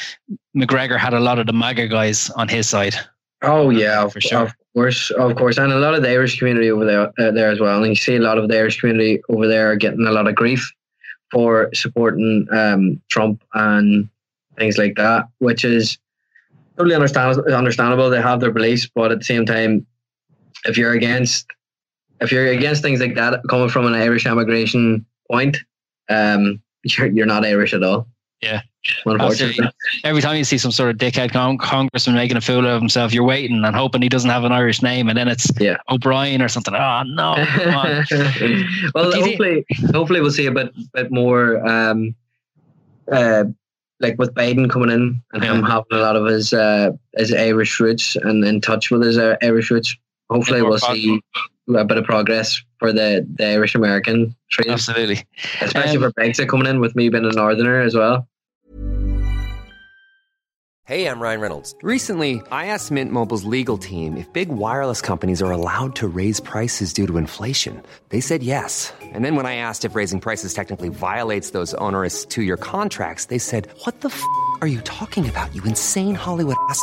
McGregor 0.57 0.99
had 0.99 1.14
a 1.14 1.21
lot 1.21 1.39
of 1.39 1.47
the 1.47 1.53
MAGA 1.53 1.87
guys 1.87 2.31
on 2.31 2.49
his 2.49 2.69
side. 2.69 2.97
Oh 3.43 3.70
yeah, 3.70 4.09
for 4.09 4.20
sure. 4.20 4.43
Of 4.43 4.55
course, 4.74 5.11
of 5.11 5.36
course, 5.36 5.59
and 5.59 5.72
a 5.72 5.78
lot 5.78 5.95
of 5.95 6.03
the 6.03 6.11
Irish 6.11 6.39
community 6.39 6.70
over 6.70 6.84
there 6.84 7.12
uh, 7.18 7.30
there 7.30 7.51
as 7.51 7.61
well. 7.61 7.78
And 7.78 7.89
you 7.89 7.95
see 7.95 8.16
a 8.16 8.20
lot 8.20 8.39
of 8.39 8.49
the 8.49 8.59
Irish 8.59 8.80
community 8.80 9.22
over 9.28 9.47
there 9.47 9.76
getting 9.76 10.07
a 10.07 10.12
lot 10.12 10.26
of 10.26 10.34
grief 10.34 10.72
for 11.30 11.70
supporting 11.74 12.47
um, 12.51 13.01
Trump 13.11 13.43
and 13.55 14.09
things 14.57 14.78
like 14.78 14.97
that, 14.97 15.28
which 15.39 15.64
is 15.64 15.99
totally 16.76 16.95
understandable. 16.95 17.53
Understandable. 17.53 18.11
They 18.11 18.20
have 18.20 18.41
their 18.41 18.51
beliefs, 18.51 18.89
but 18.93 19.12
at 19.12 19.18
the 19.18 19.24
same 19.24 19.47
time, 19.47 19.86
if 20.64 20.76
you're 20.76 20.93
against 20.93 21.47
if 22.20 22.32
you're 22.32 22.49
against 22.49 22.82
things 22.82 23.01
like 23.01 23.14
that 23.14 23.41
coming 23.49 23.68
from 23.68 23.86
an 23.86 23.95
Irish 23.95 24.26
immigration 24.26 25.07
point, 25.30 25.59
um, 26.09 26.61
you're 26.82 27.07
you're 27.07 27.26
not 27.26 27.45
Irish 27.45 27.72
at 27.72 27.82
all. 27.82 28.09
Yeah. 28.41 28.62
Every 30.05 30.22
time 30.22 30.36
you 30.36 30.45
see 30.45 30.59
some 30.59 30.70
sort 30.70 30.91
of 30.91 30.97
dickhead 30.97 31.32
con- 31.32 31.59
congressman 31.59 32.14
making 32.14 32.36
a 32.36 32.41
fool 32.41 32.66
of 32.66 32.80
himself, 32.80 33.12
you're 33.12 33.24
waiting 33.24 33.64
and 33.64 33.76
hoping 33.76 34.01
he 34.01 34.09
doesn't 34.09 34.30
have 34.30 34.45
an 34.45 34.53
Irish 34.53 34.80
name, 34.80 35.09
and 35.09 35.18
then 35.18 35.28
it's 35.28 35.51
yeah. 35.61 35.78
O'Brien 35.91 36.41
or 36.41 36.49
something. 36.49 36.74
Oh 36.74 37.03
no! 37.05 37.34
well, 38.95 39.12
hopefully, 39.12 39.66
hopefully 39.93 40.20
we'll 40.20 40.30
see 40.30 40.47
a 40.47 40.53
bit 40.53 40.72
bit 40.95 41.11
more. 41.11 41.66
Um, 41.66 42.14
uh, 43.11 43.45
like 44.01 44.18
with 44.18 44.34
Biden 44.34 44.70
coming 44.70 44.91
in 44.91 45.20
and 45.32 45.43
yeah. 45.43 45.55
him 45.55 45.62
having 45.62 45.86
a 45.91 45.97
lot 45.97 46.16
of 46.16 46.26
his 46.26 46.53
uh, 46.53 46.91
his 47.16 47.34
Irish 47.34 47.80
roots 47.80 48.16
and 48.16 48.45
in 48.45 48.61
touch 48.61 48.91
with 48.91 49.03
his 49.03 49.18
uh, 49.18 49.36
Irish 49.43 49.70
roots, 49.70 49.97
hopefully 50.31 50.62
we'll 50.62 50.79
see 50.79 51.20
a 51.76 51.85
bit 51.85 51.99
of 51.99 52.05
progress 52.05 52.62
for 52.79 52.93
the, 52.93 53.26
the 53.35 53.47
Irish 53.47 53.74
American 53.74 54.35
trade. 54.51 54.70
Absolutely. 54.70 55.24
Especially 55.61 55.97
um, 55.97 56.03
for 56.03 56.12
Brexit 56.12 56.49
coming 56.49 56.66
in 56.66 56.81
with 56.81 56.97
me 56.97 57.09
being 57.09 57.24
a 57.24 57.33
northerner 57.33 57.81
as 57.81 57.95
well. 57.95 58.29
Hey, 60.89 61.07
I'm 61.07 61.20
Ryan 61.20 61.43
Reynolds. 61.43 61.74
Recently, 61.83 62.41
I 62.51 62.68
asked 62.68 62.91
Mint 62.91 63.12
Mobile's 63.12 63.45
legal 63.45 63.76
team 63.76 64.16
if 64.16 64.33
big 64.33 64.49
wireless 64.49 65.03
companies 65.03 65.43
are 65.43 65.51
allowed 65.51 65.95
to 65.97 66.09
raise 66.09 66.41
prices 66.41 66.95
due 66.95 67.07
to 67.07 67.18
inflation. 67.18 67.83
They 68.09 68.22
said 68.22 68.43
yes. 68.43 68.91
And 69.03 69.22
then 69.22 69.37
when 69.37 69.45
I 69.45 69.57
asked 69.57 69.85
if 69.85 69.95
raising 69.95 70.18
prices 70.18 70.55
technically 70.55 70.89
violates 70.89 71.51
those 71.51 71.74
onerous 71.74 72.24
two 72.24 72.43
year 72.43 72.57
contracts, 72.57 73.26
they 73.26 73.37
said, 73.37 73.68
What 73.85 74.01
the 74.01 74.09
f 74.09 74.24
are 74.62 74.66
you 74.66 74.81
talking 74.81 75.29
about, 75.29 75.55
you 75.55 75.62
insane 75.64 76.14
Hollywood 76.14 76.57
ass? 76.70 76.83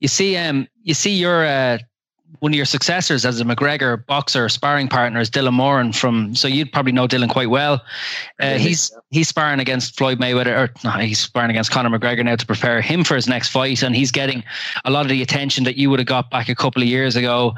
You 0.00 0.08
see, 0.08 0.36
um, 0.36 0.68
you 0.82 0.94
see, 0.94 1.14
your 1.14 1.44
uh, 1.44 1.78
one 2.40 2.52
of 2.52 2.56
your 2.56 2.66
successors 2.66 3.24
as 3.24 3.40
a 3.40 3.44
McGregor 3.44 4.04
boxer 4.06 4.48
sparring 4.48 4.88
partner 4.88 5.18
is 5.20 5.30
Dylan 5.30 5.54
Moran 5.54 5.92
from. 5.92 6.34
So 6.34 6.46
you'd 6.46 6.72
probably 6.72 6.92
know 6.92 7.08
Dylan 7.08 7.28
quite 7.28 7.50
well. 7.50 7.82
Uh, 8.40 8.58
he's 8.58 8.92
he's 9.10 9.28
sparring 9.28 9.60
against 9.60 9.96
Floyd 9.96 10.18
Mayweather, 10.18 10.56
or 10.56 10.72
no, 10.84 10.90
he's 10.90 11.18
sparring 11.18 11.50
against 11.50 11.70
Conor 11.70 11.96
McGregor 11.96 12.24
now 12.24 12.36
to 12.36 12.46
prepare 12.46 12.80
him 12.80 13.02
for 13.02 13.14
his 13.14 13.26
next 13.26 13.48
fight, 13.48 13.82
and 13.82 13.96
he's 13.96 14.12
getting 14.12 14.44
a 14.84 14.90
lot 14.90 15.02
of 15.02 15.08
the 15.08 15.22
attention 15.22 15.64
that 15.64 15.76
you 15.76 15.90
would 15.90 15.98
have 15.98 16.06
got 16.06 16.30
back 16.30 16.48
a 16.48 16.54
couple 16.54 16.82
of 16.82 16.88
years 16.88 17.16
ago. 17.16 17.54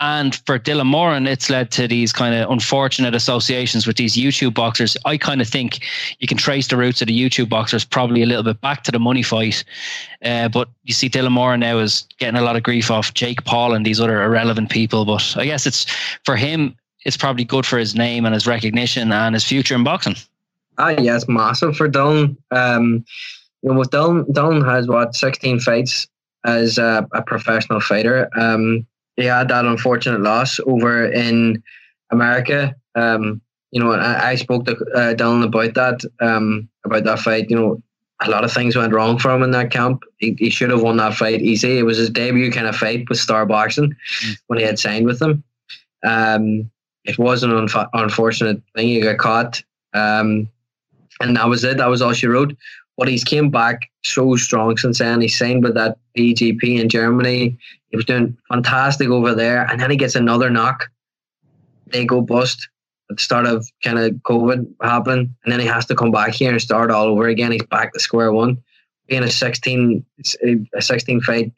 And 0.00 0.34
for 0.46 0.58
Dylan 0.58 0.86
Moran, 0.86 1.26
it's 1.26 1.50
led 1.50 1.70
to 1.72 1.86
these 1.86 2.10
kind 2.10 2.34
of 2.34 2.50
unfortunate 2.50 3.14
associations 3.14 3.86
with 3.86 3.96
these 3.96 4.16
YouTube 4.16 4.54
boxers. 4.54 4.96
I 5.04 5.18
kind 5.18 5.42
of 5.42 5.46
think 5.46 5.80
you 6.20 6.26
can 6.26 6.38
trace 6.38 6.68
the 6.68 6.78
roots 6.78 7.02
of 7.02 7.08
the 7.08 7.18
YouTube 7.18 7.50
boxers 7.50 7.84
probably 7.84 8.22
a 8.22 8.26
little 8.26 8.42
bit 8.42 8.62
back 8.62 8.82
to 8.84 8.90
the 8.90 8.98
money 8.98 9.22
fight. 9.22 9.62
Uh, 10.24 10.48
but 10.48 10.70
you 10.84 10.94
see, 10.94 11.10
Dylan 11.10 11.32
Moran 11.32 11.60
now 11.60 11.78
is 11.78 12.06
getting 12.18 12.40
a 12.40 12.42
lot 12.42 12.56
of 12.56 12.62
grief 12.62 12.90
off 12.90 13.12
Jake 13.12 13.44
Paul 13.44 13.74
and 13.74 13.84
these 13.84 14.00
other 14.00 14.22
irrelevant 14.22 14.70
people. 14.70 15.04
But 15.04 15.36
I 15.36 15.44
guess 15.44 15.66
it's 15.66 15.84
for 16.24 16.34
him, 16.34 16.74
it's 17.04 17.18
probably 17.18 17.44
good 17.44 17.66
for 17.66 17.78
his 17.78 17.94
name 17.94 18.24
and 18.24 18.32
his 18.32 18.46
recognition 18.46 19.12
and 19.12 19.34
his 19.34 19.44
future 19.44 19.74
in 19.74 19.84
boxing. 19.84 20.16
Ah, 20.78 20.94
yes, 20.98 21.28
massive 21.28 21.76
for 21.76 21.90
Dylan. 21.90 22.38
Um, 22.50 23.04
you 23.62 23.74
know, 23.74 23.82
Dylan, 23.82 24.26
Dylan 24.32 24.64
has 24.66 24.88
what 24.88 25.14
sixteen 25.14 25.60
fights 25.60 26.08
as 26.46 26.78
a, 26.78 27.06
a 27.12 27.20
professional 27.20 27.80
fighter. 27.80 28.30
Um, 28.34 28.86
he 29.20 29.26
had 29.28 29.48
that 29.48 29.64
unfortunate 29.64 30.20
loss 30.20 30.58
over 30.66 31.04
in 31.10 31.62
America. 32.10 32.74
Um, 32.94 33.40
you 33.70 33.80
know, 33.80 33.92
I, 33.92 34.30
I 34.30 34.34
spoke 34.34 34.64
to 34.66 34.72
uh, 34.72 35.14
Dylan 35.14 35.44
about 35.44 35.74
that, 35.74 36.00
um, 36.20 36.68
about 36.84 37.04
that 37.04 37.20
fight. 37.20 37.48
You 37.50 37.56
know, 37.56 37.82
a 38.22 38.30
lot 38.30 38.44
of 38.44 38.52
things 38.52 38.76
went 38.76 38.92
wrong 38.92 39.18
for 39.18 39.30
him 39.30 39.42
in 39.42 39.52
that 39.52 39.70
camp. 39.70 40.02
He, 40.18 40.34
he 40.38 40.50
should 40.50 40.70
have 40.70 40.82
won 40.82 40.96
that 40.98 41.14
fight 41.14 41.40
easy. 41.40 41.78
It 41.78 41.84
was 41.84 41.98
his 41.98 42.10
debut 42.10 42.50
kind 42.50 42.66
of 42.66 42.76
fight 42.76 43.08
with 43.08 43.18
Star 43.18 43.46
Boxing 43.46 43.94
Mm. 44.24 44.36
when 44.48 44.58
he 44.58 44.64
had 44.64 44.78
signed 44.78 45.06
with 45.06 45.18
them. 45.20 45.42
Um, 46.04 46.70
it 47.04 47.18
was 47.18 47.42
an 47.42 47.50
unf- 47.50 47.88
unfortunate 47.94 48.60
thing. 48.74 48.88
He 48.88 49.00
got 49.00 49.18
caught. 49.18 49.62
Um, 49.94 50.48
and 51.20 51.36
that 51.36 51.48
was 51.48 51.64
it. 51.64 51.76
That 51.78 51.88
was 51.88 52.02
all 52.02 52.12
she 52.12 52.26
wrote. 52.26 52.56
But 53.00 53.08
he's 53.08 53.24
came 53.24 53.48
back 53.48 53.90
so 54.04 54.36
strong 54.36 54.76
since 54.76 54.98
then. 54.98 55.22
He 55.22 55.28
signed 55.28 55.64
with 55.64 55.72
that 55.72 55.96
BGP 56.14 56.78
in 56.78 56.90
Germany. 56.90 57.56
He 57.88 57.96
was 57.96 58.04
doing 58.04 58.36
fantastic 58.50 59.08
over 59.08 59.34
there. 59.34 59.64
And 59.70 59.80
then 59.80 59.90
he 59.90 59.96
gets 59.96 60.16
another 60.16 60.50
knock. 60.50 60.90
They 61.86 62.04
go 62.04 62.20
bust 62.20 62.68
at 63.08 63.16
the 63.16 63.22
start 63.22 63.46
of 63.46 63.66
kind 63.82 63.98
of 63.98 64.12
COVID 64.16 64.70
happening. 64.82 65.34
And 65.42 65.50
then 65.50 65.60
he 65.60 65.66
has 65.66 65.86
to 65.86 65.94
come 65.94 66.10
back 66.10 66.34
here 66.34 66.50
and 66.50 66.60
start 66.60 66.90
all 66.90 67.06
over 67.06 67.26
again. 67.26 67.52
He's 67.52 67.64
back 67.64 67.94
to 67.94 68.00
square 68.00 68.32
one. 68.32 68.62
Being 69.08 69.22
a 69.22 69.30
16, 69.30 70.04
a 70.74 70.82
16 70.82 71.22
fight, 71.22 71.50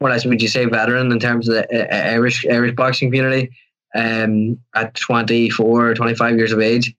what 0.00 0.12
else 0.12 0.26
would 0.26 0.42
you 0.42 0.48
say, 0.48 0.66
veteran 0.66 1.10
in 1.12 1.18
terms 1.18 1.48
of 1.48 1.54
the 1.54 1.64
uh, 1.82 2.10
Irish 2.10 2.44
Irish 2.44 2.74
boxing 2.74 3.08
community 3.08 3.50
um, 3.94 4.60
at 4.74 4.94
24 4.96 5.88
or 5.88 5.94
25 5.94 6.36
years 6.36 6.52
of 6.52 6.60
age. 6.60 6.94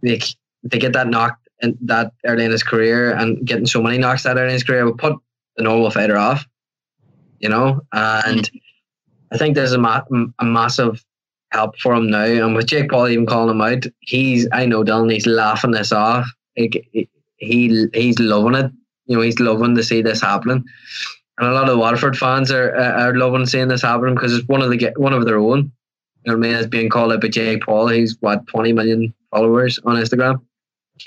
They, 0.00 0.22
they 0.62 0.78
get 0.78 0.94
that 0.94 1.08
knock 1.08 1.38
and 1.62 1.76
that 1.82 2.12
early 2.24 2.44
in 2.44 2.50
his 2.50 2.62
career 2.62 3.12
and 3.12 3.46
getting 3.46 3.66
so 3.66 3.82
many 3.82 3.98
knocks 3.98 4.22
that 4.22 4.36
early 4.36 4.48
in 4.48 4.52
his 4.52 4.64
career 4.64 4.84
would 4.84 4.98
put 4.98 5.16
the 5.56 5.62
normal 5.62 5.90
fighter 5.90 6.16
off, 6.16 6.44
you 7.38 7.48
know. 7.48 7.80
And 7.92 8.50
I 9.32 9.38
think 9.38 9.54
there's 9.54 9.72
a, 9.72 9.78
ma- 9.78 10.02
a 10.38 10.44
massive 10.44 11.04
help 11.52 11.78
for 11.78 11.94
him 11.94 12.10
now. 12.10 12.24
And 12.24 12.54
with 12.54 12.66
Jake 12.66 12.90
Paul 12.90 13.08
even 13.08 13.26
calling 13.26 13.50
him 13.50 13.60
out, 13.60 13.86
he's 14.00 14.48
I 14.52 14.66
know 14.66 14.84
Dylan, 14.84 15.12
he's 15.12 15.26
laughing 15.26 15.70
this 15.70 15.92
off. 15.92 16.26
Like, 16.58 16.86
he 17.36 17.88
he's 17.92 18.18
loving 18.18 18.54
it. 18.54 18.70
You 19.06 19.16
know, 19.16 19.22
he's 19.22 19.40
loving 19.40 19.74
to 19.76 19.82
see 19.82 20.02
this 20.02 20.20
happening. 20.20 20.64
And 21.38 21.48
a 21.48 21.52
lot 21.52 21.68
of 21.68 21.78
Waterford 21.78 22.16
fans 22.16 22.50
are 22.50 22.74
are 22.76 23.16
loving 23.16 23.46
seeing 23.46 23.68
this 23.68 23.82
happening 23.82 24.14
because 24.14 24.34
it's 24.34 24.48
one 24.48 24.62
of 24.62 24.70
the 24.70 24.92
one 24.96 25.12
of 25.12 25.24
their 25.24 25.38
own. 25.38 25.72
You 26.24 26.32
know 26.32 26.38
what 26.38 26.46
I 26.46 26.48
mean? 26.48 26.58
It's 26.58 26.68
being 26.68 26.88
called 26.88 27.12
out 27.12 27.20
by 27.20 27.28
Jake 27.28 27.62
Paul. 27.62 27.88
He's 27.88 28.16
what 28.20 28.46
twenty 28.46 28.72
million 28.72 29.12
followers 29.30 29.78
on 29.84 29.96
Instagram. 29.96 30.40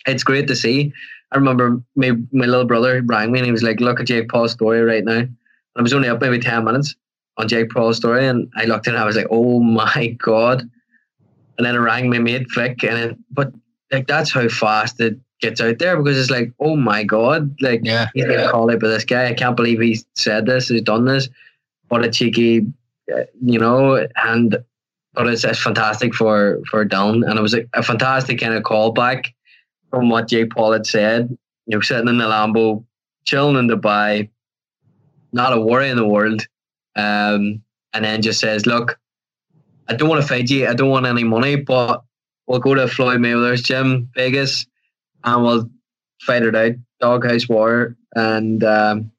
It's 0.06 0.24
great 0.24 0.48
to 0.48 0.56
see. 0.56 0.94
I 1.32 1.38
remember 1.38 1.82
my 1.96 2.12
my 2.32 2.46
little 2.46 2.66
brother 2.66 3.02
rang 3.06 3.32
me 3.32 3.40
and 3.40 3.46
he 3.46 3.52
was 3.52 3.64
like, 3.64 3.80
"Look 3.80 4.00
at 4.00 4.08
Jake 4.08 4.30
Paul's 4.30 4.54
story 4.54 4.82
right 4.82 5.04
now." 5.04 5.20
And 5.20 5.38
I 5.76 5.82
was 5.82 5.94
only 5.94 6.10
up 6.10 6.22
maybe 6.22 6.40
ten 6.40 6.64
minutes 6.64 6.96
on 7.38 7.48
Jake 7.48 7.70
Paul's 7.70 7.98
story, 7.98 8.28
and 8.28 8.50
I 8.56 8.66
looked 8.66 8.88
at 8.88 8.94
it 8.94 8.96
and 8.96 9.04
I 9.04 9.06
was 9.06 9.16
like, 9.18 9.28
"Oh 9.30 9.60
my 9.60 10.08
god!" 10.18 10.62
And 11.58 11.66
then 11.66 11.76
it 11.76 11.80
rang 11.80 12.10
my 12.10 12.20
mate 12.20 12.50
Flick, 12.52 12.84
and 12.84 12.98
it, 12.98 13.18
but 13.32 13.52
like 13.92 14.08
that's 14.08 14.32
how 14.32 14.48
fast 14.48 15.00
it 15.00 15.18
gets 15.42 15.62
out 15.62 15.80
there 15.80 15.98
because 15.98 16.18
it's 16.18 16.32
like, 16.32 16.52
"Oh 16.60 16.76
my 16.76 17.04
god!" 17.04 17.56
Like 17.62 17.82
Yeah. 17.84 18.08
he's 18.14 18.26
getting 18.26 18.50
called 18.50 18.72
out 18.72 18.80
by 18.80 18.88
this 18.88 19.06
guy. 19.06 19.28
I 19.28 19.34
can't 19.34 19.58
believe 19.58 19.82
he 19.82 20.00
said 20.16 20.46
this, 20.46 20.70
he's 20.70 20.82
done 20.82 21.06
this. 21.06 21.30
What 21.90 22.06
a 22.06 22.10
cheeky, 22.10 22.68
uh, 23.14 23.24
you 23.42 23.60
know, 23.60 24.08
and 24.16 24.58
but 25.14 25.28
it's, 25.28 25.44
it's 25.44 25.62
fantastic 25.62 26.14
for 26.14 26.60
for 26.70 26.86
Dylan, 26.86 27.28
and 27.30 27.38
it 27.38 27.42
was 27.42 27.54
a, 27.54 27.66
a 27.74 27.84
fantastic 27.84 28.40
kind 28.40 28.54
of 28.54 28.64
callback 28.64 29.34
from 29.90 30.10
what 30.10 30.28
Jake 30.28 30.52
Paul 30.52 30.74
had 30.74 30.86
said. 30.86 31.38
You 31.66 31.78
know, 31.78 31.82
sitting 31.82 32.08
in 32.08 32.18
the 32.18 32.26
Lambo, 32.26 32.84
chilling 33.26 33.58
in 33.58 33.68
Dubai, 33.68 34.30
not 35.34 35.54
a 35.54 35.60
worry 35.60 35.90
in 35.90 35.98
the 35.98 36.08
world, 36.08 36.46
um, 36.96 37.62
and 37.94 38.06
then 38.06 38.22
just 38.22 38.40
says, 38.40 38.66
"Look, 38.66 39.00
I 39.88 39.96
don't 39.96 40.10
want 40.10 40.22
to 40.22 40.28
fight 40.28 40.50
you. 40.50 40.68
I 40.68 40.74
don't 40.74 40.90
want 40.90 41.06
any 41.06 41.24
money, 41.24 41.56
but 41.56 42.04
we'll 42.48 42.60
go 42.60 42.76
to 42.76 42.88
Floyd 42.88 43.20
Mayweather's 43.20 43.64
gym, 43.64 44.10
Vegas, 44.16 44.66
and 45.24 45.44
we'll 45.44 45.70
fight 46.22 46.44
it 46.44 46.56
out, 46.56 46.74
doghouse 47.00 47.50
war." 47.50 47.96
And 48.16 48.64
um, 48.64 49.12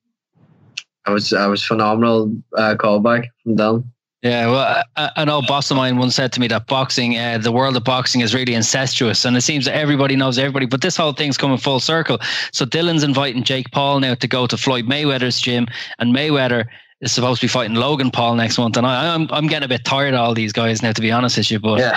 I 1.05 1.11
was 1.11 1.33
I 1.33 1.47
was 1.47 1.63
phenomenal 1.63 2.35
uh, 2.57 2.77
callback 2.79 3.27
from 3.43 3.57
Dylan. 3.57 3.85
Yeah, 4.23 4.51
well, 4.51 4.83
an 5.15 5.29
old 5.29 5.47
boss 5.47 5.71
of 5.71 5.77
mine 5.77 5.97
once 5.97 6.17
said 6.17 6.33
to 6.33 6.41
me 6.41 6.49
that 6.49 6.67
boxing, 6.67 7.17
uh, 7.17 7.39
the 7.39 7.53
world 7.53 7.77
of 7.77 7.85
boxing 7.85 8.21
is 8.21 8.35
really 8.35 8.55
incestuous, 8.55 9.25
and 9.25 9.37
it 9.37 9.43
seems 9.43 9.67
that 9.67 9.77
everybody 9.77 10.17
knows 10.17 10.39
everybody. 10.39 10.67
But 10.67 10.81
this 10.81 10.97
whole 10.97 11.13
thing's 11.13 11.37
coming 11.37 11.57
full 11.57 11.79
circle. 11.79 12.19
So 12.53 12.65
Dylan's 12.65 13.05
inviting 13.05 13.45
Jake 13.45 13.71
Paul 13.71 14.01
now 14.01 14.15
to 14.15 14.27
go 14.27 14.49
to 14.49 14.57
Floyd 14.57 14.87
Mayweather's 14.87 15.41
gym, 15.41 15.69
and 16.01 16.13
Mayweather 16.13 16.67
is 17.01 17.13
supposed 17.13 17.41
to 17.41 17.45
be 17.45 17.49
fighting 17.49 17.77
Logan 17.77 18.11
Paul 18.11 18.35
next 18.35 18.59
month. 18.59 18.77
And 18.77 18.85
I, 18.85 19.15
I'm 19.15 19.29
I'm 19.31 19.47
getting 19.47 19.67
a 19.67 19.69
bit 19.69 19.85
tired 19.85 20.15
of 20.15 20.21
all 20.21 20.35
these 20.35 20.53
guys 20.53 20.83
now, 20.83 20.91
to 20.91 21.01
be 21.01 21.13
honest 21.13 21.37
with 21.37 21.53
you. 21.53 21.61
But 21.61 21.79
Yeah, 21.79 21.97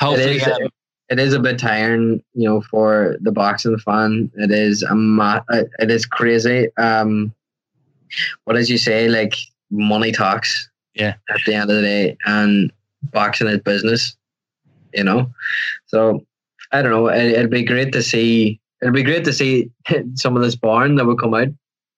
hopefully, 0.00 0.36
it 0.36 0.36
is, 0.36 0.46
um, 0.48 0.68
it 1.10 1.18
is 1.20 1.32
a 1.32 1.38
bit 1.38 1.60
tiring, 1.60 2.24
you 2.34 2.48
know, 2.48 2.60
for 2.62 3.16
the 3.20 3.30
boxing 3.30 3.78
fan. 3.78 4.32
It 4.34 4.50
is 4.50 4.82
a 4.82 4.96
ma- 4.96 5.42
it 5.48 5.90
is 5.92 6.06
crazy. 6.06 6.68
Um, 6.76 7.32
what 8.44 8.54
did 8.54 8.68
you 8.68 8.78
say? 8.78 9.08
Like 9.08 9.36
money 9.70 10.10
talks. 10.10 10.69
Yeah. 10.94 11.14
At 11.28 11.40
the 11.46 11.54
end 11.54 11.70
of 11.70 11.76
the 11.76 11.82
day, 11.82 12.16
and 12.26 12.72
boxing 13.12 13.48
is 13.48 13.60
business. 13.60 14.16
You 14.92 15.04
know, 15.04 15.30
so 15.86 16.24
I 16.72 16.82
don't 16.82 16.90
know. 16.90 17.06
It, 17.08 17.32
it'd 17.32 17.50
be 17.50 17.62
great 17.64 17.92
to 17.92 18.02
see. 18.02 18.60
It'd 18.82 18.94
be 18.94 19.02
great 19.04 19.24
to 19.24 19.32
see 19.32 19.70
some 20.14 20.36
of 20.36 20.42
this 20.42 20.56
barn 20.56 20.96
that 20.96 21.06
would 21.06 21.18
come 21.20 21.34
out 21.34 21.48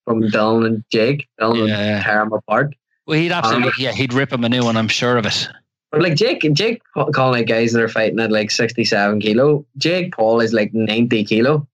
from 0.05 0.21
Dylan 0.23 0.65
and 0.67 0.83
Jake. 0.91 1.27
Dylan 1.39 1.67
Yeah. 1.67 1.95
would 1.95 2.03
tear 2.03 2.21
him 2.21 2.33
apart. 2.33 2.75
Well, 3.07 3.19
he'd 3.19 3.31
absolutely, 3.31 3.69
Um, 3.69 3.73
yeah, 3.79 3.91
he'd 3.93 4.13
rip 4.13 4.31
him 4.31 4.43
a 4.43 4.49
new 4.49 4.63
one. 4.63 4.77
I'm 4.77 4.87
sure 4.87 5.17
of 5.17 5.25
it. 5.25 5.47
But 5.91 6.01
like 6.01 6.15
Jake, 6.15 6.41
Jake 6.53 6.81
calling 7.13 7.41
out 7.41 7.47
guys 7.47 7.73
that 7.73 7.81
are 7.81 7.87
fighting 7.89 8.19
at 8.19 8.31
like 8.31 8.49
sixty-seven 8.51 9.19
kilo. 9.21 9.65
Jake 9.77 10.13
Paul 10.13 10.39
is 10.39 10.53
like 10.53 10.71
ninety 10.73 11.23
kilo. 11.23 11.67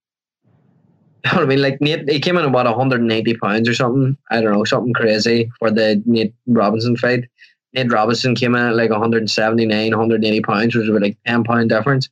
You 1.25 1.31
know 1.31 1.37
what 1.39 1.43
I 1.43 1.47
mean? 1.47 1.61
Like 1.61 1.81
Nate, 1.81 2.09
he 2.09 2.19
came 2.19 2.37
in 2.37 2.45
about 2.45 2.65
180 2.65 3.33
pounds 3.35 3.67
or 3.67 3.73
something. 3.73 4.17
I 4.31 4.41
don't 4.41 4.53
know, 4.53 4.63
something 4.63 4.93
crazy 4.93 5.51
for 5.59 5.69
the 5.69 6.01
Nate 6.05 6.33
Robinson 6.47 6.95
fight. 6.95 7.25
Nate 7.73 7.91
Robinson 7.91 8.35
came 8.35 8.55
in 8.55 8.61
at 8.61 8.75
like 8.75 8.89
179, 8.89 9.91
180 9.91 10.41
pounds, 10.41 10.75
which 10.75 10.81
was 10.81 10.89
about 10.89 11.01
like 11.01 11.17
10 11.25 11.43
pound 11.43 11.69
difference. 11.69 12.09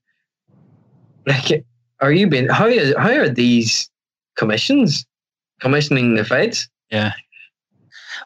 Like, 1.25 1.65
are 2.01 2.11
you 2.11 2.27
being 2.27 2.47
how 2.49 2.67
is 2.67 2.93
how 2.97 3.11
are 3.11 3.29
these 3.29 3.89
commissions 4.35 5.05
commissioning 5.61 6.15
the 6.15 6.25
fights? 6.25 6.67
Yeah. 6.91 7.13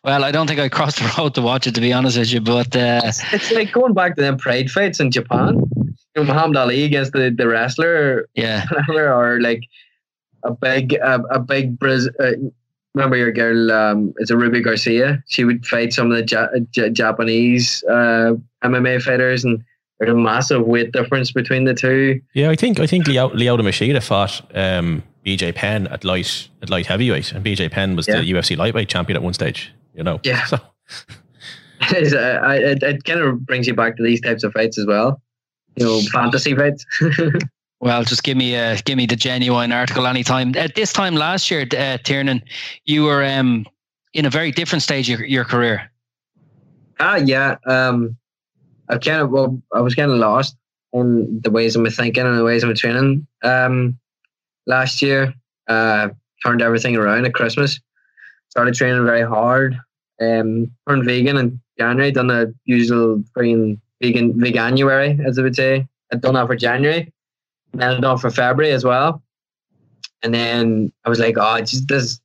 Well, 0.04 0.24
I 0.24 0.32
don't 0.32 0.48
think 0.48 0.60
I 0.60 0.70
crossed 0.70 0.98
the 0.98 1.14
road 1.18 1.36
to 1.36 1.42
watch 1.42 1.68
it, 1.68 1.76
to 1.76 1.82
be 1.82 1.94
honest 1.94 2.18
with 2.18 2.32
you. 2.32 2.42
But 2.42 2.76
uh, 2.76 3.02
It's 3.32 3.52
like 3.52 3.72
going 3.72 3.94
back 3.94 4.16
to 4.16 4.22
them 4.22 4.38
pride 4.38 4.72
fights 4.72 5.00
in 5.00 5.12
Japan. 5.12 5.62
You 5.76 5.94
know, 6.16 6.24
Muhammad 6.24 6.58
Ali 6.58 6.84
against 6.84 7.14
the, 7.14 7.30
the 7.30 7.48
wrestler 7.48 8.28
yeah, 8.34 8.66
or 8.90 9.40
like 9.42 9.62
a 10.44 10.52
big 10.52 10.94
a, 10.94 11.22
a 11.32 11.39
big 11.39 11.78
Braz- 11.80 12.08
uh, 12.20 12.38
remember 12.96 13.16
your 13.16 13.32
girl 13.32 13.72
um 13.72 14.14
it's 14.18 14.32
a 14.32 14.38
Ruby 14.38 14.62
Garcia 14.62 15.24
she 15.28 15.44
would 15.44 15.66
fight 15.66 15.94
some 15.94 16.12
of 16.12 16.18
the 16.18 16.26
ja- 16.26 16.60
J- 16.72 16.89
Japanese 16.89 17.84
uh 17.89 18.34
MMA 18.64 19.02
fighters 19.02 19.44
and 19.46 19.64
there's 20.00 20.12
a 20.12 20.16
massive 20.16 20.66
weight 20.66 20.92
difference 20.92 21.32
between 21.32 21.66
the 21.66 21.74
two 21.74 22.20
Yeah, 22.34 22.50
I 22.50 22.56
think 22.56 22.80
I 22.80 22.88
think 22.88 23.08
Leo, 23.08 23.30
Lyoto 23.30 23.62
Machida 23.62 24.02
fought 24.04 24.42
um, 24.56 25.04
BJ 25.26 25.54
Penn 25.54 25.86
at 25.88 26.04
light 26.04 26.50
at 26.64 26.70
light 26.72 26.88
heavyweight, 26.88 27.32
and 27.34 27.46
BJ 27.46 27.70
Penn 27.72 27.96
was 27.96 28.08
Yeah. 28.08 28.20
the 28.22 28.32
UFC 28.32 28.58
lightweight 28.58 28.89
champion 28.89 29.16
at 29.16 29.22
one 29.24 29.34
stage. 29.34 29.72
You 29.94 30.04
know, 30.04 30.20
Yeah. 30.24 30.44
So 30.46 30.58
It's, 31.92 32.14
uh, 32.14 32.39
it, 32.60 32.82
it 32.84 33.04
kind 33.04 33.20
of 33.20 33.46
brings 33.46 33.68
you 33.68 33.74
back 33.76 33.96
to 33.98 34.04
these 34.04 34.22
types 34.22 34.44
of 34.44 34.54
fights 34.54 34.78
as 34.80 34.86
well 34.88 35.22
you 35.78 35.86
know 35.86 36.02
fantasy 36.12 36.54
fights 36.56 36.84
well, 37.82 38.04
just 38.04 38.24
give 38.24 38.38
me 38.38 38.56
uh, 38.56 38.78
give 38.86 38.96
me 38.96 39.06
the 39.06 39.16
genuine 39.16 39.72
article 39.72 40.08
anytime. 40.08 40.56
At 40.56 40.76
this 40.76 40.94
time 40.94 41.16
last 41.16 41.52
year, 41.52 41.68
uh, 41.78 41.98
Tiernan, 41.98 42.44
you 42.86 43.04
were 43.04 43.24
um, 43.24 43.66
in 44.14 44.26
a 44.26 44.30
very 44.30 44.52
different 44.52 44.84
stage 44.84 45.10
of 45.10 45.20
your, 45.22 45.46
career. 45.46 45.92
ah 47.00 47.16
yeah 47.16 47.58
um 47.66 48.16
I 48.90 48.98
kind 48.98 49.22
of 49.22 49.32
well 49.32 49.62
I 49.74 49.82
was 49.82 49.96
kind 49.96 50.12
of 50.12 50.18
lost 50.18 50.56
in 50.94 51.40
the 51.44 51.50
ways 51.50 51.76
of 51.76 51.82
my 51.82 51.90
thinking 51.90 52.26
and 52.26 52.38
the 52.38 52.44
ways 52.44 52.64
of 52.64 52.70
my 52.70 52.76
training 52.76 53.26
um 53.44 53.98
last 54.68 55.02
year 55.02 55.34
uh 55.68 56.10
turned 56.44 56.62
everything 56.62 56.96
around 56.96 57.26
at 57.26 57.34
Christmas 57.34 57.80
started 58.50 58.76
training 58.76 59.06
very 59.06 59.24
hard 59.24 59.80
um 60.20 60.70
turned 60.88 61.06
vegan 61.06 61.38
in 61.38 61.60
January 61.80 62.12
done 62.12 62.28
the 62.28 62.54
usual 62.66 63.24
freaking 63.36 63.80
vegan 64.02 64.34
veganuary 64.34 65.26
as 65.26 65.40
I 65.40 65.42
would 65.44 65.56
say 65.56 65.88
I'd 66.12 66.22
done 66.22 66.36
that 66.36 66.48
for 66.48 66.56
January 66.56 67.12
then 67.74 68.02
for 68.18 68.30
February 68.30 68.74
as 68.74 68.84
well. 68.84 69.22
And 70.24 70.34
then 70.34 70.92
I 71.06 71.10
was 71.10 71.20
like 71.20 71.36
oh 71.38 71.60
this 71.60 71.74
is 71.90 72.22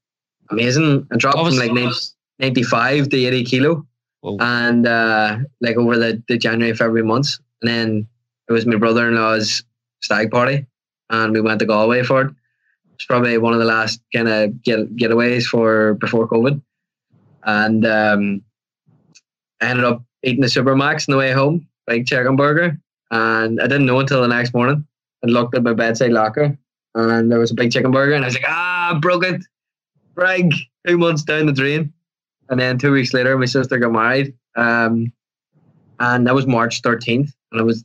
amazing. 0.50 1.06
I 1.12 1.16
dropped 1.16 1.38
was- 1.38 1.56
from 1.58 1.66
like 1.66 1.72
90, 1.72 1.94
95 2.38 3.08
to 3.10 3.16
80 3.16 3.44
kilo. 3.44 3.86
Whoa. 4.22 4.38
and 4.40 4.86
uh, 4.88 5.38
like 5.60 5.76
over 5.76 5.96
the, 5.96 6.20
the 6.26 6.36
January 6.36 6.74
February 6.74 7.04
months, 7.04 7.38
and 7.62 7.70
then 7.70 8.08
it 8.48 8.52
was 8.52 8.66
my 8.66 8.74
brother 8.76 9.06
in 9.06 9.14
law's 9.14 9.62
stag 10.02 10.32
party, 10.32 10.66
and 11.10 11.32
we 11.32 11.40
went 11.40 11.60
to 11.60 11.66
Galway 11.66 12.02
for 12.02 12.22
it. 12.22 12.34
It's 12.94 13.04
probably 13.04 13.38
one 13.38 13.52
of 13.52 13.60
the 13.60 13.66
last 13.66 14.00
kind 14.12 14.26
of 14.28 14.62
get 14.62 14.96
getaways 14.96 15.44
for 15.44 15.94
before 15.94 16.26
COVID, 16.28 16.60
and 17.44 17.86
um, 17.86 18.42
I 19.60 19.66
ended 19.66 19.84
up 19.84 20.02
eating 20.24 20.40
the 20.40 20.48
Supermac's 20.48 21.08
on 21.08 21.12
the 21.12 21.18
way 21.18 21.30
home, 21.30 21.68
like 21.86 22.06
chicken 22.06 22.34
burger, 22.34 22.76
and 23.12 23.60
I 23.60 23.68
didn't 23.68 23.86
know 23.86 24.00
until 24.00 24.22
the 24.22 24.28
next 24.28 24.54
morning. 24.54 24.84
I 25.26 25.32
looked 25.32 25.56
at 25.56 25.62
my 25.62 25.72
bedside 25.72 26.12
locker, 26.12 26.56
and 26.94 27.30
there 27.30 27.38
was 27.38 27.50
a 27.50 27.54
big 27.54 27.72
chicken 27.72 27.90
burger, 27.90 28.14
and 28.14 28.24
I 28.24 28.28
was 28.28 28.34
like, 28.34 28.48
ah, 28.48 28.98
broke 29.00 29.24
it, 29.24 29.44
brag, 30.14 30.54
two 30.86 30.98
months 30.98 31.22
down 31.22 31.46
the 31.46 31.52
drain. 31.52 31.92
And 32.48 32.60
then 32.60 32.78
two 32.78 32.92
weeks 32.92 33.12
later, 33.12 33.36
my 33.36 33.46
sister 33.46 33.78
got 33.78 33.92
married, 33.92 34.34
um, 34.56 35.12
and 35.98 36.26
that 36.26 36.34
was 36.34 36.46
March 36.46 36.80
thirteenth, 36.80 37.34
and 37.50 37.60
it 37.60 37.64
was 37.64 37.84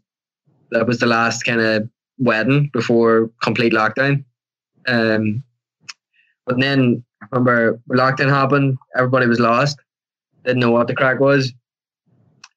that 0.69 0.85
was 0.85 0.99
the 0.99 1.07
last 1.07 1.43
kind 1.43 1.59
of 1.59 1.89
wedding 2.19 2.69
before 2.71 3.31
complete 3.41 3.73
lockdown. 3.73 4.23
Um, 4.87 5.43
but 6.45 6.59
then 6.59 7.03
I 7.23 7.27
remember 7.31 7.79
lockdown 7.89 8.29
happened, 8.29 8.77
everybody 8.95 9.25
was 9.25 9.39
lost, 9.39 9.79
didn't 10.45 10.59
know 10.59 10.71
what 10.71 10.87
the 10.87 10.95
crack 10.95 11.19
was, 11.19 11.53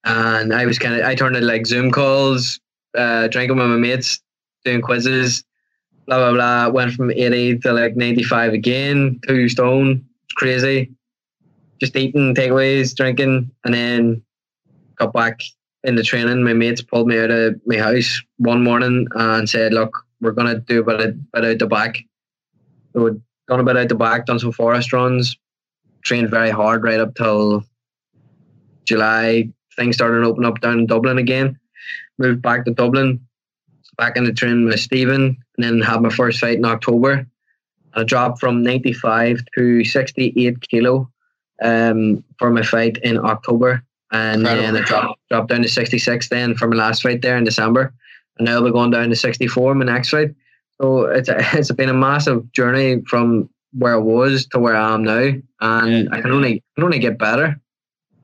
and 0.05 0.53
I 0.53 0.67
was 0.67 0.79
kind 0.79 0.95
of 0.95 1.07
I 1.07 1.15
turned 1.15 1.37
to 1.37 1.41
like 1.41 1.67
Zoom 1.67 1.91
calls, 1.91 2.61
uh, 2.95 3.29
drinking 3.29 3.57
with 3.57 3.67
my 3.67 3.77
mates, 3.77 4.21
doing 4.65 4.81
quizzes, 4.81 5.45
blah 6.07 6.19
blah 6.19 6.33
blah. 6.33 6.69
Went 6.69 6.93
from 6.93 7.11
eighty 7.11 7.59
to 7.59 7.73
like 7.73 7.97
ninety 7.97 8.23
five 8.23 8.53
again, 8.53 9.21
two 9.27 9.49
stone, 9.49 10.05
it's 10.25 10.35
crazy 10.35 10.91
just 11.81 11.97
eating 11.97 12.35
takeaways, 12.35 12.95
drinking, 12.97 13.51
and 13.65 13.75
then 13.75 14.23
got 14.97 15.13
back 15.13 15.41
into 15.83 16.03
training. 16.03 16.43
My 16.43 16.53
mates 16.53 16.83
pulled 16.83 17.09
me 17.09 17.19
out 17.19 17.31
of 17.31 17.61
my 17.67 17.77
house 17.77 18.23
one 18.39 18.63
morning 18.63 19.07
and 19.15 19.49
said, 19.49 19.75
"Look, 19.75 20.07
we're 20.21 20.33
gonna 20.33 20.61
do 20.61 20.81
a 20.81 20.85
bit, 20.85 21.01
of, 21.01 21.33
bit 21.33 21.45
out 21.45 21.59
the 21.59 21.67
back." 21.67 21.99
So 22.93 23.05
we'd 23.05 23.21
done 23.49 23.61
a 23.61 23.65
bit 23.65 23.77
out 23.77 23.89
the 23.89 23.95
back, 23.95 24.27
done 24.27 24.39
some 24.39 24.53
forest 24.53 24.93
runs, 24.93 25.37
trained 26.05 26.31
very 26.31 26.51
hard 26.51 26.85
right 26.85 27.01
up 27.01 27.15
till 27.15 27.65
July. 28.85 29.51
Things 29.77 29.97
started 29.97 30.21
to 30.21 30.27
open 30.27 30.45
up 30.45 30.61
down 30.61 30.79
in 30.79 30.87
Dublin 30.87 31.19
again. 31.19 31.59
Moved 32.19 32.43
back 32.43 32.65
to 32.65 32.71
Dublin, 32.71 33.21
back 33.97 34.17
in 34.17 34.25
the 34.25 34.33
training 34.33 34.67
with 34.67 34.81
Stephen, 34.81 35.37
and 35.57 35.65
then 35.65 35.81
had 35.81 36.03
my 36.03 36.11
first 36.11 36.41
fight 36.41 36.59
in 36.59 36.65
October. 36.65 37.27
I 37.95 38.03
dropped 38.05 38.41
from 38.41 38.63
95 38.63 39.45
to 39.55 39.85
68 39.85 40.69
kilo 40.69 41.11
um, 41.63 42.25
for 42.39 42.51
my 42.51 42.63
fight 42.63 42.99
in 42.99 43.19
October, 43.19 43.83
and 44.11 44.45
then 44.45 44.77
I 44.77 44.81
dropped 44.81 45.21
dropped 45.31 45.49
down 45.49 45.63
to 45.63 45.69
66 45.69 46.29
then 46.29 46.55
for 46.55 46.69
my 46.69 46.77
last 46.77 47.03
fight 47.03 47.23
there 47.23 47.37
in 47.37 47.45
December, 47.45 47.93
and 48.39 48.47
now 48.47 48.55
I'll 48.55 48.65
be 48.65 48.73
going 48.73 48.91
down 48.91 49.11
to 49.11 49.17
64 49.17 49.75
my 49.75 49.85
next 49.85 50.11
fight. 50.11 50.35
So 50.81 51.05
it's 51.05 51.29
a, 51.29 51.37
it's 51.59 51.71
been 51.73 51.89
a 51.89 51.95
massive 51.95 52.51
journey 52.53 53.03
from 53.07 53.49
where 53.73 53.95
I 53.95 53.99
was 53.99 54.47
to 54.47 54.59
where 54.59 54.77
I 54.77 54.95
am 54.95 55.05
now, 55.05 55.33
and 55.61 56.09
I 56.13 56.21
can 56.21 56.33
only 56.33 56.63
can 56.75 56.85
only 56.85 56.99
get 56.99 57.19
better, 57.19 57.61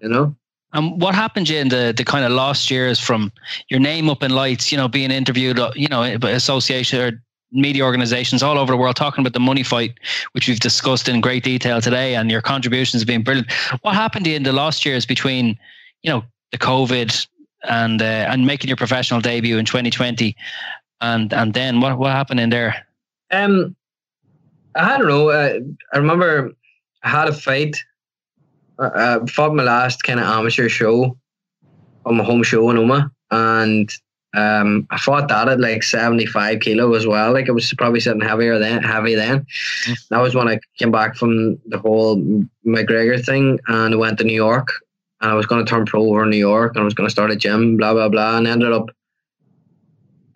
you 0.01 0.09
know. 0.09 0.37
And 0.73 1.01
what 1.01 1.15
happened 1.15 1.49
to 1.49 1.55
you 1.55 1.61
in 1.61 1.69
the, 1.69 1.93
the 1.97 2.05
kind 2.05 2.25
of 2.25 2.31
lost 2.33 2.71
years 2.71 3.01
from 3.01 3.33
your 3.69 3.81
name 3.81 4.09
up 4.09 4.23
in 4.23 4.31
lights, 4.31 4.71
you 4.71 4.79
know, 4.79 4.89
being 4.89 5.11
interviewed, 5.11 5.59
uh, 5.59 5.73
you 5.75 5.89
know, 5.89 6.03
association 6.03 7.01
or 7.01 7.23
media 7.53 7.85
organizations 7.85 8.43
all 8.43 8.59
over 8.59 8.73
the 8.73 8.77
world 8.77 8.97
talking 8.97 9.23
about 9.23 9.33
the 9.33 9.41
money 9.41 9.63
fight, 9.63 9.95
which 10.33 10.47
we've 10.47 10.61
discussed 10.61 11.09
in 11.09 11.21
great 11.21 11.43
detail 11.43 11.81
today, 11.81 12.15
and 12.15 12.31
your 12.31 12.41
contributions 12.41 13.05
been 13.05 13.23
brilliant. 13.23 13.51
What 13.83 13.95
happened 13.95 14.25
to 14.27 14.31
you 14.31 14.37
in 14.37 14.45
the 14.45 14.53
last 14.53 14.85
years 14.85 15.05
between, 15.05 15.59
you 16.03 16.11
know, 16.11 16.23
the 16.53 16.59
COVID 16.59 17.27
and 17.65 18.01
uh, 18.01 18.05
and 18.05 18.47
making 18.47 18.69
your 18.69 18.77
professional 18.77 19.21
debut 19.21 19.59
in 19.59 19.65
2020, 19.65 20.37
and 21.01 21.33
and 21.33 21.55
then 21.55 21.81
what 21.81 21.99
what 21.99 22.13
happened 22.13 22.41
in 22.41 22.51
there? 22.51 22.87
Um, 23.31 23.77
I 24.75 24.99
don't 24.99 25.09
know. 25.09 25.31
Uh, 25.31 25.61
I 25.93 25.99
remember 25.99 26.53
I 27.03 27.09
had 27.09 27.29
a 27.29 27.33
fight. 27.33 27.77
Uh, 28.81 28.85
uh, 28.95 29.27
fought 29.27 29.55
my 29.55 29.63
last 29.63 30.03
kind 30.05 30.19
of 30.19 30.27
amateur 30.27 30.69
show 30.69 31.17
on 32.07 32.17
my 32.17 32.25
home 32.25 32.43
show 32.43 32.71
in 32.71 32.79
Omagh, 32.79 33.11
and 33.31 33.93
um, 34.35 34.87
I 34.91 34.97
fought 34.97 35.29
that 35.29 35.49
at 35.49 35.61
like 35.61 35.83
seventy 35.83 36.25
five 36.25 36.61
kilo 36.61 36.95
as 36.95 37.07
well. 37.07 37.33
Like 37.35 37.47
it 37.47 37.53
was 37.53 37.75
probably 37.75 38.01
sitting 38.01 38.23
heavier 38.23 38.59
then, 38.59 38.83
heavy 38.83 39.15
then. 39.15 39.45
That 40.09 40.23
was 40.23 40.35
when 40.35 40.49
I 40.49 40.61
came 40.79 40.91
back 40.91 41.15
from 41.17 41.59
the 41.67 41.79
whole 41.79 42.23
McGregor 42.67 43.23
thing, 43.23 43.61
and 43.67 43.95
I 43.95 43.97
went 43.99 44.17
to 44.19 44.25
New 44.25 44.33
York, 44.33 44.69
and 45.21 45.31
I 45.31 45.35
was 45.35 45.45
going 45.45 45.63
to 45.63 45.69
turn 45.69 45.85
pro 45.85 46.03
over 46.03 46.23
in 46.23 46.31
New 46.31 46.39
York, 46.39 46.73
and 46.75 46.81
I 46.81 46.85
was 46.85 46.95
going 46.95 47.07
to 47.07 47.13
start 47.13 47.31
a 47.31 47.37
gym, 47.37 47.77
blah 47.77 47.93
blah 47.93 48.09
blah, 48.09 48.39
and 48.39 48.47
ended 48.47 48.73
up 48.73 48.89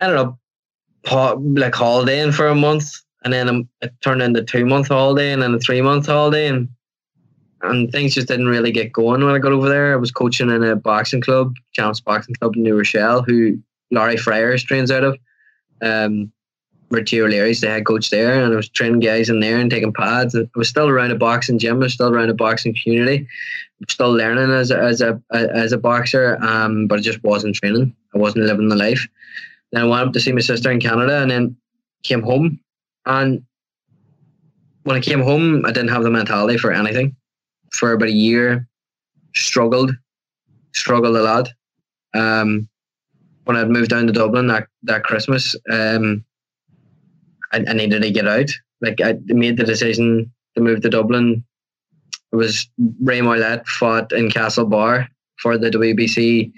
ended 0.03 0.19
up 0.19 0.37
like 1.11 1.75
holidaying 1.75 2.33
for 2.33 2.49
a 2.49 2.55
month, 2.55 2.93
and 3.23 3.33
then 3.33 3.49
um, 3.49 3.69
it 3.81 3.95
turned 4.03 4.21
into 4.21 4.43
two 4.43 4.67
month 4.67 4.89
holiday, 4.89 5.33
and 5.33 5.41
then 5.41 5.55
a 5.55 5.59
three 5.59 5.81
month 5.81 6.07
holiday, 6.07 6.49
and 6.49 6.69
and 7.71 7.91
things 7.91 8.15
just 8.15 8.29
didn't 8.29 8.49
really 8.49 8.73
get 8.73 8.93
going 8.93 9.25
when 9.25 9.35
I 9.35 9.39
got 9.39 9.53
over 9.53 9.69
there. 9.69 9.93
I 9.93 9.97
was 9.97 10.11
coaching 10.11 10.51
in 10.51 10.63
a 10.63 10.77
boxing 10.77 11.21
club, 11.21 11.55
Champs 11.73 12.01
Boxing 12.01 12.35
Club 12.37 12.57
in 12.57 12.63
New 12.63 12.77
Rochelle, 12.77 13.23
who 13.23 13.59
Laurie 13.91 14.17
Freyers 14.17 14.65
trains 14.65 14.91
out 14.91 15.05
of, 15.05 15.19
Um, 15.83 16.33
Richie 16.91 17.21
O'Leary's 17.21 17.61
the 17.61 17.69
head 17.69 17.87
coach 17.87 18.11
there, 18.11 18.43
and 18.43 18.53
I 18.53 18.57
was 18.57 18.69
training 18.69 19.01
guys 19.01 19.29
in 19.29 19.41
there 19.41 19.59
and 19.59 19.71
taking 19.71 19.93
pads. 19.93 20.35
I 20.37 20.47
was 20.55 20.69
still 20.69 20.89
around 20.89 21.11
a 21.11 21.17
boxing 21.17 21.59
gym. 21.59 21.77
I 21.77 21.85
was 21.85 21.95
still 21.95 22.09
around 22.15 22.31
a 22.31 22.35
boxing 22.35 22.77
community. 22.81 23.27
I'm 23.81 23.89
still 23.89 24.13
learning 24.13 24.51
as 24.55 24.71
a, 24.71 24.79
as 24.79 25.01
a 25.01 25.21
as 25.33 25.73
a 25.73 25.79
boxer, 25.79 26.39
um, 26.43 26.87
but 26.87 26.99
I 26.99 27.03
just 27.03 27.23
wasn't 27.25 27.57
training. 27.57 27.95
I 28.15 28.19
wasn't 28.19 28.45
living 28.45 28.69
the 28.69 28.77
life. 28.77 29.07
Then 29.73 29.83
I 29.83 29.87
went 29.87 30.07
up 30.07 30.13
to 30.13 30.21
see 30.21 30.33
my 30.33 30.41
sister 30.41 30.71
in 30.71 30.81
Canada, 30.81 31.21
and 31.21 31.31
then 31.31 31.57
came 32.05 32.23
home. 32.23 32.61
And 33.07 33.43
when 34.85 34.97
I 34.97 35.01
came 35.01 35.21
home, 35.21 35.65
I 35.67 35.73
didn't 35.73 35.91
have 35.91 36.05
the 36.05 36.11
mentality 36.11 36.59
for 36.59 36.73
anything. 36.73 37.17
For 37.79 37.93
about 37.93 38.09
a 38.09 38.13
year, 38.13 38.69
struggled, 39.35 39.93
struggled 40.73 41.17
a 41.17 41.23
lot. 41.23 41.49
Um, 42.15 42.69
when 43.45 43.57
I'd 43.57 43.69
moved 43.69 43.91
down 43.91 44.07
to 44.07 44.13
Dublin 44.13 44.47
that 44.49 44.69
that 44.85 45.05
Christmas, 45.05 45.55
um, 45.71 46.25
I, 47.53 47.65
I 47.69 47.73
needed 47.73 48.03
to 48.03 48.11
get 48.11 48.29
out. 48.29 48.51
Like 48.81 49.01
I 49.03 49.19
made 49.27 49.57
the 49.57 49.65
decision 49.65 50.33
to 50.55 50.63
move 50.63 50.83
to 50.83 50.91
Dublin. 50.91 51.45
It 52.33 52.37
was 52.37 52.69
Ray 53.03 53.21
Moylette 53.21 53.67
fought 53.67 54.13
in 54.13 54.29
Castlebar 54.29 55.09
for 55.41 55.59
the 55.59 55.71
WBC 55.71 56.53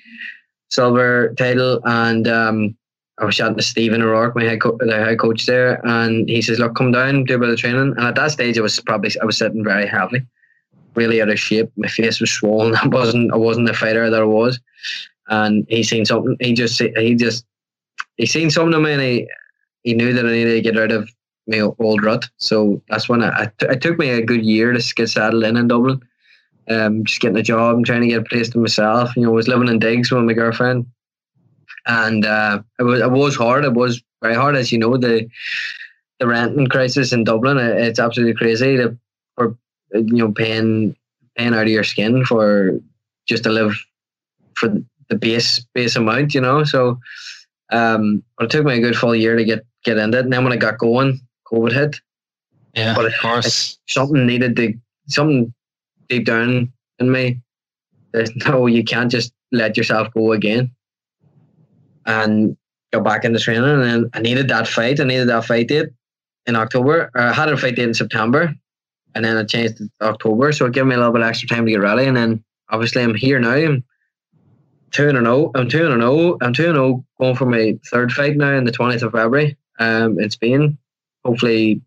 silver 0.70 1.34
title, 1.34 1.80
and 1.84 2.28
um, 2.28 2.76
I 3.18 3.24
was 3.24 3.36
chatting 3.36 3.56
to 3.56 3.62
Stephen 3.62 4.02
O'Rourke, 4.02 4.36
my 4.36 4.44
head, 4.44 4.60
co- 4.60 4.78
the 4.78 4.94
head 4.94 5.18
coach 5.18 5.46
there, 5.46 5.80
and 5.86 6.28
he 6.28 6.42
says, 6.42 6.58
"Look, 6.58 6.74
come 6.76 6.92
down, 6.92 7.24
do 7.24 7.36
a 7.36 7.38
bit 7.38 7.50
of 7.50 7.58
training." 7.58 7.94
And 7.96 8.00
at 8.00 8.14
that 8.16 8.30
stage, 8.32 8.58
I 8.58 8.62
was 8.62 8.80
probably 8.80 9.10
I 9.20 9.24
was 9.24 9.38
sitting 9.38 9.64
very 9.64 9.86
heavily, 9.86 10.26
really 10.96 11.20
out 11.20 11.28
of 11.28 11.38
shape. 11.38 11.70
My 11.76 11.88
face 11.88 12.20
was 12.20 12.30
swollen. 12.30 12.74
I 12.82 12.86
wasn't 12.88 13.32
I 13.32 13.36
wasn't 13.36 13.66
the 13.66 13.74
fighter 13.74 14.08
that 14.10 14.22
I 14.22 14.24
was, 14.24 14.58
and 15.28 15.66
he 15.68 15.82
seen 15.82 16.04
something. 16.04 16.36
He 16.40 16.52
just 16.52 16.80
he 16.80 17.14
just 17.14 17.44
he 18.16 18.26
seen 18.26 18.50
something 18.50 18.76
in 18.76 18.82
me, 18.82 18.92
and 18.92 19.02
he 19.02 19.28
he 19.82 19.94
knew 19.94 20.12
that 20.12 20.26
I 20.26 20.30
needed 20.30 20.54
to 20.54 20.60
get 20.60 20.78
out 20.78 20.90
of 20.90 21.08
my 21.46 21.60
old 21.60 22.02
rut. 22.02 22.28
So 22.38 22.82
that's 22.88 23.08
when 23.08 23.22
I, 23.22 23.50
it 23.60 23.80
took 23.80 23.98
me 23.98 24.10
a 24.10 24.24
good 24.24 24.44
year 24.44 24.72
to 24.72 24.94
get 24.94 25.08
settled 25.08 25.44
in 25.44 25.56
in 25.56 25.68
Dublin. 25.68 26.00
Um, 26.68 27.04
just 27.04 27.20
getting 27.20 27.36
a 27.36 27.42
job 27.42 27.76
and 27.76 27.86
trying 27.86 28.00
to 28.00 28.08
get 28.08 28.22
a 28.22 28.24
place 28.24 28.48
to 28.50 28.58
myself. 28.58 29.14
You 29.16 29.22
know, 29.22 29.28
I 29.30 29.34
was 29.34 29.46
living 29.46 29.68
in 29.68 29.78
digs 29.78 30.10
with 30.10 30.24
my 30.24 30.32
girlfriend, 30.32 30.86
and 31.86 32.24
uh, 32.26 32.60
it 32.80 32.82
was 32.82 33.00
it 33.00 33.10
was 33.12 33.36
hard. 33.36 33.64
It 33.64 33.74
was 33.74 34.02
very 34.20 34.34
hard, 34.34 34.56
as 34.56 34.72
you 34.72 34.78
know. 34.78 34.96
The 34.96 35.28
the 36.18 36.26
renting 36.26 36.66
crisis 36.66 37.12
in 37.12 37.24
Dublin, 37.24 37.58
it's 37.58 38.00
absolutely 38.00 38.34
crazy. 38.34 38.76
To, 38.78 38.98
for 39.36 39.56
you 39.92 40.02
know, 40.02 40.32
paying 40.32 40.96
paying 41.36 41.54
out 41.54 41.62
of 41.62 41.68
your 41.68 41.84
skin 41.84 42.24
for 42.24 42.78
just 43.26 43.44
to 43.44 43.50
live 43.50 43.74
for 44.54 44.74
the 45.08 45.16
base 45.16 45.60
base 45.74 45.96
amount. 45.96 46.34
You 46.34 46.40
know, 46.40 46.64
so 46.64 46.98
um, 47.70 48.22
but 48.36 48.44
it 48.44 48.50
took 48.50 48.64
me 48.64 48.76
a 48.76 48.80
good 48.80 48.96
full 48.96 49.14
year 49.14 49.36
to 49.36 49.44
get 49.44 49.64
get 49.84 49.98
into 49.98 50.18
it. 50.18 50.24
And 50.24 50.32
then 50.32 50.44
when 50.44 50.52
I 50.52 50.56
got 50.56 50.78
going, 50.78 51.20
COVID 51.50 51.72
hit. 51.72 52.00
Yeah, 52.74 52.94
but 52.94 53.06
of 53.06 53.12
course, 53.20 53.78
something 53.88 54.26
needed 54.26 54.56
to 54.56 54.74
something 55.08 55.52
deep 56.08 56.26
down 56.26 56.72
in 56.98 57.10
me. 57.12 57.40
There's 58.12 58.34
no, 58.46 58.66
you 58.66 58.84
can't 58.84 59.10
just 59.10 59.32
let 59.52 59.76
yourself 59.76 60.12
go 60.12 60.32
again. 60.32 60.70
And 62.04 62.56
go 62.92 63.00
back 63.00 63.24
into 63.24 63.40
training, 63.40 63.64
and 63.64 63.82
then 63.82 64.10
I 64.12 64.20
needed 64.20 64.48
that 64.48 64.68
fight. 64.68 65.00
I 65.00 65.04
needed 65.04 65.28
that 65.28 65.44
fight 65.44 65.68
date 65.68 65.88
in 66.46 66.54
October. 66.54 67.10
I 67.14 67.32
had 67.32 67.48
a 67.48 67.56
fight 67.56 67.74
date 67.74 67.88
in 67.88 67.94
September, 67.94 68.54
and 69.16 69.24
then 69.24 69.38
I 69.38 69.44
changed 69.44 69.78
to 69.78 69.90
October. 70.02 70.52
So 70.52 70.66
it 70.66 70.74
gave 70.74 70.86
me 70.86 70.94
a 70.94 70.98
little 70.98 71.12
bit 71.12 71.22
extra 71.22 71.48
time 71.48 71.64
to 71.64 71.72
get 71.72 71.80
ready. 71.80 72.04
And 72.04 72.16
then 72.16 72.44
obviously 72.68 73.02
I'm 73.02 73.14
here 73.14 73.40
now. 73.40 73.54
I'm 73.54 73.82
two 74.92 75.08
and 75.08 75.18
zero. 75.18 75.50
I'm 75.54 75.68
two 75.68 75.90
and 75.90 76.00
zero. 76.00 76.36
I'm 76.42 76.52
two 76.52 76.66
and 76.66 76.76
zero 76.76 77.04
going 77.18 77.34
for 77.34 77.46
my 77.46 77.78
third 77.90 78.12
fight 78.12 78.36
now 78.36 78.52
in 78.52 78.64
the 78.64 78.72
twentieth 78.72 79.02
of 79.02 79.12
February. 79.12 79.56
Um, 79.78 80.18
in 80.18 80.30
Spain. 80.30 80.78
Hopefully, 81.24 81.82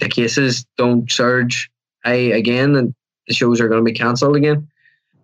the 0.00 0.08
cases 0.08 0.66
don't 0.76 1.10
surge 1.10 1.70
high 2.04 2.14
again, 2.14 2.74
and 2.74 2.94
the 3.28 3.34
shows 3.34 3.60
are 3.60 3.68
going 3.68 3.84
to 3.84 3.84
be 3.84 3.96
cancelled 3.96 4.34
again. 4.34 4.66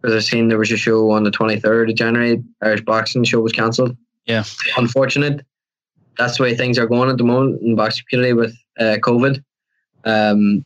Because 0.01 0.15
I've 0.15 0.25
seen 0.25 0.47
there 0.47 0.59
was 0.59 0.71
a 0.71 0.77
show 0.77 1.11
on 1.11 1.25
the 1.25 1.33
twenty 1.33 1.59
third 1.59 1.91
of 1.91 1.97
January. 1.97 2.43
Irish 2.63 2.83
boxing 2.83 3.25
show 3.25 3.41
was 3.41 3.53
cancelled. 3.53 3.97
Yeah, 4.27 4.45
unfortunate. 4.77 5.45
That's 6.17 6.37
the 6.37 6.45
way 6.45 6.55
things 6.55 6.79
are 6.79 6.87
going 6.87 7.11
at 7.11 7.19
the 7.19 7.25
moment 7.25 7.63
in 7.63 7.75
boxing 7.75 8.05
community 8.09 8.35
with 8.35 8.57
uh, 8.79 8.99
COVID. 9.01 9.43
Um, 10.05 10.65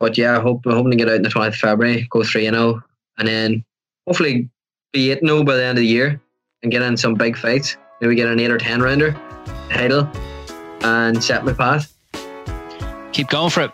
but 0.00 0.18
yeah, 0.18 0.36
I 0.36 0.40
hope 0.40 0.62
I'm 0.66 0.72
hoping 0.72 0.90
to 0.90 0.96
get 0.96 1.08
out 1.08 1.14
in 1.16 1.22
the 1.22 1.28
twentieth 1.30 1.54
of 1.54 1.60
February, 1.60 2.06
go 2.10 2.24
three 2.24 2.46
and 2.46 2.56
zero, 2.56 2.82
and 3.18 3.28
then 3.28 3.64
hopefully 4.06 4.48
be 4.92 5.12
eight 5.12 5.20
zero 5.24 5.44
by 5.44 5.54
the 5.56 5.62
end 5.64 5.78
of 5.78 5.82
the 5.82 5.86
year 5.86 6.20
and 6.62 6.72
get 6.72 6.82
in 6.82 6.96
some 6.96 7.14
big 7.14 7.36
fights. 7.36 7.76
Maybe 8.00 8.14
get 8.16 8.26
an 8.28 8.40
eight 8.40 8.50
or 8.50 8.58
ten 8.58 8.80
rounder 8.82 9.12
title 9.70 10.08
and 10.82 11.22
set 11.22 11.44
my 11.44 11.52
path. 11.52 11.92
Keep 13.12 13.28
going 13.28 13.50
for 13.50 13.60
it. 13.62 13.70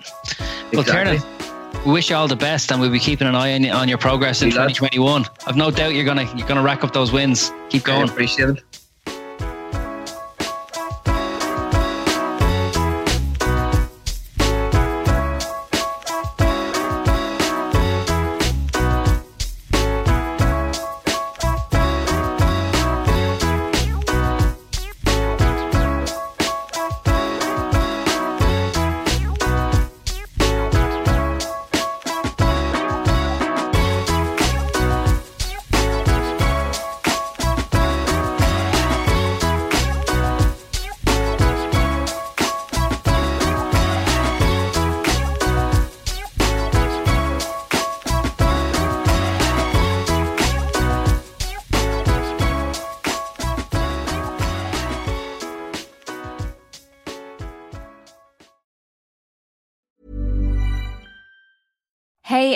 Well, 0.72 0.80
Exactly. 0.80 1.18
Tiernan, 1.18 1.82
we 1.86 1.92
wish 1.92 2.10
you 2.10 2.16
all 2.16 2.26
the 2.26 2.34
best, 2.34 2.72
and 2.72 2.80
we'll 2.80 2.90
be 2.90 2.98
keeping 2.98 3.28
an 3.28 3.34
eye 3.36 3.54
on, 3.54 3.64
on 3.70 3.88
your 3.88 3.98
progress 3.98 4.42
in 4.42 4.50
2021. 4.50 5.24
I've 5.46 5.56
no 5.56 5.70
doubt 5.70 5.94
you're 5.94 6.04
gonna 6.04 6.24
you're 6.36 6.48
gonna 6.48 6.62
rack 6.62 6.82
up 6.82 6.92
those 6.92 7.12
wins. 7.12 7.52
Keep 7.68 7.82
I 7.84 7.86
going. 7.98 8.08
appreciate 8.08 8.48
it. 8.50 8.64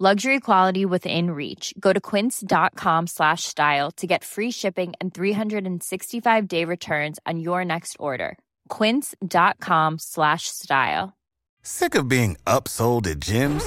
Luxury 0.00 0.38
quality 0.38 0.84
within 0.84 1.32
reach. 1.32 1.74
Go 1.80 1.92
to 1.92 2.00
quince.com 2.00 3.08
slash 3.08 3.42
style 3.42 3.90
to 3.96 4.06
get 4.06 4.22
free 4.22 4.52
shipping 4.52 4.92
and 5.00 5.12
365 5.12 6.46
day 6.46 6.64
returns 6.64 7.18
on 7.26 7.40
your 7.40 7.64
next 7.64 7.96
order. 7.98 8.38
Quince.com 8.68 9.98
slash 9.98 10.46
style. 10.46 11.16
Sick 11.64 11.96
of 11.96 12.08
being 12.08 12.36
upsold 12.46 13.08
at 13.08 13.18
gyms? 13.18 13.66